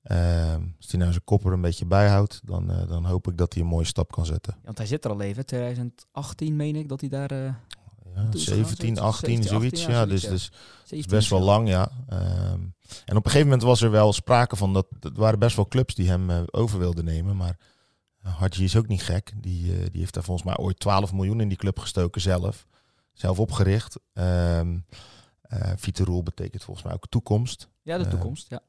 Ehm, 0.09 0.63
als 0.77 0.91
hij 0.91 1.01
nou 1.01 1.11
zijn 1.13 1.25
kop 1.25 1.45
er 1.45 1.53
een 1.53 1.61
beetje 1.61 1.87
bijhoudt, 1.87 2.41
dan, 2.45 2.71
eh, 2.71 2.89
dan 2.89 3.05
hoop 3.05 3.29
ik 3.29 3.37
dat 3.37 3.53
hij 3.53 3.63
een 3.63 3.69
mooie 3.69 3.85
stap 3.87 4.13
kan 4.13 4.27
zetten. 4.27 4.57
Want 4.65 4.79
hij 4.79 4.87
zit 4.87 5.05
er 5.05 5.11
al 5.11 5.21
even, 5.21 5.47
2018 5.47 6.57
meen 6.57 6.77
ik, 6.77 6.89
dat 6.89 7.01
hij 7.01 7.09
daar... 7.09 7.31
eh 7.31 7.39
Ja, 8.15 8.23
Toen 8.29 8.41
is 8.41 8.47
het 8.47 8.55
17, 8.55 8.95
wel 8.95 9.05
18, 9.05 9.43
17, 9.43 9.49
zoiets. 9.49 9.81
18, 9.81 9.95
ja, 9.95 10.07
dus, 10.07 10.21
dus 10.21 10.51
Dat 10.51 10.61
17 10.85 10.99
is 10.99 11.07
best 11.07 11.31
wel 11.31 11.41
lang, 11.41 11.69
ja. 11.69 11.91
Ehm, 12.09 12.61
en 13.05 13.17
op 13.17 13.25
een 13.25 13.31
gegeven 13.31 13.43
moment 13.43 13.63
was 13.63 13.83
er 13.83 13.91
wel 13.91 14.13
sprake 14.13 14.57
van 14.57 14.73
dat 14.73 14.87
er 15.01 15.13
waren 15.15 15.39
best 15.39 15.57
wel 15.57 15.69
clubs 15.69 15.95
die 15.95 16.09
hem 16.09 16.31
eh, 16.31 16.43
over 16.51 16.79
wilden 16.79 17.05
nemen. 17.05 17.37
Maar 17.37 17.59
Hadji 18.23 18.65
is 18.65 18.77
ook 18.77 18.89
niet 18.89 19.03
gek. 19.03 19.33
Die, 19.37 19.91
die 19.91 20.01
heeft 20.01 20.15
daar 20.15 20.25
volgens 20.25 20.47
mij 20.47 20.57
ooit 20.57 20.79
12 20.79 21.13
miljoen 21.13 21.41
in 21.41 21.49
die 21.49 21.59
club 21.59 21.79
gestoken 21.79 22.21
zelf. 22.21 22.67
Zelf 23.13 23.39
opgericht. 23.39 23.99
Viteroel 25.77 26.23
betekent 26.23 26.65
volgens 26.65 26.87
mij 26.87 26.95
ook 26.95 27.09
toekomst. 27.09 27.69
Ja, 27.83 27.99
de 27.99 28.09
toekomst, 28.09 28.49
ja. 28.49 28.63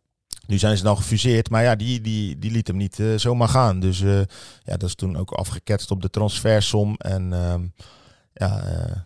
Nu 0.50 0.58
zijn 0.58 0.78
ze 0.78 0.84
dan 0.84 0.98
gefuseerd, 0.98 1.50
maar 1.50 1.64
ja, 1.64 1.76
die, 1.76 2.02
die, 2.02 2.40
die 2.40 2.52
liet 2.52 2.68
hem 2.68 2.78
niet 2.78 3.00
eh, 3.00 3.16
zomaar 3.16 3.48
gaan. 3.48 3.80
Dus 3.80 4.02
eh, 4.02 4.18
ja, 4.64 4.78
dat 4.78 4.84
is 4.84 4.96
toen 4.96 5.18
ook 5.18 5.32
afgeketst 5.32 5.92
op 5.92 6.02
de 6.02 6.10
transfersom. 6.10 6.96
En 6.96 7.34
ehm, 7.34 7.68
ja, 8.34 8.64
eh, 8.64 8.98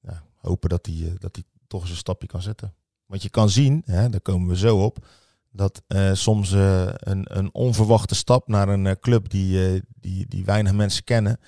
ja, 0.00 0.22
hopen 0.36 0.68
dat 0.68 0.86
hij, 0.86 1.16
dat 1.18 1.38
toch 1.66 1.80
eens 1.80 1.90
een 1.90 1.96
stapje 1.96 2.26
kan 2.26 2.42
zetten. 2.42 2.74
Want 3.06 3.22
je 3.22 3.30
kan 3.30 3.50
zien, 3.50 3.82
hè, 3.84 4.08
daar 4.08 4.20
komen 4.20 4.48
we 4.48 4.56
zo 4.56 4.84
op, 4.84 5.06
Dat 5.50 5.82
soms 6.12 6.50
een, 6.50 7.36
een 7.38 7.54
onverwachte 7.54 8.14
stap 8.14 8.48
naar 8.48 8.68
een 8.68 9.00
club 9.00 9.28
die, 9.28 9.82
die, 10.00 10.26
die 10.28 10.44
weinig 10.44 10.72
mensen 10.72 11.04
kennen, 11.04 11.40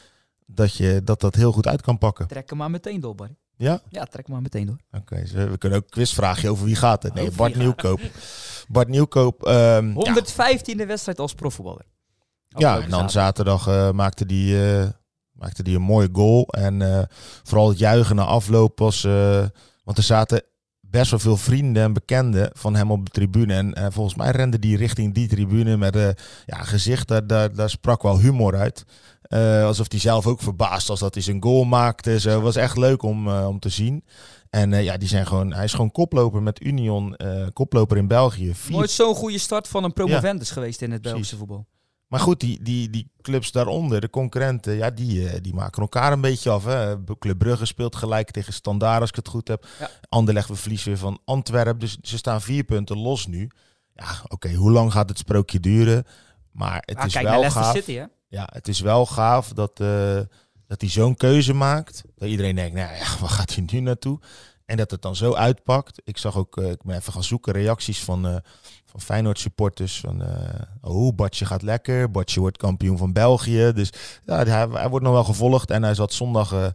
dat, 0.46 0.74
je, 0.74 1.00
dat 1.04 1.20
dat 1.20 1.34
heel 1.34 1.52
goed 1.52 1.66
uit 1.66 1.82
kan 1.82 1.98
pakken. 1.98 2.26
Trek 2.26 2.48
hem 2.48 2.58
maar 2.58 2.70
meteen 2.70 3.00
door, 3.00 3.14
Barry. 3.14 3.36
Ja? 3.60 3.80
Ja, 3.88 4.04
trek 4.04 4.28
maar 4.28 4.42
meteen 4.42 4.66
door. 4.66 4.76
Oké, 4.92 5.20
dus 5.20 5.30
we 5.32 5.48
we 5.48 5.58
kunnen 5.58 5.78
ook 5.78 5.84
een 5.84 5.90
quizvraagje 5.90 6.50
over 6.50 6.64
wie 6.64 6.76
gaat 6.76 7.02
het. 7.02 7.14
Nee, 7.14 7.24
Over 7.24 7.36
Bart 7.36 7.56
Nieuwkoop. 7.56 8.00
Bart 8.68 8.88
Nieuwkoop. 8.88 9.42
ehm, 9.46 10.00
ja, 10.00 10.14
115e 10.14 10.86
wedstrijd 10.86 11.18
als 11.18 11.34
profvoetballer. 11.34 11.84
Ja, 12.48 12.80
en 12.80 12.90
dan 12.90 13.10
zaterdag. 13.10 13.66
eh, 13.66 13.90
maakte 13.90 14.26
die, 14.26 14.56
maakte 15.32 15.62
die 15.62 15.76
een 15.76 15.82
mooie 15.82 16.08
goal. 16.12 16.46
En 16.48 16.82
eh, 16.82 17.02
vooral 17.42 17.68
het 17.68 17.78
juichen 17.78 18.16
na 18.16 18.24
afloop 18.24 18.78
was... 18.78 19.02
want 19.84 19.96
er 19.98 20.02
zaten 20.02 20.42
best 20.90 21.10
wel 21.10 21.20
veel 21.20 21.36
vrienden 21.36 21.82
en 21.82 21.92
bekenden 21.92 22.50
van 22.52 22.74
hem 22.74 22.90
op 22.90 23.04
de 23.04 23.10
tribune. 23.10 23.54
En 23.54 23.74
eh, 23.74 23.86
volgens 23.90 24.14
mij 24.14 24.30
rende 24.30 24.58
die 24.58 24.76
richting 24.76 25.14
die 25.14 25.28
tribune 25.28 25.76
met 25.76 25.96
eh 25.96 26.08
ja, 26.46 26.62
gezicht. 26.62 27.08
Daar, 27.08 27.26
daar, 27.26 27.54
daar 27.54 27.70
sprak 27.70 28.02
wel 28.02 28.18
humor 28.18 28.56
uit. 28.56 28.84
Eh, 29.22 29.64
alsof 29.64 29.90
hij 29.90 30.00
zelf 30.00 30.26
ook 30.26 30.40
verbaasd 30.40 30.88
was 30.88 31.00
dat 31.00 31.14
hij 31.14 31.22
zijn 31.22 31.42
goal 31.42 31.64
maakte. 31.64 32.20
Zo 32.20 32.30
Het 32.30 32.42
was 32.42 32.56
echt 32.56 32.76
leuk 32.76 33.02
om, 33.02 33.28
om 33.28 33.58
te 33.58 33.68
zien. 33.68 34.04
En 34.50 34.82
ja, 34.82 34.96
die 34.96 35.08
zijn 35.08 35.26
gewoon, 35.26 35.52
hij 35.52 35.64
is 35.64 35.72
gewoon 35.72 35.92
koploper 35.92 36.42
met 36.42 36.64
Union. 36.64 37.16
koploper 37.52 37.96
in 37.96 38.08
België. 38.08 38.54
Vier 38.54 38.76
Nooit 38.76 38.90
zo'n 38.90 39.14
goede 39.14 39.38
start 39.38 39.68
van 39.68 39.84
een 39.84 39.92
promovendus 39.92 40.50
geweest 40.50 40.82
in 40.82 40.92
het 40.92 41.02
Belgische 41.02 41.36
voetbal. 41.36 41.66
Maar 42.10 42.20
goed, 42.20 42.40
die, 42.40 42.62
die, 42.62 42.90
die 42.90 43.10
clubs 43.22 43.52
daaronder, 43.52 44.00
de 44.00 44.10
concurrenten, 44.10 44.74
ja, 44.74 44.90
die, 44.90 45.28
eh, 45.28 45.40
die 45.42 45.54
maken 45.54 45.82
elkaar 45.82 46.12
een 46.12 46.20
beetje 46.20 46.50
af. 46.50 46.64
Hè. 46.64 47.04
Club 47.18 47.38
Brugge 47.38 47.66
speelt 47.66 47.96
gelijk 47.96 48.30
tegen 48.30 48.52
Standaard, 48.52 49.00
als 49.00 49.08
ik 49.10 49.16
het 49.16 49.28
goed 49.28 49.48
heb. 49.48 49.66
Ja. 49.78 49.90
Anderlecht, 50.08 50.48
we 50.48 50.54
verliezen 50.54 50.88
weer 50.88 50.98
van 50.98 51.20
Antwerpen. 51.24 51.78
Dus 51.78 51.96
ze 52.02 52.16
staan 52.16 52.40
vier 52.40 52.64
punten 52.64 52.98
los 52.98 53.26
nu. 53.26 53.50
Ja, 53.94 54.06
oké, 54.28 54.54
hoe 54.54 54.70
lang 54.70 54.92
gaat 54.92 55.08
het 55.08 55.18
sprookje 55.18 55.60
duren? 55.60 56.04
Maar 56.52 56.82
het 56.86 56.96
Ah, 56.96 57.06
is 57.06 57.12
kijk 57.12 57.28
wel 57.28 57.50
gaaf. 57.50 57.74
City, 57.76 57.94
hè? 57.94 58.04
Ja, 58.28 58.48
het 58.52 58.68
is 58.68 58.80
wel 58.80 59.06
gaaf 59.06 59.52
dat, 59.52 59.80
eh, 59.80 60.20
dat 60.66 60.80
hij 60.80 60.90
zo'n 60.90 61.14
keuze 61.16 61.52
maakt. 61.52 62.02
Dat 62.16 62.28
iedereen 62.28 62.54
denkt, 62.54 62.74
nou 62.74 62.94
ja, 62.94 63.04
waar 63.20 63.30
gaat 63.30 63.54
hij 63.54 63.64
nu 63.72 63.80
naartoe? 63.80 64.20
En 64.66 64.76
dat 64.76 64.90
het 64.90 65.02
dan 65.02 65.16
zo 65.16 65.34
uitpakt. 65.34 66.00
Ik 66.04 66.18
zag 66.18 66.36
ook, 66.36 66.56
eh, 66.56 66.70
ik 66.70 66.82
ben 66.82 66.96
even 66.96 67.12
gaan 67.12 67.24
zoeken, 67.24 67.52
reacties 67.52 68.04
van, 68.04 68.42
van 68.90 69.00
Feyenoord 69.00 69.38
supporters. 69.38 70.00
Van, 70.00 70.22
eh 70.22 70.60
oh, 70.80 71.14
Bartje 71.14 71.44
gaat 71.44 71.62
lekker. 71.62 72.10
Bartje 72.10 72.40
wordt 72.40 72.56
kampioen 72.56 72.98
van 72.98 73.12
België. 73.12 73.72
Dus 73.74 73.92
ja, 74.24 74.44
hij, 74.44 74.68
hij 74.68 74.88
wordt 74.88 75.04
nog 75.04 75.14
wel 75.14 75.24
gevolgd. 75.24 75.70
En 75.70 75.82
hij 75.82 75.94
zat 75.94 76.12
zondag 76.12 76.52
eh, 76.52 76.66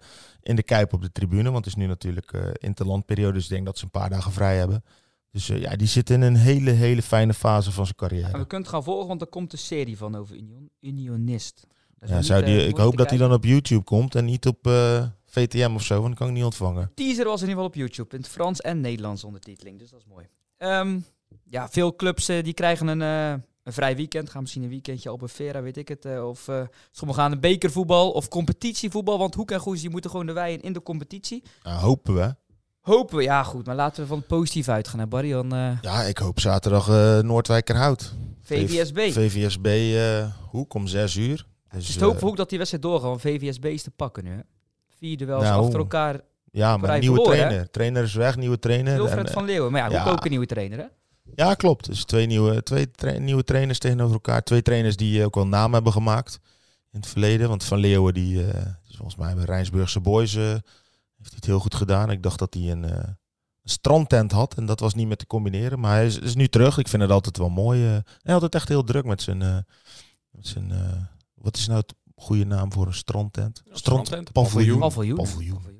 in 0.42 0.56
de 0.56 0.64
Kuip 0.64 0.94
op 0.94 1.02
de 1.02 1.12
tribune. 1.12 1.52
Want 1.52 1.66
het 1.66 1.66
is 1.66 1.76
nu 1.76 1.88
natuurlijk 1.88 2.34
eh 2.34 2.42
interlandperiode. 2.54 3.34
Dus 3.34 3.44
ik 3.44 3.50
denk 3.50 3.66
dat 3.66 3.78
ze 3.78 3.84
een 3.84 3.92
paar 3.92 4.10
dagen 4.10 4.32
vrij 4.32 4.58
hebben. 4.58 4.84
Dus 5.32 5.48
ja, 5.48 5.76
die 5.76 5.88
zit 5.88 6.10
in 6.10 6.22
een 6.22 6.36
hele, 6.36 6.72
hele 6.72 7.02
fijne 7.02 7.34
fase 7.34 7.72
van 7.72 7.86
zijn 7.86 7.98
En 7.98 8.08
carrière. 8.08 8.38
we 8.38 8.48
kunnen 8.48 8.68
het 8.68 8.76
gaan 8.76 8.84
volgen, 8.84 9.08
want 9.08 9.22
er 9.22 9.28
komt 9.28 9.54
een 9.54 9.58
serie 9.58 9.98
van 9.98 10.16
over 10.16 10.36
Union. 10.36 10.70
Unionist. 10.80 11.68
Ja, 12.00 12.22
zou 12.22 12.46
die, 12.46 12.68
ik 12.68 12.78
hoop 12.78 12.98
dat 12.98 13.10
hij 13.10 13.18
dan 13.18 13.34
op 13.34 13.44
YouTube 13.44 13.84
komt 13.84 14.16
en 14.16 14.26
niet 14.26 14.48
op 14.48 14.70
VTM 15.26 15.72
of 15.76 15.84
zo, 15.84 15.94
want 15.94 16.08
dan 16.08 16.16
kan 16.16 16.28
ik 16.28 16.34
niet 16.34 16.44
ontvangen. 16.44 16.92
teaser 16.96 17.26
was 17.26 17.42
in 17.42 17.48
ieder 17.48 17.64
geval 17.64 17.66
op 17.66 17.76
YouTube. 17.76 18.16
In 18.16 18.22
het 18.22 18.32
Frans 18.32 18.62
en 18.62 18.82
Nederlands 18.82 19.24
ondertiteling. 19.24 19.80
Dus 19.80 19.90
dat 19.90 20.00
is 20.00 20.06
mooi. 20.06 20.28
Ehm, 20.58 21.00
ja, 21.50 21.70
veel 21.70 21.96
clubs 21.96 22.28
eh, 22.30 22.44
die 22.44 22.54
krijgen 22.54 22.88
een, 22.88 23.02
eh, 23.02 23.44
een 23.64 23.74
vrij 23.74 23.96
weekend. 23.96 24.30
Gaan 24.30 24.42
misschien 24.42 24.64
een 24.64 24.70
weekendje 24.70 25.10
Albufeira, 25.10 25.62
weet 25.62 25.78
ik 25.78 25.88
het. 25.88 26.06
eh, 26.06 26.28
of 26.28 26.50
sommigen 26.92 27.22
gaan 27.24 27.32
een 27.32 27.40
bekervoetbal 27.40 28.12
of 28.12 28.28
competitievoetbal. 28.28 29.18
Want 29.18 29.36
Hoek 29.36 29.52
en 29.52 29.60
Goes 29.60 29.82
die 29.82 29.90
moeten 29.90 30.10
gewoon 30.10 30.26
de 30.26 30.34
wei 30.34 30.54
in, 30.54 30.62
in 30.62 30.74
de 30.74 30.82
competitie. 30.84 31.44
Nou, 31.64 31.80
hopen 31.80 32.16
we. 32.16 32.36
Hopen 32.80 33.18
we, 33.18 33.24
ja 33.24 33.44
goed. 33.44 33.66
Maar 33.66 33.76
laten 33.76 34.02
we 34.02 34.08
van 34.08 34.18
het 34.18 34.28
positief 34.28 34.70
uitgaan. 34.70 35.00
Hè, 35.00 35.08
Barry, 35.08 35.32
dan 35.32 35.50
Ja, 35.82 36.02
ik 36.02 36.18
hoop 36.18 36.40
zaterdag 36.40 36.88
eh 36.90 37.20
Noordwijkerhout. 37.20 38.14
VVSB. 38.42 38.98
VVSB 39.12 39.66
eh, 39.66 40.28
Hoek 40.52 40.74
om 40.74 40.88
6 40.88 41.16
uur. 41.16 41.28
Dus, 41.36 41.46
Het 41.88 41.96
is 41.96 41.96
voor 41.98 42.20
Hoek 42.28 42.38
dat 42.38 42.50
die 42.50 42.58
wedstrijd 42.58 42.84
doorgaat. 42.86 43.10
Want 43.10 43.22
VVSB 43.22 43.66
is 43.66 43.84
te 43.84 43.92
pakken 43.92 44.24
nu. 44.24 44.30
Hè. 44.32 44.40
Vier 44.98 45.18
duels 45.18 45.44
Nou, 45.44 45.64
achter 45.64 45.80
elkaar. 45.80 46.20
ja, 46.52 46.78
maar 46.78 47.00
nieuwe 47.00 47.22
trainer. 47.22 47.70
Trainer 47.70 48.04
is 48.04 48.14
weg, 48.14 48.36
nieuwe 48.38 48.60
trainer. 48.60 48.96
Wilfred 48.96 49.28
En, 49.28 49.34
van 49.34 49.46
Leeuwen. 49.46 49.72
Maar 49.72 49.82
ja, 49.82 49.88
Hoek 49.98 50.06
ja. 50.06 50.12
ook 50.12 50.24
een 50.24 50.30
nieuwe 50.30 50.46
trainer 50.46 50.78
hè. 50.78 50.86
Ja, 51.36 51.54
klopt. 51.54 51.86
Dus 51.86 52.04
twee, 52.04 52.26
nieuwe, 52.26 52.64
twee 52.64 52.92
tra- 52.92 53.18
nieuwe 53.18 53.44
trainers 53.44 53.80
tegenover 53.80 54.14
elkaar. 54.14 54.44
Twee 54.44 54.62
trainers 54.62 54.96
die 54.96 55.20
eh, 55.20 55.26
ook 55.26 55.36
wel 55.36 55.48
naam 55.48 55.74
hebben 55.74 55.92
gemaakt 55.92 56.40
in 56.92 57.00
het 57.00 57.10
verleden. 57.10 57.50
Want 57.50 57.64
Van 57.64 57.78
Leeuwen, 57.78 58.14
die 58.14 58.46
eh, 58.46 58.66
is 58.88 58.96
volgens 58.96 59.16
mij 59.16 59.36
bij 59.36 59.44
Rijnsburgse 59.44 60.00
Boys, 60.00 60.36
eh, 60.36 60.44
heeft 60.44 60.62
hij 61.18 61.36
het 61.36 61.46
heel 61.46 61.60
goed 61.60 61.76
gedaan. 61.76 62.12
Ik 62.12 62.24
dacht 62.24 62.40
dat 62.40 62.54
hij 62.54 62.72
een, 62.72 62.84
een 62.84 63.18
strandtent 63.64 64.32
had 64.32 64.54
en 64.58 64.66
dat 64.66 64.80
was 64.80 64.94
niet 64.94 65.08
meer 65.08 65.18
te 65.18 65.28
combineren. 65.28 65.80
Maar 65.80 65.96
hij 65.96 66.06
is, 66.06 66.20
is 66.20 66.36
nu 66.36 66.48
terug. 66.48 66.78
Ik 66.78 66.88
vind 66.88 67.02
het 67.02 67.12
altijd 67.12 67.38
wel 67.38 67.50
mooi. 67.50 67.82
hij 68.22 68.34
had 68.34 68.42
het 68.42 68.56
echt 68.56 68.68
heel 68.68 68.84
druk 68.84 69.06
met 69.06 69.22
zijn... 69.22 69.38
met 70.30 70.48
zijn 70.48 70.74
wat 71.34 71.58
is 71.58 71.68
nou 71.68 71.80
het 71.80 71.94
goede 72.16 72.46
naam 72.46 72.74
voor 72.74 72.88
een 72.88 72.94
strandtent? 72.94 73.64
strandtent, 73.72 74.32
paviljoen. 74.32 74.80
Paviljoen. 74.80 75.18
Paviljoen. 75.18 75.76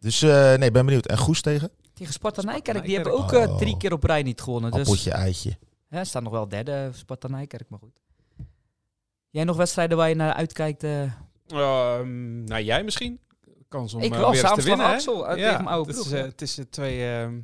Dus 0.00 0.22
eh, 0.22 0.54
nee, 0.54 0.70
ben 0.70 0.84
benieuwd. 0.84 1.06
En 1.06 1.18
Goes 1.18 1.40
tegen? 1.40 1.70
Tegen 1.98 2.12
Sparta 2.12 2.42
Nijkerk. 2.42 2.84
Die 2.84 2.94
hebben 2.94 3.12
ook 3.12 3.32
eh, 3.32 3.50
Oh. 3.50 3.58
drie 3.58 3.76
keer 3.76 3.92
op 3.92 4.04
rij 4.04 4.22
niet 4.22 4.40
gewonnen. 4.40 4.70
Dus 4.70 4.80
Appeltje, 4.80 5.10
eitje. 5.10 5.56
hè, 5.88 6.04
staan 6.04 6.22
nog 6.22 6.32
wel 6.32 6.48
derde, 6.48 6.90
Sparta 6.92 7.28
Nijkerk, 7.28 7.68
maar 7.68 7.78
goed. 7.78 8.00
Jij 9.30 9.44
nog 9.44 9.56
wedstrijden 9.56 9.96
waar 9.96 10.08
je 10.08 10.14
naar 10.14 10.32
uitkijkt? 10.32 10.82
eh, 10.82 11.02
Ehm, 11.46 12.44
nou, 12.44 12.62
jij 12.62 12.84
misschien? 12.84 13.20
Kans 13.68 13.94
om 13.94 14.00
Ik 14.02 14.12
eh, 14.12 14.18
wel, 14.18 14.30
weer 14.30 14.42
te 14.52 14.62
winnen, 14.62 14.86
hè? 14.86 14.92
Axel, 14.94 15.22
tegen 15.24 15.36
mijn 15.64 15.66
oude 15.66 15.90
het 15.90 16.00
is, 16.00 16.06
ploeg, 16.08 16.18
ja. 16.20 16.24
Het 16.26 16.42
is 16.42 16.60
twee, 16.70 17.10
ehm, 17.10 17.40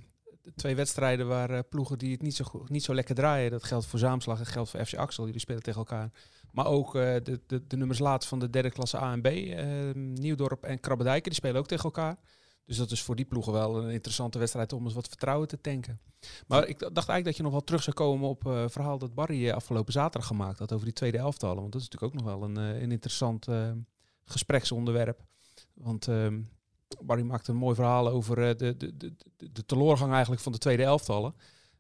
twee 0.57 0.75
wedstrijden 0.75 1.27
waar 1.29 1.65
ploegen 1.65 1.99
die 1.99 2.13
het 2.13 2.23
niet 2.23 2.35
zo, 2.37 2.45
goed, 2.45 2.69
niet 2.69 2.83
zo 2.85 2.95
lekker 2.95 3.15
draaien. 3.15 3.51
Dat 3.51 3.65
geldt 3.65 3.87
voor 3.87 3.99
Zaamslag 3.99 4.39
en 4.39 4.47
geldt 4.47 4.71
voor 4.71 4.85
FC 4.87 4.95
Axel. 4.95 5.25
Jullie 5.25 5.41
spelen 5.41 5.63
tegen 5.63 5.79
elkaar. 5.79 6.11
Maar 6.53 6.67
ook 6.67 6.95
eh, 6.97 7.15
de, 7.23 7.41
de, 7.47 7.67
de 7.67 7.77
nummers 7.77 7.99
laat 7.99 8.27
van 8.27 8.39
de 8.39 8.51
derde 8.51 8.71
klasse 8.71 9.01
A 9.01 9.13
en 9.13 9.21
B. 9.21 9.27
ehm, 9.27 10.13
Nieuwdorp 10.13 10.65
en 10.65 10.81
Krabbedijken, 10.81 11.23
die 11.25 11.35
spelen 11.35 11.57
ook 11.61 11.67
tegen 11.67 11.85
elkaar. 11.85 12.17
Dus 12.65 12.77
dat 12.77 12.91
is 12.91 13.03
voor 13.03 13.17
die 13.17 13.25
ploegen 13.25 13.53
wel 13.53 13.83
een 13.83 13.91
interessante 13.91 14.39
wedstrijd 14.39 14.73
om 14.73 14.85
eens 14.85 14.95
wat 14.95 15.09
vertrouwen 15.09 15.49
te 15.49 15.61
tanken. 15.61 16.01
Maar 16.47 16.69
ik 16.69 16.79
dacht 16.79 16.95
eigenlijk 16.95 17.25
dat 17.25 17.37
je 17.37 17.43
nog 17.43 17.53
wel 17.53 17.65
terug 17.65 17.83
zou 17.83 17.97
komen 17.97 18.29
op 18.29 18.47
eh, 18.47 18.63
het 18.63 18.73
verhaal 18.73 18.99
dat 18.99 19.15
Barry 19.15 19.49
eh, 19.49 19.55
afgelopen 19.55 19.93
zaterdag 19.93 20.29
gemaakt 20.29 20.59
had 20.59 20.73
over 20.73 20.85
die 20.85 20.95
tweede 20.95 21.19
elftallen. 21.19 21.61
Want 21.61 21.73
dat 21.73 21.81
is 21.81 21.89
natuurlijk 21.89 22.15
ook 22.15 22.25
nog 22.25 22.39
wel 22.39 22.49
een, 22.49 22.57
eh, 22.57 22.83
een 22.83 22.93
interessant 22.93 23.49
eh, 23.49 23.71
gespreksonderwerp. 24.25 25.25
Want 25.73 26.09
ehm, 26.09 26.41
Barry 27.03 27.23
maakte 27.23 27.51
een 27.51 27.57
mooi 27.57 27.75
verhaal 27.75 28.09
over 28.09 28.49
eh, 28.49 28.57
de, 28.57 28.77
de, 28.77 28.97
de, 28.97 29.13
de, 29.53 29.65
teleurgang 29.67 30.13
eigenlijk 30.13 30.43
van 30.43 30.53
de 30.53 30.59
tweede 30.59 30.83
elftallen. 30.83 31.35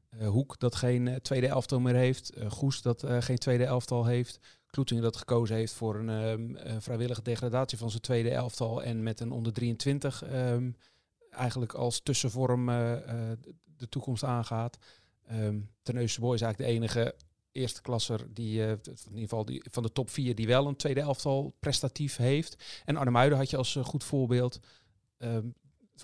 Eh, 0.08 0.28
Hoek 0.28 0.58
dat 0.58 0.74
geen 0.74 1.08
eh, 1.08 1.16
tweede 1.16 1.46
elftal 1.46 1.80
meer 1.80 1.94
heeft. 1.94 2.30
Eh, 2.30 2.50
Goes 2.50 2.82
dat 2.82 3.02
eh, 3.02 3.16
geen 3.20 3.38
tweede 3.38 3.64
elftal 3.64 4.04
heeft. 4.04 4.38
Kloetingen 4.74 5.02
dat 5.02 5.16
gekozen 5.16 5.56
heeft 5.56 5.72
voor 5.72 5.96
een 5.96 6.08
ehm, 6.08 6.56
eh, 6.56 6.76
vrijwillige 6.78 7.22
degradatie 7.22 7.78
van 7.78 7.90
zijn 7.90 8.02
tweede 8.02 8.30
elftal. 8.30 8.82
En 8.82 9.02
met 9.02 9.20
een 9.20 9.30
onder 9.30 9.52
23 9.52 10.22
ehm, 10.22 10.70
eigenlijk 11.34 11.74
als 11.74 12.00
tussenvorm 12.00 12.68
eh, 12.68 12.92
eh, 12.92 13.38
de 13.76 13.88
toekomst 13.88 14.24
aangaat. 14.24 14.78
Ehm 15.26 15.60
Terneuzen 15.82 16.20
Boy 16.20 16.34
is 16.34 16.40
eigenlijk 16.40 16.70
de 16.70 16.76
enige 16.76 17.14
eerste 17.52 17.80
klasser 17.80 18.34
die, 18.34 18.62
eh, 18.62 18.70
in 18.70 18.78
ieder 19.08 19.20
geval 19.20 19.44
die, 19.44 19.64
van 19.70 19.82
de 19.82 19.92
top 19.92 20.10
4 20.10 20.34
die 20.34 20.46
wel 20.46 20.66
een 20.66 20.76
tweede 20.76 21.00
elftal 21.00 21.54
prestatief 21.60 22.16
heeft. 22.16 22.82
En 22.84 22.96
Arnhem 22.96 23.32
had 23.32 23.50
je 23.50 23.56
als 23.56 23.78
goed 23.82 24.04
voorbeeld 24.04 24.60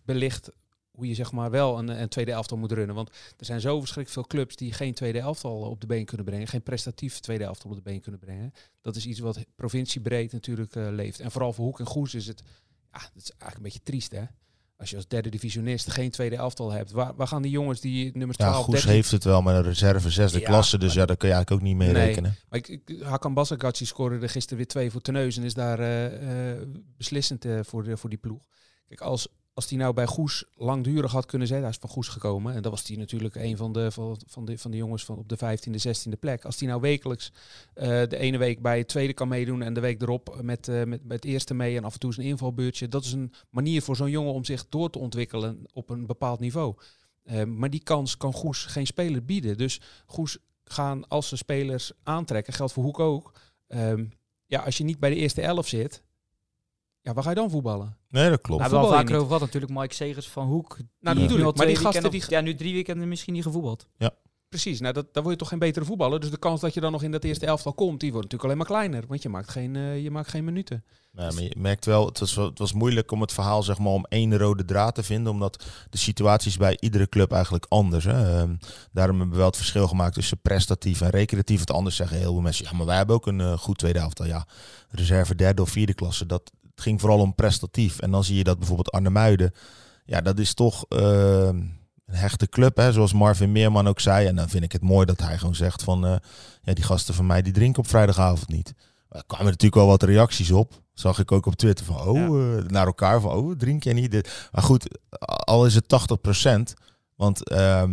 belicht 0.05 0.51
hoe 1.01 1.09
je 1.09 1.15
zeg 1.15 1.33
maar 1.33 1.51
wel 1.51 1.79
een, 1.79 1.89
een 2.01 2.09
tweede 2.09 2.31
elftal 2.33 2.57
moet 2.57 2.73
runnen. 2.73 2.95
Want 2.97 3.11
er 3.39 3.45
zijn 3.45 3.61
zo 3.61 3.79
verschrikkelijk 3.79 4.13
veel 4.13 4.39
clubs 4.39 4.57
die 4.57 4.73
geen 4.73 4.95
tweede 4.95 5.19
elftal 5.19 5.57
op 5.61 5.81
de 5.81 5.87
been 5.87 6.05
kunnen 6.05 6.27
brengen. 6.27 6.47
Geen 6.49 6.63
prestatief 6.63 7.19
tweede 7.21 7.45
elftal 7.45 7.71
op 7.71 7.77
de 7.77 7.83
been 7.83 8.01
kunnen 8.01 8.21
brengen. 8.21 8.53
Dat 8.81 8.97
is 8.97 9.07
iets 9.07 9.19
wat 9.19 9.39
provinciebreed 9.57 10.33
natuurlijk 10.33 10.77
eh, 10.77 10.87
leeft. 10.91 11.21
En 11.21 11.31
vooral 11.31 11.53
voor 11.53 11.65
Hoek 11.65 11.79
en 11.81 11.87
Goes 11.87 12.15
is 12.15 12.27
het, 12.27 12.43
ja, 12.93 12.99
dat 12.99 13.23
is 13.23 13.31
eigenlijk 13.31 13.57
een 13.57 13.63
beetje 13.63 13.83
triest 13.83 14.11
hè. 14.13 14.23
Als 14.77 14.91
je 14.91 14.97
als 14.97 15.09
derde 15.09 15.29
divisionist 15.29 15.91
geen 15.91 16.11
tweede 16.11 16.37
elftal 16.37 16.71
hebt, 16.73 16.91
waar, 16.91 17.15
waar 17.15 17.27
gaan 17.27 17.43
die 17.43 17.51
jongens 17.51 17.81
die 17.81 18.11
nummers 18.17 18.39
Ja, 18.39 18.49
12, 18.49 18.65
Goes 18.65 18.75
13... 18.75 18.91
heeft 18.93 19.11
het 19.11 19.25
wel 19.25 19.43
met 19.43 19.55
een 19.55 19.63
reserve 19.63 20.11
zesde 20.11 20.41
Ja, 20.41 20.47
klasse, 20.47 20.79
dus 20.79 20.89
maar- 20.89 20.99
ja, 20.99 21.07
daar 21.07 21.17
kun 21.17 21.29
je 21.29 21.35
eigenlijk 21.35 21.63
ook 21.63 21.69
niet 21.69 21.79
mee 21.79 21.93
Nee. 21.93 22.05
rekenen. 22.07 22.37
Maar 22.49 22.59
ik, 22.59 22.69
ik, 22.69 23.03
Hakan 23.03 23.35
Basagaci 23.35 23.87
scoorde 23.87 24.29
gisteren 24.29 24.57
weer 24.57 24.67
twee 24.67 24.91
voor 24.91 25.01
Teneus 25.01 25.37
en 25.37 25.43
is 25.43 25.55
daar 25.55 25.79
eh, 25.79 26.51
eh, 26.53 26.69
beslissend 26.97 27.45
voor, 27.63 27.83
de, 27.85 27.97
voor 27.97 28.11
die 28.11 28.19
ploeg. 28.19 28.43
Kijk, 28.89 29.01
als, 29.01 29.29
als 29.55 29.67
die 29.67 29.79
nou 29.79 29.95
bij 29.95 30.07
Goes 30.07 30.45
langdurig 30.55 31.13
had 31.13 31.27
kunnen 31.27 31.49
zijn, 31.49 31.61
hij 31.61 31.71
is 31.71 31.77
van 31.77 31.89
Goes 31.89 32.09
gekomen 32.09 32.55
en 32.55 32.63
dat 32.63 32.73
was 32.73 32.85
die 32.85 32.99
natuurlijk 32.99 33.35
een 33.35 33.57
van 33.57 33.73
de, 33.73 33.91
van, 34.27 34.45
de, 34.45 34.59
van 34.59 34.71
de 34.71 34.77
jongens 34.77 35.05
van 35.05 35.19
op 35.19 35.29
de 35.29 35.37
15e, 35.37 35.89
16e 35.89 36.19
plek. 36.21 36.45
Als 36.45 36.57
die 36.57 36.69
nou 36.69 36.81
wekelijks 36.81 37.33
eh, 37.75 37.89
de 37.89 38.17
ene 38.17 38.39
week 38.39 38.63
bij 38.63 38.79
het 38.79 38.89
tweede 38.89 39.13
kan 39.13 39.29
meedoen 39.29 39.63
en 39.63 39.75
de 39.75 39.81
week 39.81 40.03
erop 40.03 40.39
met, 40.43 40.69
eh, 40.69 40.77
met, 40.77 41.05
met 41.05 41.13
het 41.13 41.25
eerste 41.25 41.55
mee 41.55 41.77
en 41.77 41.85
af 41.85 41.93
en 41.93 41.99
toe 41.99 42.15
zijn 42.15 42.27
invalbeurtje, 42.27 42.89
dat 42.89 43.05
is 43.05 43.13
een 43.13 43.33
manier 43.51 43.83
voor 43.83 43.97
zo'n 43.97 44.11
jongen 44.11 44.33
om 44.33 44.45
zich 44.45 44.69
door 44.69 44.91
te 44.91 44.99
ontwikkelen 44.99 45.65
op 45.73 45.91
een 45.91 46.07
bepaald 46.07 46.41
niveau. 46.41 46.75
Eh, 47.23 47.45
maar 47.45 47.71
die 47.71 47.83
kans 47.83 48.17
kan 48.17 48.33
Goes 48.33 48.65
geen 48.65 48.87
speler 48.87 49.25
bieden. 49.25 49.57
Dus 49.57 49.81
Goes 50.07 50.39
gaan 50.65 51.09
als 51.09 51.29
ze 51.29 51.37
spelers 51.37 51.93
aantrekken, 52.03 52.53
geldt 52.53 52.73
voor 52.73 52.85
Hoek 52.85 52.99
ook. 52.99 53.33
Ehm, 53.67 54.05
ja, 54.47 54.61
als 54.61 54.79
je 54.79 54.85
niet 54.85 54.99
bij 54.99 55.11
de 55.11 55.17
eerste 55.17 55.43
elf 55.43 55.69
zit, 55.69 56.03
ja, 57.03 57.13
waar 57.13 57.23
ga 57.23 57.29
je 57.29 57.35
dan 57.35 57.51
voetballen? 57.51 57.97
Nee, 58.09 58.31
dat 58.31 58.41
klopt. 58.41 58.61
Nou, 58.61 58.71
we 58.71 58.77
hebben 58.77 58.97
al 58.97 59.01
vaker 59.03 59.15
over 59.15 59.27
gehad 59.27 59.41
natuurlijk. 59.43 59.73
Mike 59.73 59.95
Segers 59.95 60.29
van 60.29 60.47
Hoek. 60.47 60.69
Nou, 60.79 60.87
die 61.01 61.03
dat 61.03 61.15
bedoel 61.15 61.29
nu 61.37 61.41
ik. 61.43 61.45
al 61.45 61.53
Maar 61.57 61.67
die 61.67 61.77
gasten 61.77 62.11
die- 62.11 62.25
Ja, 62.29 62.41
nu 62.41 62.55
drie 62.55 62.73
weekenden 62.75 63.09
misschien 63.09 63.33
niet 63.35 63.43
gevoetbald. 63.43 63.89
Precies, 64.49 64.81
nou 64.81 64.95
dat, 64.95 65.07
dan 65.13 65.23
word 65.23 65.35
je 65.35 65.41
toch 65.41 65.49
geen 65.49 65.59
betere 65.59 65.85
voetballer. 65.85 66.21
Dus 66.21 66.31
de 66.31 66.39
kans 66.39 66.61
dat 66.61 66.75
je 66.75 66.81
dan 66.81 66.93
nog 66.93 67.03
in 67.03 67.11
dat 67.11 67.25
eerste 67.25 67.47
elftal 67.47 67.73
komt, 67.73 68.01
die 68.01 68.13
wordt 68.13 68.31
natuurlijk 68.33 68.45
alleen 68.45 68.57
maar 68.57 68.67
kleiner. 68.87 69.09
Want 69.09 69.23
je 69.23 69.29
maakt 69.29 69.51
geen, 69.51 69.77
eh, 69.77 70.03
je 70.03 70.11
maakt 70.11 70.29
geen 70.29 70.45
minuten. 70.45 70.85
Ja, 71.13 71.31
maar 71.33 71.43
je 71.43 71.55
merkt 71.59 71.85
wel, 71.85 72.07
het 72.07 72.19
was, 72.19 72.37
het 72.37 72.59
was 72.59 72.73
moeilijk 72.73 73.11
om 73.11 73.21
het 73.21 73.33
verhaal 73.33 73.63
zeg 73.63 73.79
maar, 73.79 73.93
om 73.93 74.05
één 74.09 74.39
rode 74.39 74.65
draad 74.65 74.95
te 74.95 75.03
vinden. 75.03 75.33
Omdat 75.33 75.65
de 75.91 75.99
situaties 75.99 76.57
bij 76.57 76.77
iedere 76.81 77.09
club 77.09 77.33
eigenlijk 77.33 77.67
anders. 77.69 78.05
Hè. 78.05 78.39
Ehm, 78.39 78.55
daarom 78.93 79.17
hebben 79.17 79.31
we 79.31 79.37
wel 79.37 79.47
het 79.47 79.57
verschil 79.57 79.89
gemaakt 79.89 80.15
tussen 80.15 80.41
prestatief 80.41 81.01
en 81.01 81.11
recreatief. 81.11 81.57
Want 81.57 81.71
anders 81.73 81.97
zeggen 81.97 82.17
heel 82.17 82.33
veel 82.33 82.41
mensen, 82.41 82.65
ja, 82.65 82.73
maar 82.77 82.87
wij 82.87 82.97
hebben 82.97 83.15
ook 83.17 83.27
een 83.27 83.41
eh, 83.41 83.59
goed 83.59 83.79
tweede 83.79 83.99
elftal. 83.99 84.27
Ja, 84.27 84.47
reserve 84.89 85.35
derde 85.35 85.63
of 85.63 85.71
vierde 85.71 85.95
klasse. 85.95 86.27
Dat, 86.27 86.51
het 86.81 86.89
ging 86.89 87.01
vooral 87.01 87.21
om 87.21 87.35
prestatief. 87.35 87.99
En 87.99 88.11
dan 88.11 88.25
zie 88.25 88.37
je 88.37 88.45
dat 88.45 88.59
bijvoorbeeld 88.59 88.91
Arnhemuiden, 88.91 89.55
ja, 90.05 90.21
dat 90.21 90.39
is 90.39 90.55
toch 90.55 90.85
ehm, 90.89 91.57
een 92.07 92.17
hechte 92.17 92.49
club. 92.49 92.77
Hè, 92.77 92.93
zoals 92.93 93.13
Marvin 93.13 93.53
Meerman 93.53 93.89
ook 93.89 94.01
zei. 94.01 94.27
En 94.27 94.37
dan 94.37 94.49
vind 94.49 94.65
ik 94.65 94.73
het 94.73 94.83
mooi 94.83 95.07
dat 95.07 95.21
hij 95.21 95.39
gewoon 95.39 95.55
zegt 95.55 95.83
van, 95.83 96.07
eh, 96.07 96.17
ja, 96.63 96.75
die 96.75 96.85
gasten 96.85 97.15
van 97.15 97.27
mij 97.27 97.43
die 97.43 97.53
drinken 97.53 97.83
op 97.83 97.89
vrijdagavond 97.89 98.49
niet. 98.49 98.75
Er 99.09 99.25
kwamen 99.27 99.47
natuurlijk 99.47 99.75
wel 99.75 99.87
wat 99.87 100.03
reacties 100.03 100.51
op. 100.51 100.83
Zag 100.95 101.19
ik 101.19 101.33
ook 101.33 101.47
op 101.47 101.55
Twitter 101.55 101.85
van, 101.85 102.01
oh, 102.01 102.57
eh, 102.57 102.65
naar 102.65 102.87
elkaar 102.87 103.21
van, 103.21 103.33
oh, 103.33 103.57
drink 103.57 103.83
jij 103.83 103.93
niet? 103.93 104.11
dit? 104.11 104.49
Maar 104.53 104.63
goed, 104.63 104.99
al 105.45 105.67
is 105.67 105.75
het 105.75 105.89
80%. 105.89 106.75
Want, 107.17 107.49
ehm, 107.49 107.91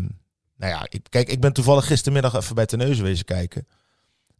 nou 0.57 0.71
ja, 0.71 0.85
ik, 0.89 1.01
kijk, 1.09 1.29
ik 1.29 1.41
ben 1.41 1.53
toevallig 1.53 1.87
gistermiddag 1.87 2.35
even 2.35 2.55
bij 2.55 2.65
Terneuzen 2.65 3.03
wezen 3.03 3.25
kijken. 3.25 3.67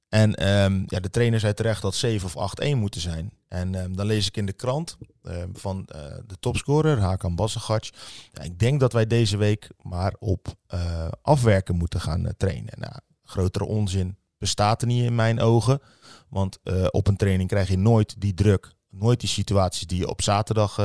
En 0.09 0.35
ehm, 0.35 0.83
ja, 0.85 0.99
de 0.99 1.09
trainer 1.09 1.39
zei 1.39 1.53
terecht 1.53 1.81
dat 1.81 1.95
7 1.95 2.29
of 2.35 2.61
8-1 2.63 2.75
moeten 2.75 3.01
zijn. 3.01 3.31
En 3.47 3.75
ehm, 3.75 3.93
dan 3.93 4.05
lees 4.05 4.27
ik 4.27 4.37
in 4.37 4.45
de 4.45 4.53
krant 4.53 4.97
ehm, 5.23 5.49
van 5.53 5.85
eh, 5.85 6.01
de 6.25 6.39
topscorer, 6.39 6.99
Hakan 6.99 7.35
Basagac. 7.35 7.83
Ja, 8.31 8.41
ik 8.41 8.59
denk 8.59 8.79
dat 8.79 8.93
wij 8.93 9.07
deze 9.07 9.37
week 9.37 9.69
maar 9.81 10.15
op 10.19 10.47
eh, 10.67 11.07
afwerken 11.21 11.75
moeten 11.75 12.01
gaan 12.01 12.25
eh, 12.25 12.31
trainen. 12.37 12.73
Nou, 12.77 12.93
grotere 13.23 13.65
onzin 13.65 14.17
bestaat 14.37 14.81
er 14.81 14.87
niet 14.87 15.03
in 15.03 15.15
mijn 15.15 15.39
ogen. 15.39 15.81
Want 16.29 16.59
op 16.91 17.07
een 17.07 17.17
training 17.17 17.49
krijg 17.49 17.67
je 17.67 17.77
nooit 17.77 18.21
die 18.21 18.33
druk. 18.33 18.71
Nooit 18.89 19.19
die 19.19 19.29
situaties 19.29 19.87
die 19.87 19.97
je 19.97 20.09
op 20.09 20.21
zaterdag 20.21 20.79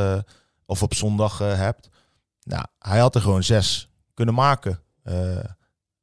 of 0.66 0.82
op 0.82 0.94
zondag 0.94 1.38
hebt. 1.38 1.88
Nou, 2.42 2.64
hij 2.78 2.98
had 2.98 3.14
er 3.14 3.20
gewoon 3.20 3.42
zes 3.42 3.88
kunnen 4.14 4.34
maken 4.34 4.80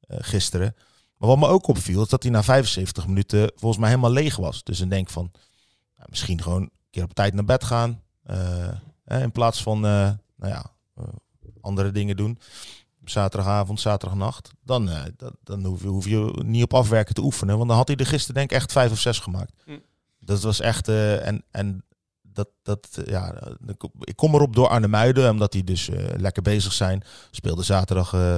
gisteren. 0.08 0.76
Maar 1.20 1.30
wat 1.30 1.38
me 1.38 1.48
ook 1.48 1.68
opviel, 1.68 2.02
is 2.02 2.08
dat 2.10 2.24
hij 2.24 2.32
na 2.32 2.44
75 2.44 3.08
minuten 3.08 3.52
volgens 3.56 3.80
mij 3.80 3.90
helemaal 3.90 4.12
leeg 4.12 4.36
was. 4.36 4.64
Dus 4.64 4.78
dan 4.80 4.90
denk 4.90 5.08
ik 5.08 5.14
van, 5.14 5.32
nou, 5.98 6.10
misschien 6.10 6.42
gewoon 6.42 6.62
een 6.62 6.72
keer 6.90 7.04
op 7.04 7.14
tijd 7.14 7.34
naar 7.34 7.46
bed 7.46 7.64
gaan. 7.64 8.02
eh, 8.24 8.68
eh, 9.04 9.22
in 9.22 9.32
plaats 9.32 9.64
van, 9.64 9.86
eh, 9.86 10.12
nou 10.36 10.54
ja, 10.54 10.72
andere 11.62 11.92
dingen 11.92 12.18
doen. 12.18 12.40
Zaterdagavond, 13.06 13.80
zaterdagnacht. 13.80 14.52
Dan, 14.64 14.90
dan, 15.16 15.36
dan 15.44 15.66
hoef, 15.66 15.82
je, 15.82 15.88
hoef 15.88 16.08
je 16.08 16.42
niet 16.46 16.64
op 16.64 16.74
afwerken 16.74 17.16
te 17.16 17.22
oefenen. 17.22 17.58
Want 17.58 17.68
dan 17.68 17.78
had 17.78 17.88
hij 17.88 17.98
er 17.98 18.06
gisteren 18.06 18.36
denk 18.36 18.52
ik 18.52 18.58
echt 18.58 18.72
vijf 18.72 18.92
of 18.92 19.00
zes 19.00 19.20
gemaakt. 19.20 19.54
Hm. 19.66 19.80
Dat 20.20 20.42
was 20.42 20.60
echt... 20.60 20.88
en, 20.88 21.44
en 21.52 21.84
dat, 22.34 22.50
dat, 22.64 23.02
ja, 23.06 23.36
ik 24.00 24.16
kom 24.16 24.34
erop 24.34 24.56
door 24.56 24.68
Arnhemuiden, 24.68 25.30
omdat 25.30 25.52
die 25.52 25.64
dus 25.64 25.90
eh, 25.90 26.06
lekker 26.18 26.42
bezig 26.42 26.74
zijn. 26.74 27.04
Speelde 27.32 27.64
zaterdag 27.64 28.14
eh, 28.14 28.36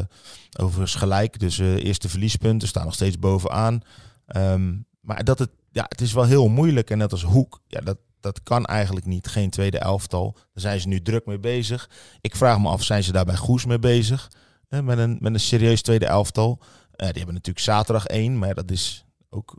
overigens 0.60 0.96
gelijk, 0.96 1.40
dus 1.40 1.60
eh, 1.60 1.84
eerste 1.84 2.10
verliespunten, 2.10 2.68
staan 2.68 2.86
nog 2.86 2.94
steeds 2.94 3.20
bovenaan. 3.20 3.82
Ehm, 4.26 4.74
maar 5.02 5.24
dat 5.24 5.40
het, 5.40 5.50
ja, 5.72 5.86
het 5.88 6.02
is 6.02 6.14
wel 6.14 6.24
heel 6.24 6.48
moeilijk 6.48 6.90
en 6.90 6.98
net 6.98 7.12
als 7.12 7.24
Hoek, 7.24 7.62
ja, 7.68 7.80
dat, 7.80 7.98
dat 8.20 8.44
kan 8.44 8.66
eigenlijk 8.66 9.06
niet. 9.06 9.28
Geen 9.28 9.50
tweede 9.50 9.80
elftal. 9.80 10.32
Daar 10.34 10.44
zijn 10.54 10.80
ze 10.80 10.88
nu 10.88 11.02
druk 11.02 11.26
mee 11.26 11.40
bezig. 11.40 11.90
Ik 12.22 12.36
vraag 12.36 12.60
me 12.60 12.70
af, 12.70 12.84
zijn 12.84 13.04
ze 13.04 13.12
daar 13.12 13.26
bij 13.26 13.36
Goes 13.36 13.66
mee 13.66 13.80
bezig? 13.80 14.32
Met, 14.70 14.98
een, 14.98 15.18
met 15.20 15.34
een 15.34 15.40
serieus 15.40 15.82
tweede 15.82 16.06
elftal. 16.06 16.60
Die 16.92 17.08
hebben 17.08 17.34
natuurlijk 17.34 17.66
zaterdag 17.66 18.06
één, 18.06 18.38
maar 18.38 18.56
dat 18.56 18.72
is 18.72 19.06
ook 19.30 19.56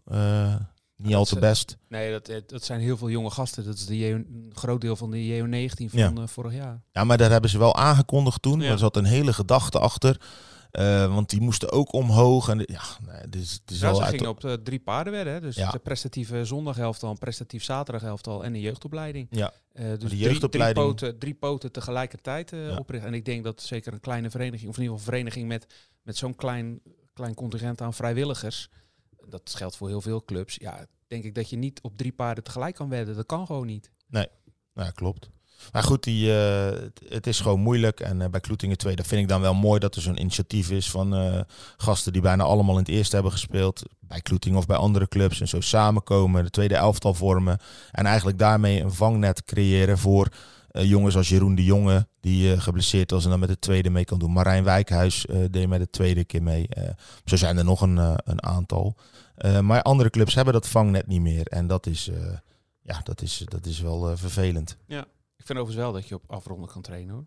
niet 1.03 1.11
dat 1.11 1.19
al 1.21 1.25
te 1.25 1.35
eh, 1.35 1.41
best. 1.41 1.77
Nee, 1.89 2.11
dat, 2.13 2.29
eh, 2.29 2.37
dat 2.47 2.65
zijn 2.65 2.81
heel 2.81 2.97
veel 2.97 3.11
jonge 3.11 3.31
gasten. 3.31 3.65
Dat 3.65 3.75
is 3.75 3.87
de 3.87 3.99
JO 3.99 4.15
een 4.15 4.51
groot 4.55 4.81
deel 4.81 4.97
van 4.97 5.11
de 5.11 5.17
JO19 5.27 5.91
van 5.91 5.99
Ja. 5.99 6.13
eh, 6.17 6.27
vorig 6.27 6.55
jaar. 6.55 6.83
Ja, 6.93 7.05
maar 7.05 7.17
dat 7.19 7.31
hebben 7.31 7.51
ze 7.51 7.59
wel 7.59 7.77
aangekondigd 7.77 8.43
toen. 8.43 8.61
Ja. 8.61 8.71
Er 8.71 8.79
zat 8.79 8.97
een 8.97 9.05
hele 9.05 9.33
gedachte 9.33 9.79
achter. 9.79 10.21
Want 11.09 11.31
die 11.31 11.41
moesten 11.41 11.71
ook 11.73 11.93
omhoog. 11.93 12.49
En 12.49 12.59
de- 12.59 12.69
ja, 12.73 12.83
nee, 13.13 13.29
dit 13.29 13.43
is, 13.43 13.51
dit 13.65 13.71
is 13.77 13.81
Ja, 13.81 13.95
ze 13.95 14.03
gingen 14.03 14.29
op 14.29 14.41
de 14.41 14.61
drie 14.63 14.79
paardenwedden. 14.81 15.33
Hè? 15.35 15.41
Dus 15.41 15.57
Ja. 15.57 15.71
de 15.71 15.79
prestatieve 15.79 16.45
zondagelftal, 16.45 17.11
een 17.11 17.19
prestatief 17.19 17.65
zaterdagelftal 17.65 18.45
en 18.45 18.55
een 18.55 18.61
jeugdopleiding. 18.61 19.27
Ja. 19.31 19.53
Dus 19.73 19.99
drie, 19.99 20.17
jeugdopleiding- 20.19 20.77
drie, 20.87 20.95
poten, 21.09 21.19
drie 21.19 21.35
poten 21.35 21.73
tegelijkertijd 21.73 22.51
Ja. 22.51 22.77
oprichten. 22.77 23.09
En 23.09 23.15
ik 23.15 23.25
denk 23.25 23.45
dat 23.45 23.63
zeker 23.63 23.93
een 23.93 24.01
kleine 24.01 24.31
vereniging, 24.31 24.71
of 24.71 24.77
in 24.77 24.83
ieder 24.83 24.99
geval 24.99 25.13
een 25.15 25.21
vereniging 25.23 25.49
met, 25.49 25.67
met 26.03 26.17
zo'n 26.17 26.35
klein, 26.37 26.81
klein 27.15 27.35
contingent 27.35 27.81
aan 27.81 27.95
vrijwilligers, 27.95 28.69
dat 29.29 29.55
geldt 29.55 29.77
voor 29.77 29.89
heel 29.89 30.01
veel 30.01 30.25
clubs, 30.25 30.57
ja, 30.61 30.87
denk 31.07 31.25
ik 31.25 31.35
dat 31.35 31.51
je 31.51 31.57
niet 31.57 31.81
op 31.81 31.97
drie 31.97 32.13
paarden 32.13 32.45
tegelijk 32.45 32.75
kan 32.75 32.89
wedden. 32.89 33.17
Dat 33.17 33.27
kan 33.27 33.47
gewoon 33.47 33.67
niet. 33.67 33.91
Ja, 34.75 34.91
klopt. 34.91 35.31
Maar 35.73 35.83
goed, 35.83 36.03
die, 36.03 36.35
eh, 36.35 36.65
het, 36.65 37.01
het 37.09 37.27
is 37.27 37.41
gewoon 37.41 37.61
moeilijk. 37.61 38.01
En 38.01 38.23
eh, 38.23 38.29
bij 38.29 38.41
Kloetingen 38.41 38.77
2, 38.77 38.97
dat 38.97 39.07
vind 39.07 39.23
ik 39.23 39.29
dan 39.29 39.41
wel 39.41 39.55
mooi 39.55 39.81
dat 39.81 39.95
er 39.95 40.03
zo'n 40.03 40.21
initiatief 40.21 40.71
is 40.71 40.91
van 40.91 41.15
eh, 41.15 41.41
gasten 41.77 42.13
die 42.13 42.23
bijna 42.23 42.45
allemaal 42.45 42.75
in 42.75 42.81
het 42.81 42.89
eerste 42.89 43.15
hebben 43.15 43.33
gespeeld. 43.33 43.83
Bij 44.01 44.21
Kloetingen 44.21 44.59
of 44.59 44.67
bij 44.67 44.77
andere 44.77 45.09
clubs. 45.09 45.41
En 45.41 45.49
zo 45.49 45.61
samenkomen, 45.61 46.45
de 46.45 46.51
tweede 46.51 46.77
elftal 46.77 47.15
vormen. 47.15 47.59
En 47.91 48.07
eigenlijk 48.07 48.39
daarmee 48.39 48.81
een 48.81 48.93
vangnet 48.93 49.45
creëren 49.45 49.99
voor 49.99 50.29
eh, 50.73 50.85
jongens 50.85 51.17
als 51.17 51.29
Jeroen 51.29 51.55
de 51.55 51.65
Jonge, 51.65 52.07
die 52.21 52.53
eh, 52.53 52.61
geblesseerd 52.61 53.11
was 53.11 53.25
en 53.25 53.31
dan 53.31 53.39
met 53.39 53.49
de 53.49 53.59
tweede 53.59 53.91
mee 53.91 54.05
kan 54.05 54.19
doen. 54.19 54.33
Marijn 54.33 54.65
Wijkhuis 54.65 55.27
eh, 55.27 55.45
deed 55.51 55.69
met 55.69 55.81
de 55.81 55.91
tweede 55.91 56.25
keer 56.25 56.43
mee. 56.43 56.69
Zo 57.25 57.37
zijn 57.37 57.57
er 57.57 57.65
nog 57.65 57.81
een, 57.81 57.97
een 58.25 58.43
aantal. 58.43 58.97
Maar 59.61 59.83
andere 59.83 60.11
clubs 60.11 60.35
hebben 60.35 60.55
dat 60.55 60.69
vangnet 60.69 61.07
niet 61.07 61.21
meer. 61.21 61.47
En 61.47 61.67
dat 61.67 61.87
is, 61.87 62.11
ja, 62.83 63.01
dat 63.03 63.23
is, 63.23 63.45
dat 63.49 63.67
is 63.67 63.81
wel 63.81 64.17
vervelend. 64.17 64.77
Ik 65.37 65.49
vind 65.49 65.59
overigens 65.59 65.85
wel 65.85 65.93
dat 65.93 66.09
je 66.09 66.15
op 66.15 66.31
afronden 66.31 66.69
kan 66.69 66.83
trainen 66.83 67.15
hoor. 67.15 67.25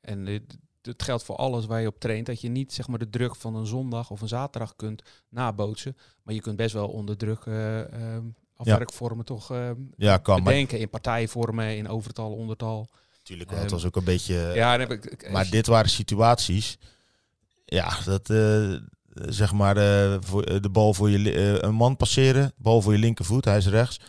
En 0.00 0.24
dit, 0.24 0.58
het 0.82 1.02
geldt 1.02 1.24
voor 1.24 1.36
alles 1.36 1.66
waar 1.66 1.80
je 1.80 1.86
op 1.86 2.00
traint. 2.00 2.26
Dat 2.26 2.40
je 2.40 2.48
niet 2.48 2.72
zeg 2.72 2.88
maar, 2.88 2.98
de 2.98 3.10
druk 3.10 3.36
van 3.36 3.54
een 3.54 3.66
zondag 3.66 4.10
of 4.10 4.20
een 4.20 4.28
zaterdag 4.28 4.76
kunt 4.76 5.02
nabootsen. 5.28 5.96
Maar 6.22 6.34
je 6.34 6.40
kunt 6.40 6.56
best 6.56 6.74
wel 6.74 6.88
onder 6.88 7.16
druk 7.16 7.46
eh, 7.46 8.16
afwerkvormen 8.56 9.24
toch 9.24 9.50
eh, 9.50 9.70
Ja, 9.96 10.16
kan. 10.16 10.34
Maar 10.34 10.44
bedenken. 10.44 10.78
In 10.78 10.88
partijvormen, 10.90 11.76
in 11.76 11.88
overtal, 11.88 12.32
ondertal. 12.32 12.88
natuurlijk 13.18 13.50
wel. 13.50 13.58
Het 13.58 13.68
Ehm, 13.68 13.76
was 13.76 13.86
ook 13.86 13.96
een 13.96 14.04
beetje. 14.04 14.50
ja, 14.54 14.78
heb 14.78 14.90
ik, 14.90 15.04
ik- 15.04 15.30
maar 15.30 15.50
dit 15.50 15.66
waren 15.66 15.90
situaties. 15.90 16.78
Ja, 17.64 17.98
dat 18.04 18.30
eh, 18.30 18.74
zeg 19.12 19.52
maar 19.52 19.76
voor, 20.24 20.42
eh, 20.42 20.60
de 20.60 20.70
bal 20.70 20.94
voor 20.94 21.10
je 21.10 21.62
een 21.62 21.74
man 21.74 21.96
passeren, 21.96 22.52
bal 22.56 22.82
voor 22.82 22.92
je 22.92 22.98
linkervoet, 22.98 23.44
hij 23.44 23.56
is 23.56 23.66
rechts. 23.66 24.00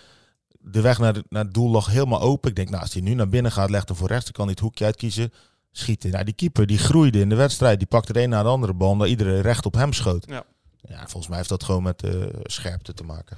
De 0.59 0.81
weg 0.81 0.99
naar, 0.99 1.13
de- 1.13 1.23
naar 1.29 1.43
het 1.43 1.53
doel 1.53 1.69
lag 1.69 1.85
helemaal 1.87 2.21
open. 2.21 2.49
Ik 2.49 2.55
denk, 2.55 2.69
nou, 2.69 2.81
als 2.81 2.93
hij 2.93 3.01
nu 3.01 3.13
naar 3.13 3.29
binnen 3.29 3.51
gaat, 3.51 3.69
legt 3.69 3.87
hem 3.87 3.97
voor 3.97 4.07
rechts, 4.07 4.23
dan 4.23 4.33
kan 4.33 4.43
hij 4.43 4.53
het 4.53 4.63
hoekje 4.63 4.85
uitkiezen. 4.85 5.33
Schieten. 5.71 6.11
Nou, 6.11 6.23
die 6.23 6.33
keeper 6.33 6.67
die 6.67 6.77
groeide 6.77 7.19
in 7.19 7.29
de 7.29 7.35
wedstrijd. 7.35 7.77
Die 7.77 7.87
pakte 7.87 8.13
de 8.13 8.21
een 8.21 8.29
na 8.29 8.43
de 8.43 8.49
andere 8.49 8.73
bal, 8.73 8.89
omdat 8.89 9.07
iedereen 9.07 9.41
recht 9.41 9.65
op 9.65 9.73
hem 9.73 9.93
schoot. 9.93 10.25
Ja. 10.29 10.43
Ja, 10.81 10.99
volgens 10.99 11.27
mij 11.27 11.37
heeft 11.37 11.49
dat 11.49 11.63
gewoon 11.63 11.83
met 11.83 12.03
scherpte 12.43 12.93
te 12.93 13.03
maken. 13.03 13.37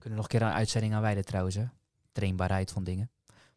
Kunnen 0.00 0.18
nog 0.18 0.28
een 0.32 0.38
keer 0.38 0.46
een 0.48 0.54
uitzending 0.54 0.94
aan 0.94 1.00
wijden 1.02 1.24
trouwens, 1.24 1.54
hè? 1.54 1.64
Trainbaarheid 2.12 2.70
van 2.70 2.84
dingen. 2.84 3.10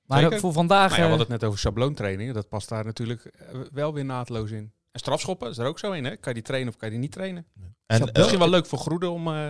Maar 0.05 0.21
Zeker. 0.21 0.39
voor 0.39 0.53
vandaag... 0.53 0.89
Nou 0.89 0.91
ja, 0.91 0.95
we 0.97 1.01
eh, 1.03 1.07
hadden 1.09 1.27
het 1.27 1.39
net 1.41 1.43
over 1.43 1.59
schabloontrainingen. 1.59 2.33
Dat 2.33 2.49
past 2.49 2.69
daar 2.69 2.85
natuurlijk 2.85 3.25
eh, 3.25 3.59
wel 3.71 3.93
weer 3.93 4.05
naadloos 4.05 4.51
in. 4.51 4.71
En 4.91 4.99
strafschoppen 4.99 5.49
is 5.49 5.57
er 5.57 5.65
ook 5.65 5.79
zo 5.79 5.91
in. 5.91 6.03
Hè? 6.03 6.09
Kan 6.09 6.19
je 6.27 6.33
die 6.33 6.41
trainen 6.43 6.69
of 6.73 6.75
kan 6.79 6.87
je 6.87 6.93
die 6.93 7.03
niet 7.03 7.11
trainen? 7.11 7.45
En, 7.85 8.01
eh, 8.07 8.13
Misschien 8.15 8.39
wel 8.39 8.49
leuk 8.49 8.65
voor 8.65 8.79
Groede 8.79 9.09
om 9.09 9.27
eh, 9.27 9.49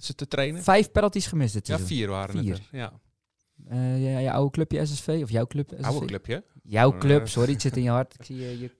ze 0.00 0.14
te 0.14 0.28
trainen. 0.28 0.62
vijf 0.62 0.90
penalties 0.92 1.26
gemist 1.26 1.52
dit 1.52 1.66
Ja, 1.66 1.78
vier 1.78 2.08
waren 2.08 2.38
Vier. 2.38 2.54
het 2.54 2.62
er. 2.70 2.78
Ja, 2.78 2.92
Eh, 3.68 4.12
ja, 4.12 4.18
je 4.18 4.32
oude 4.32 4.50
clubje 4.50 4.86
SSV, 4.86 5.20
of 5.22 5.30
jouw 5.30 5.46
club 5.46 5.70
SSV? 5.76 5.84
oude 5.84 6.06
clubje. 6.06 6.44
Jouw 6.62 6.92
Eh, 6.92 6.98
club, 6.98 7.28
sorry, 7.28 7.52
het 7.52 7.60
zit 7.62 7.76
in 7.76 7.82
je 7.82 7.90
hart. 7.90 8.14
Ik 8.18 8.24
zie 8.24 8.36
je, 8.36 8.58
je 8.58 8.70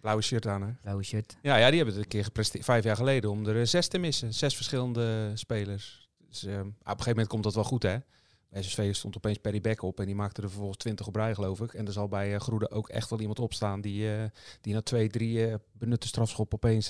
Blauwe 0.00 0.22
shirt 0.22 0.46
aan, 0.46 0.62
hè? 0.62 0.68
blauwe 0.80 1.02
shirt. 1.02 1.36
Ja, 1.42 1.56
ja, 1.56 1.66
die 1.66 1.76
hebben 1.76 1.94
het 1.94 2.04
een 2.04 2.10
keer 2.10 2.24
gepresteerd, 2.24 2.64
vijf 2.64 2.84
jaar 2.84 2.96
geleden, 2.96 3.30
om 3.30 3.46
er 3.46 3.66
zes 3.66 3.88
te 3.88 3.98
missen. 3.98 4.34
Zes 4.34 4.54
verschillende 4.56 5.30
spelers. 5.34 6.01
Dus 6.32 6.44
eh, 6.44 6.58
op 6.58 6.66
een 6.66 6.74
gegeven 6.84 7.08
moment 7.08 7.28
komt 7.28 7.42
dat 7.42 7.54
wel 7.54 7.64
goed, 7.64 7.82
hè? 7.82 7.98
SSV 8.60 8.94
stond 8.94 9.16
opeens 9.16 9.38
Perry 9.38 9.60
Beck 9.60 9.82
op 9.82 10.00
en 10.00 10.06
die 10.06 10.14
maakte 10.14 10.42
er 10.42 10.48
vervolgens 10.48 10.78
20 10.78 11.06
op 11.06 11.16
rij, 11.16 11.34
geloof 11.34 11.60
ik. 11.60 11.74
En 11.74 11.86
er 11.86 11.92
zal 11.92 12.08
bij 12.08 12.34
eh 12.34 12.40
Groede 12.40 12.70
ook 12.70 12.88
echt 12.88 13.10
wel 13.10 13.20
iemand 13.20 13.38
opstaan 13.38 13.80
die, 13.80 14.14
eh, 14.14 14.24
die 14.60 14.74
na 14.74 14.82
twee, 14.82 15.08
drie 15.08 15.46
eh, 15.46 15.54
benutte 15.72 16.06
strafschop 16.06 16.54
opeens 16.54 16.88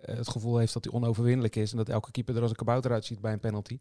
het 0.00 0.28
gevoel 0.28 0.58
heeft 0.58 0.72
dat 0.72 0.84
hij 0.84 0.92
onoverwinnelijk 0.92 1.56
is. 1.56 1.70
En 1.70 1.76
dat 1.76 1.88
elke 1.88 2.10
keeper 2.10 2.36
er 2.36 2.42
als 2.42 2.50
een 2.50 2.56
kabouter 2.56 2.92
uitziet 2.92 3.20
bij 3.20 3.32
een 3.32 3.40
penalty. 3.40 3.78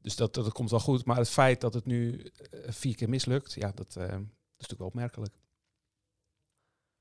Dus 0.00 0.16
dat, 0.16 0.34
dat 0.34 0.52
komt 0.52 0.70
wel 0.70 0.80
goed. 0.80 1.04
Maar 1.04 1.16
het 1.16 1.28
feit 1.28 1.60
dat 1.60 1.74
het 1.74 1.84
nu 1.84 2.30
vier 2.66 2.94
keer 2.94 3.08
mislukt, 3.08 3.52
ja, 3.52 3.72
dat, 3.74 3.96
eh, 3.96 4.08
dat 4.08 4.10
is 4.10 4.68
natuurlijk 4.68 4.78
wel 4.78 4.86
opmerkelijk. 4.86 5.34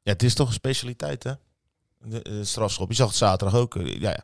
Ja, 0.01 0.11
het 0.11 0.23
is 0.23 0.33
toch 0.33 0.47
een 0.47 0.53
specialiteit, 0.53 1.23
hè? 1.23 1.33
De, 2.05 2.21
de 2.21 2.43
strafschop. 2.43 2.89
Je 2.89 2.95
zag 2.95 3.07
het 3.07 3.15
zaterdag 3.17 3.59
ook. 3.59 3.75
eh, 3.75 3.99
Ja, 3.99 4.09
ja. 4.09 4.23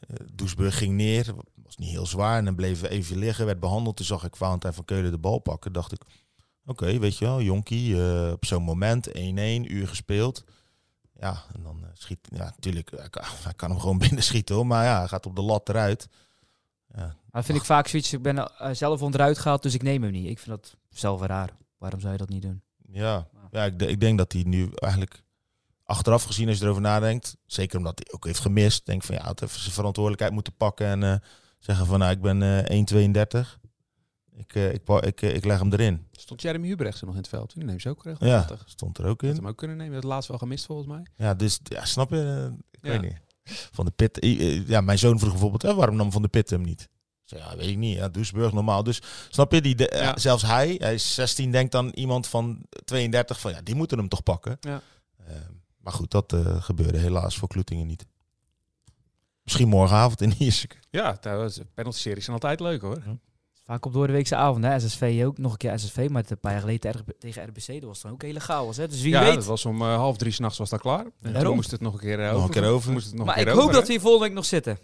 Eh, 0.00 0.16
Doesburg 0.32 0.78
ging 0.78 0.94
neer. 0.94 1.34
Was 1.64 1.76
niet 1.76 1.90
heel 1.90 2.06
zwaar. 2.06 2.38
En 2.38 2.44
dan 2.44 2.54
bleef 2.54 2.80
we 2.80 2.88
even 2.88 3.18
liggen. 3.18 3.46
Werd 3.46 3.60
behandeld. 3.60 3.96
Toen 3.96 4.06
zag 4.06 4.24
ik 4.24 4.36
Valentijn 4.36 4.74
van 4.74 4.84
Keulen 4.84 5.10
de 5.10 5.18
bal 5.18 5.38
pakken. 5.38 5.72
Dacht 5.72 5.92
ik, 5.92 6.02
oké, 6.66 6.98
weet 6.98 7.18
je 7.18 7.24
wel. 7.24 7.42
Jonkie, 7.42 8.02
eh, 8.10 8.32
op 8.32 8.44
zo'n 8.44 8.62
moment. 8.62 9.08
1-1, 9.08 9.12
uur 9.72 9.88
gespeeld. 9.88 10.44
ja, 11.20 11.42
en 11.54 11.62
dan 11.62 11.80
eh, 11.84 11.88
schiet... 11.94 12.18
Ja, 12.30 12.44
natuurlijk, 12.44 12.90
hij 12.96 13.08
kan, 13.10 13.22
hij 13.44 13.54
kan 13.54 13.70
hem 13.70 13.80
gewoon 13.80 13.98
binnen 14.08 14.22
schieten 14.22 14.54
hoor. 14.54 14.66
Maar 14.66 14.84
ja, 14.84 14.98
hij 14.98 15.08
gaat 15.08 15.26
op 15.26 15.36
de 15.36 15.42
lat 15.42 15.68
eruit. 15.68 16.08
Ja, 16.94 17.00
Maar 17.06 17.16
dat 17.30 17.44
vind 17.44 17.58
ik 17.58 17.64
vaak 17.64 17.88
zoiets. 17.88 18.12
Ik 18.12 18.22
ben 18.22 18.38
eh, 18.38 18.70
zelf 18.72 19.02
onderuit 19.02 19.38
gehaald, 19.38 19.62
dus 19.62 19.74
ik 19.74 19.82
neem 19.82 20.02
hem 20.02 20.12
niet. 20.12 20.26
Ik 20.28 20.38
vind 20.38 20.50
dat 20.56 20.76
zelf 20.90 21.20
raar. 21.20 21.56
Waarom 21.78 22.00
zou 22.00 22.12
je 22.12 22.18
dat 22.18 22.28
niet 22.28 22.42
doen? 22.42 22.62
ja, 22.92 23.28
ja 23.50 23.64
ik, 23.64 23.82
ik 23.82 24.00
denk 24.00 24.18
dat 24.18 24.32
hij 24.32 24.42
nu 24.42 24.70
eigenlijk... 24.74 25.22
Achteraf 25.84 26.22
gezien, 26.24 26.48
als 26.48 26.58
je 26.58 26.64
erover 26.64 26.82
nadenkt, 26.82 27.36
zeker 27.46 27.78
omdat 27.78 27.98
hij 28.04 28.14
ook 28.14 28.24
heeft 28.24 28.38
gemist, 28.40 28.86
denk 28.86 29.02
van 29.02 29.14
ja, 29.14 29.22
had 29.22 29.42
even 29.42 29.60
zijn 29.60 29.72
verantwoordelijkheid 29.74 30.32
moeten 30.34 30.56
pakken 30.56 30.86
en 30.86 31.02
eh, 31.02 31.14
zeggen 31.58 31.86
van 31.86 31.98
nou, 31.98 32.12
ik 32.12 32.20
ben 32.20 32.42
eh 32.66 33.42
1,32. 33.44 33.58
Ik, 34.36 34.54
eh, 34.54 34.72
ik, 34.72 34.88
ik, 34.88 35.20
ik 35.20 35.44
leg 35.44 35.58
hem 35.58 35.72
erin. 35.72 36.06
Stond 36.12 36.42
Jeremy 36.42 36.68
Hubrechtsen 36.68 37.06
nog 37.06 37.14
in 37.14 37.20
het 37.20 37.30
veld? 37.30 37.54
Die 37.54 37.64
neemt 37.64 37.82
ze 37.82 37.88
ook 37.88 38.04
Ja, 38.04 38.10
regelmatig. 38.10 38.62
stond 38.66 38.98
er 38.98 39.04
ook 39.06 39.20
Had 39.20 39.30
in. 39.30 39.36
hem 39.36 39.46
ook 39.46 39.56
kunnen 39.56 39.76
nemen. 39.76 39.94
Dat 39.94 40.04
laatst 40.04 40.28
wel 40.28 40.38
gemist 40.38 40.66
volgens 40.66 40.88
mij. 40.88 41.06
Ja, 41.16 41.34
dus 41.34 41.60
ja, 41.62 41.84
snap 41.84 42.10
je? 42.10 42.52
Ik 42.70 42.78
Ja. 42.84 42.90
weet 42.90 43.00
niet. 43.00 43.20
Van 43.72 43.84
de 43.84 43.90
Pit. 43.90 44.18
Ja, 44.68 44.80
mijn 44.80 44.98
zoon 44.98 45.18
vroeg 45.18 45.30
bijvoorbeeld, 45.30 45.74
waarom 45.76 45.96
nam 45.96 46.12
Van 46.12 46.22
de 46.22 46.28
Pit 46.28 46.50
hem 46.50 46.62
niet? 46.62 46.88
Ja, 47.24 47.56
weet 47.56 47.68
ik 47.68 47.76
niet. 47.76 47.96
Ja, 47.96 48.08
Duisburg 48.08 48.52
normaal. 48.52 48.82
Dus 48.82 49.02
snap 49.28 49.52
je? 49.52 49.60
Die 49.60 49.74
de- 49.74 49.90
Ja. 49.94 50.02
ja, 50.02 50.18
zelfs 50.18 50.42
hij, 50.42 50.74
hij 50.78 50.94
is 50.94 51.14
16, 51.14 51.50
denkt 51.50 51.72
dan 51.72 51.88
iemand 51.88 52.26
van 52.26 52.62
32 52.84 53.40
van 53.40 53.52
ja, 53.52 53.60
die 53.62 53.74
moeten 53.74 53.98
hem 53.98 54.08
toch 54.08 54.22
pakken. 54.22 54.56
Ja. 54.60 54.80
Eh, 55.26 55.34
maar 55.84 55.92
goed, 55.92 56.10
dat 56.10 56.32
eh, 56.32 56.62
gebeurde 56.62 56.98
helaas 56.98 57.38
voor 57.38 57.48
Kloetingen 57.48 57.86
niet. 57.86 58.06
Misschien 59.42 59.68
morgenavond 59.68 60.20
in 60.20 60.34
Ierseke. 60.38 60.76
Ja, 60.90 61.16
trouwens, 61.16 61.60
penalty-series 61.74 62.24
zijn 62.24 62.36
altijd 62.36 62.60
leuk 62.60 62.80
hoor. 62.80 63.02
Vaak 63.64 63.86
op 63.86 63.92
doordeweekse 63.92 64.36
avond, 64.36 64.64
hè? 64.64 64.80
SSV 64.80 65.22
ook. 65.26 65.38
Nog 65.38 65.52
een 65.52 65.58
keer 65.58 65.78
SSV, 65.78 66.06
maar 66.10 66.22
het 66.22 66.30
een 66.30 66.38
paar 66.40 66.50
jaar 66.52 66.60
geleden 66.60 66.80
tegen- 66.80 67.04
tegen 67.18 67.44
RBC, 67.48 67.66
dat 67.66 67.82
was 67.82 68.00
dan 68.00 68.12
ook 68.12 68.22
hele 68.22 68.40
chaos, 68.40 68.76
hè? 68.76 68.88
Dus 68.88 69.00
wie 69.00 69.10
ja, 69.10 69.20
weet. 69.20 69.34
dat 69.34 69.44
was 69.44 69.64
om 69.66 69.80
eh, 69.82 69.94
half 69.96 70.16
drie 70.16 70.32
s'nachts 70.32 70.58
was 70.58 70.70
dat 70.70 70.80
klaar. 70.80 71.04
En 71.04 71.12
toen 71.22 71.32
Daarom. 71.32 71.54
moest 71.54 71.70
het 71.70 71.80
nog 71.80 71.92
een 71.94 71.98
keer 72.00 72.20
eh, 72.20 72.24
Nog 72.24 72.34
een 72.34 72.40
over. 72.40 72.50
keer 72.50 72.64
over. 72.70 72.92
Moest 72.92 73.06
het 73.06 73.14
nog 73.14 73.26
maar 73.26 73.34
een 73.34 73.40
ik 73.40 73.46
keer 73.46 73.54
hoop 73.56 73.64
over, 73.64 73.74
dat 73.78 73.86
we 73.86 73.92
hier 73.92 74.00
volgende 74.00 74.26
week 74.26 74.34
nog 74.36 74.44
zitten. 74.44 74.78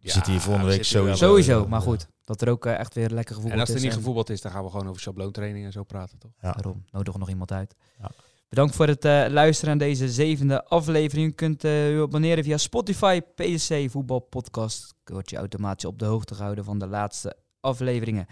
We 0.00 0.10
zitten 0.10 0.32
hier 0.32 0.40
volgende 0.40 0.68
we 0.68 0.74
week 0.74 0.84
sowieso. 0.84 1.26
Sowieso, 1.26 1.66
maar 1.68 1.80
ja. 1.80 1.86
goed. 1.86 2.06
Dat 2.24 2.40
er 2.42 2.48
ook 2.48 2.66
echt 2.66 2.94
weer 2.94 3.10
lekker 3.10 3.34
gevoel 3.34 3.50
En 3.50 3.60
als 3.60 3.68
er 3.68 3.74
is. 3.76 3.82
niet 3.82 3.92
gevoetbald 3.92 4.30
is, 4.30 4.40
dan 4.40 4.52
gaan 4.52 4.64
we 4.64 4.70
gewoon 4.70 4.88
over 4.88 5.00
schabloontraining 5.00 5.64
en 5.66 5.72
zo 5.72 5.82
praten, 5.84 6.18
toch? 6.18 6.30
Ja. 6.40 6.52
Daarom, 6.52 6.84
nodig 6.90 7.16
nog 7.16 7.28
iemand 7.28 7.52
uit. 7.52 7.74
Ja. 7.98 8.10
Bedankt 8.48 8.74
voor 8.74 8.86
het 8.86 9.04
eh, 9.04 9.24
luisteren 9.28 9.72
aan 9.72 9.78
deze 9.78 10.08
zevende 10.08 10.64
aflevering. 10.64 11.28
Je 11.28 11.34
kunt 11.34 11.64
eh, 11.64 11.92
u 11.92 12.02
abonneren 12.02 12.44
via 12.44 12.56
Spotify, 12.56 13.20
PSC 13.34 13.90
Voetbal 13.90 14.18
Podcast. 14.20 14.94
Word 15.04 15.30
je 15.30 15.36
automatisch 15.36 15.84
op 15.84 15.98
de 15.98 16.04
hoogte 16.04 16.34
gehouden 16.34 16.64
van 16.64 16.78
de 16.78 16.86
laatste 16.86 17.36
afleveringen. 17.60 18.26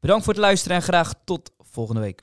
Bedankt 0.00 0.24
voor 0.24 0.32
het 0.32 0.42
luisteren 0.42 0.76
en 0.76 0.82
graag 0.82 1.14
tot 1.24 1.50
volgende 1.58 2.00
week. 2.00 2.22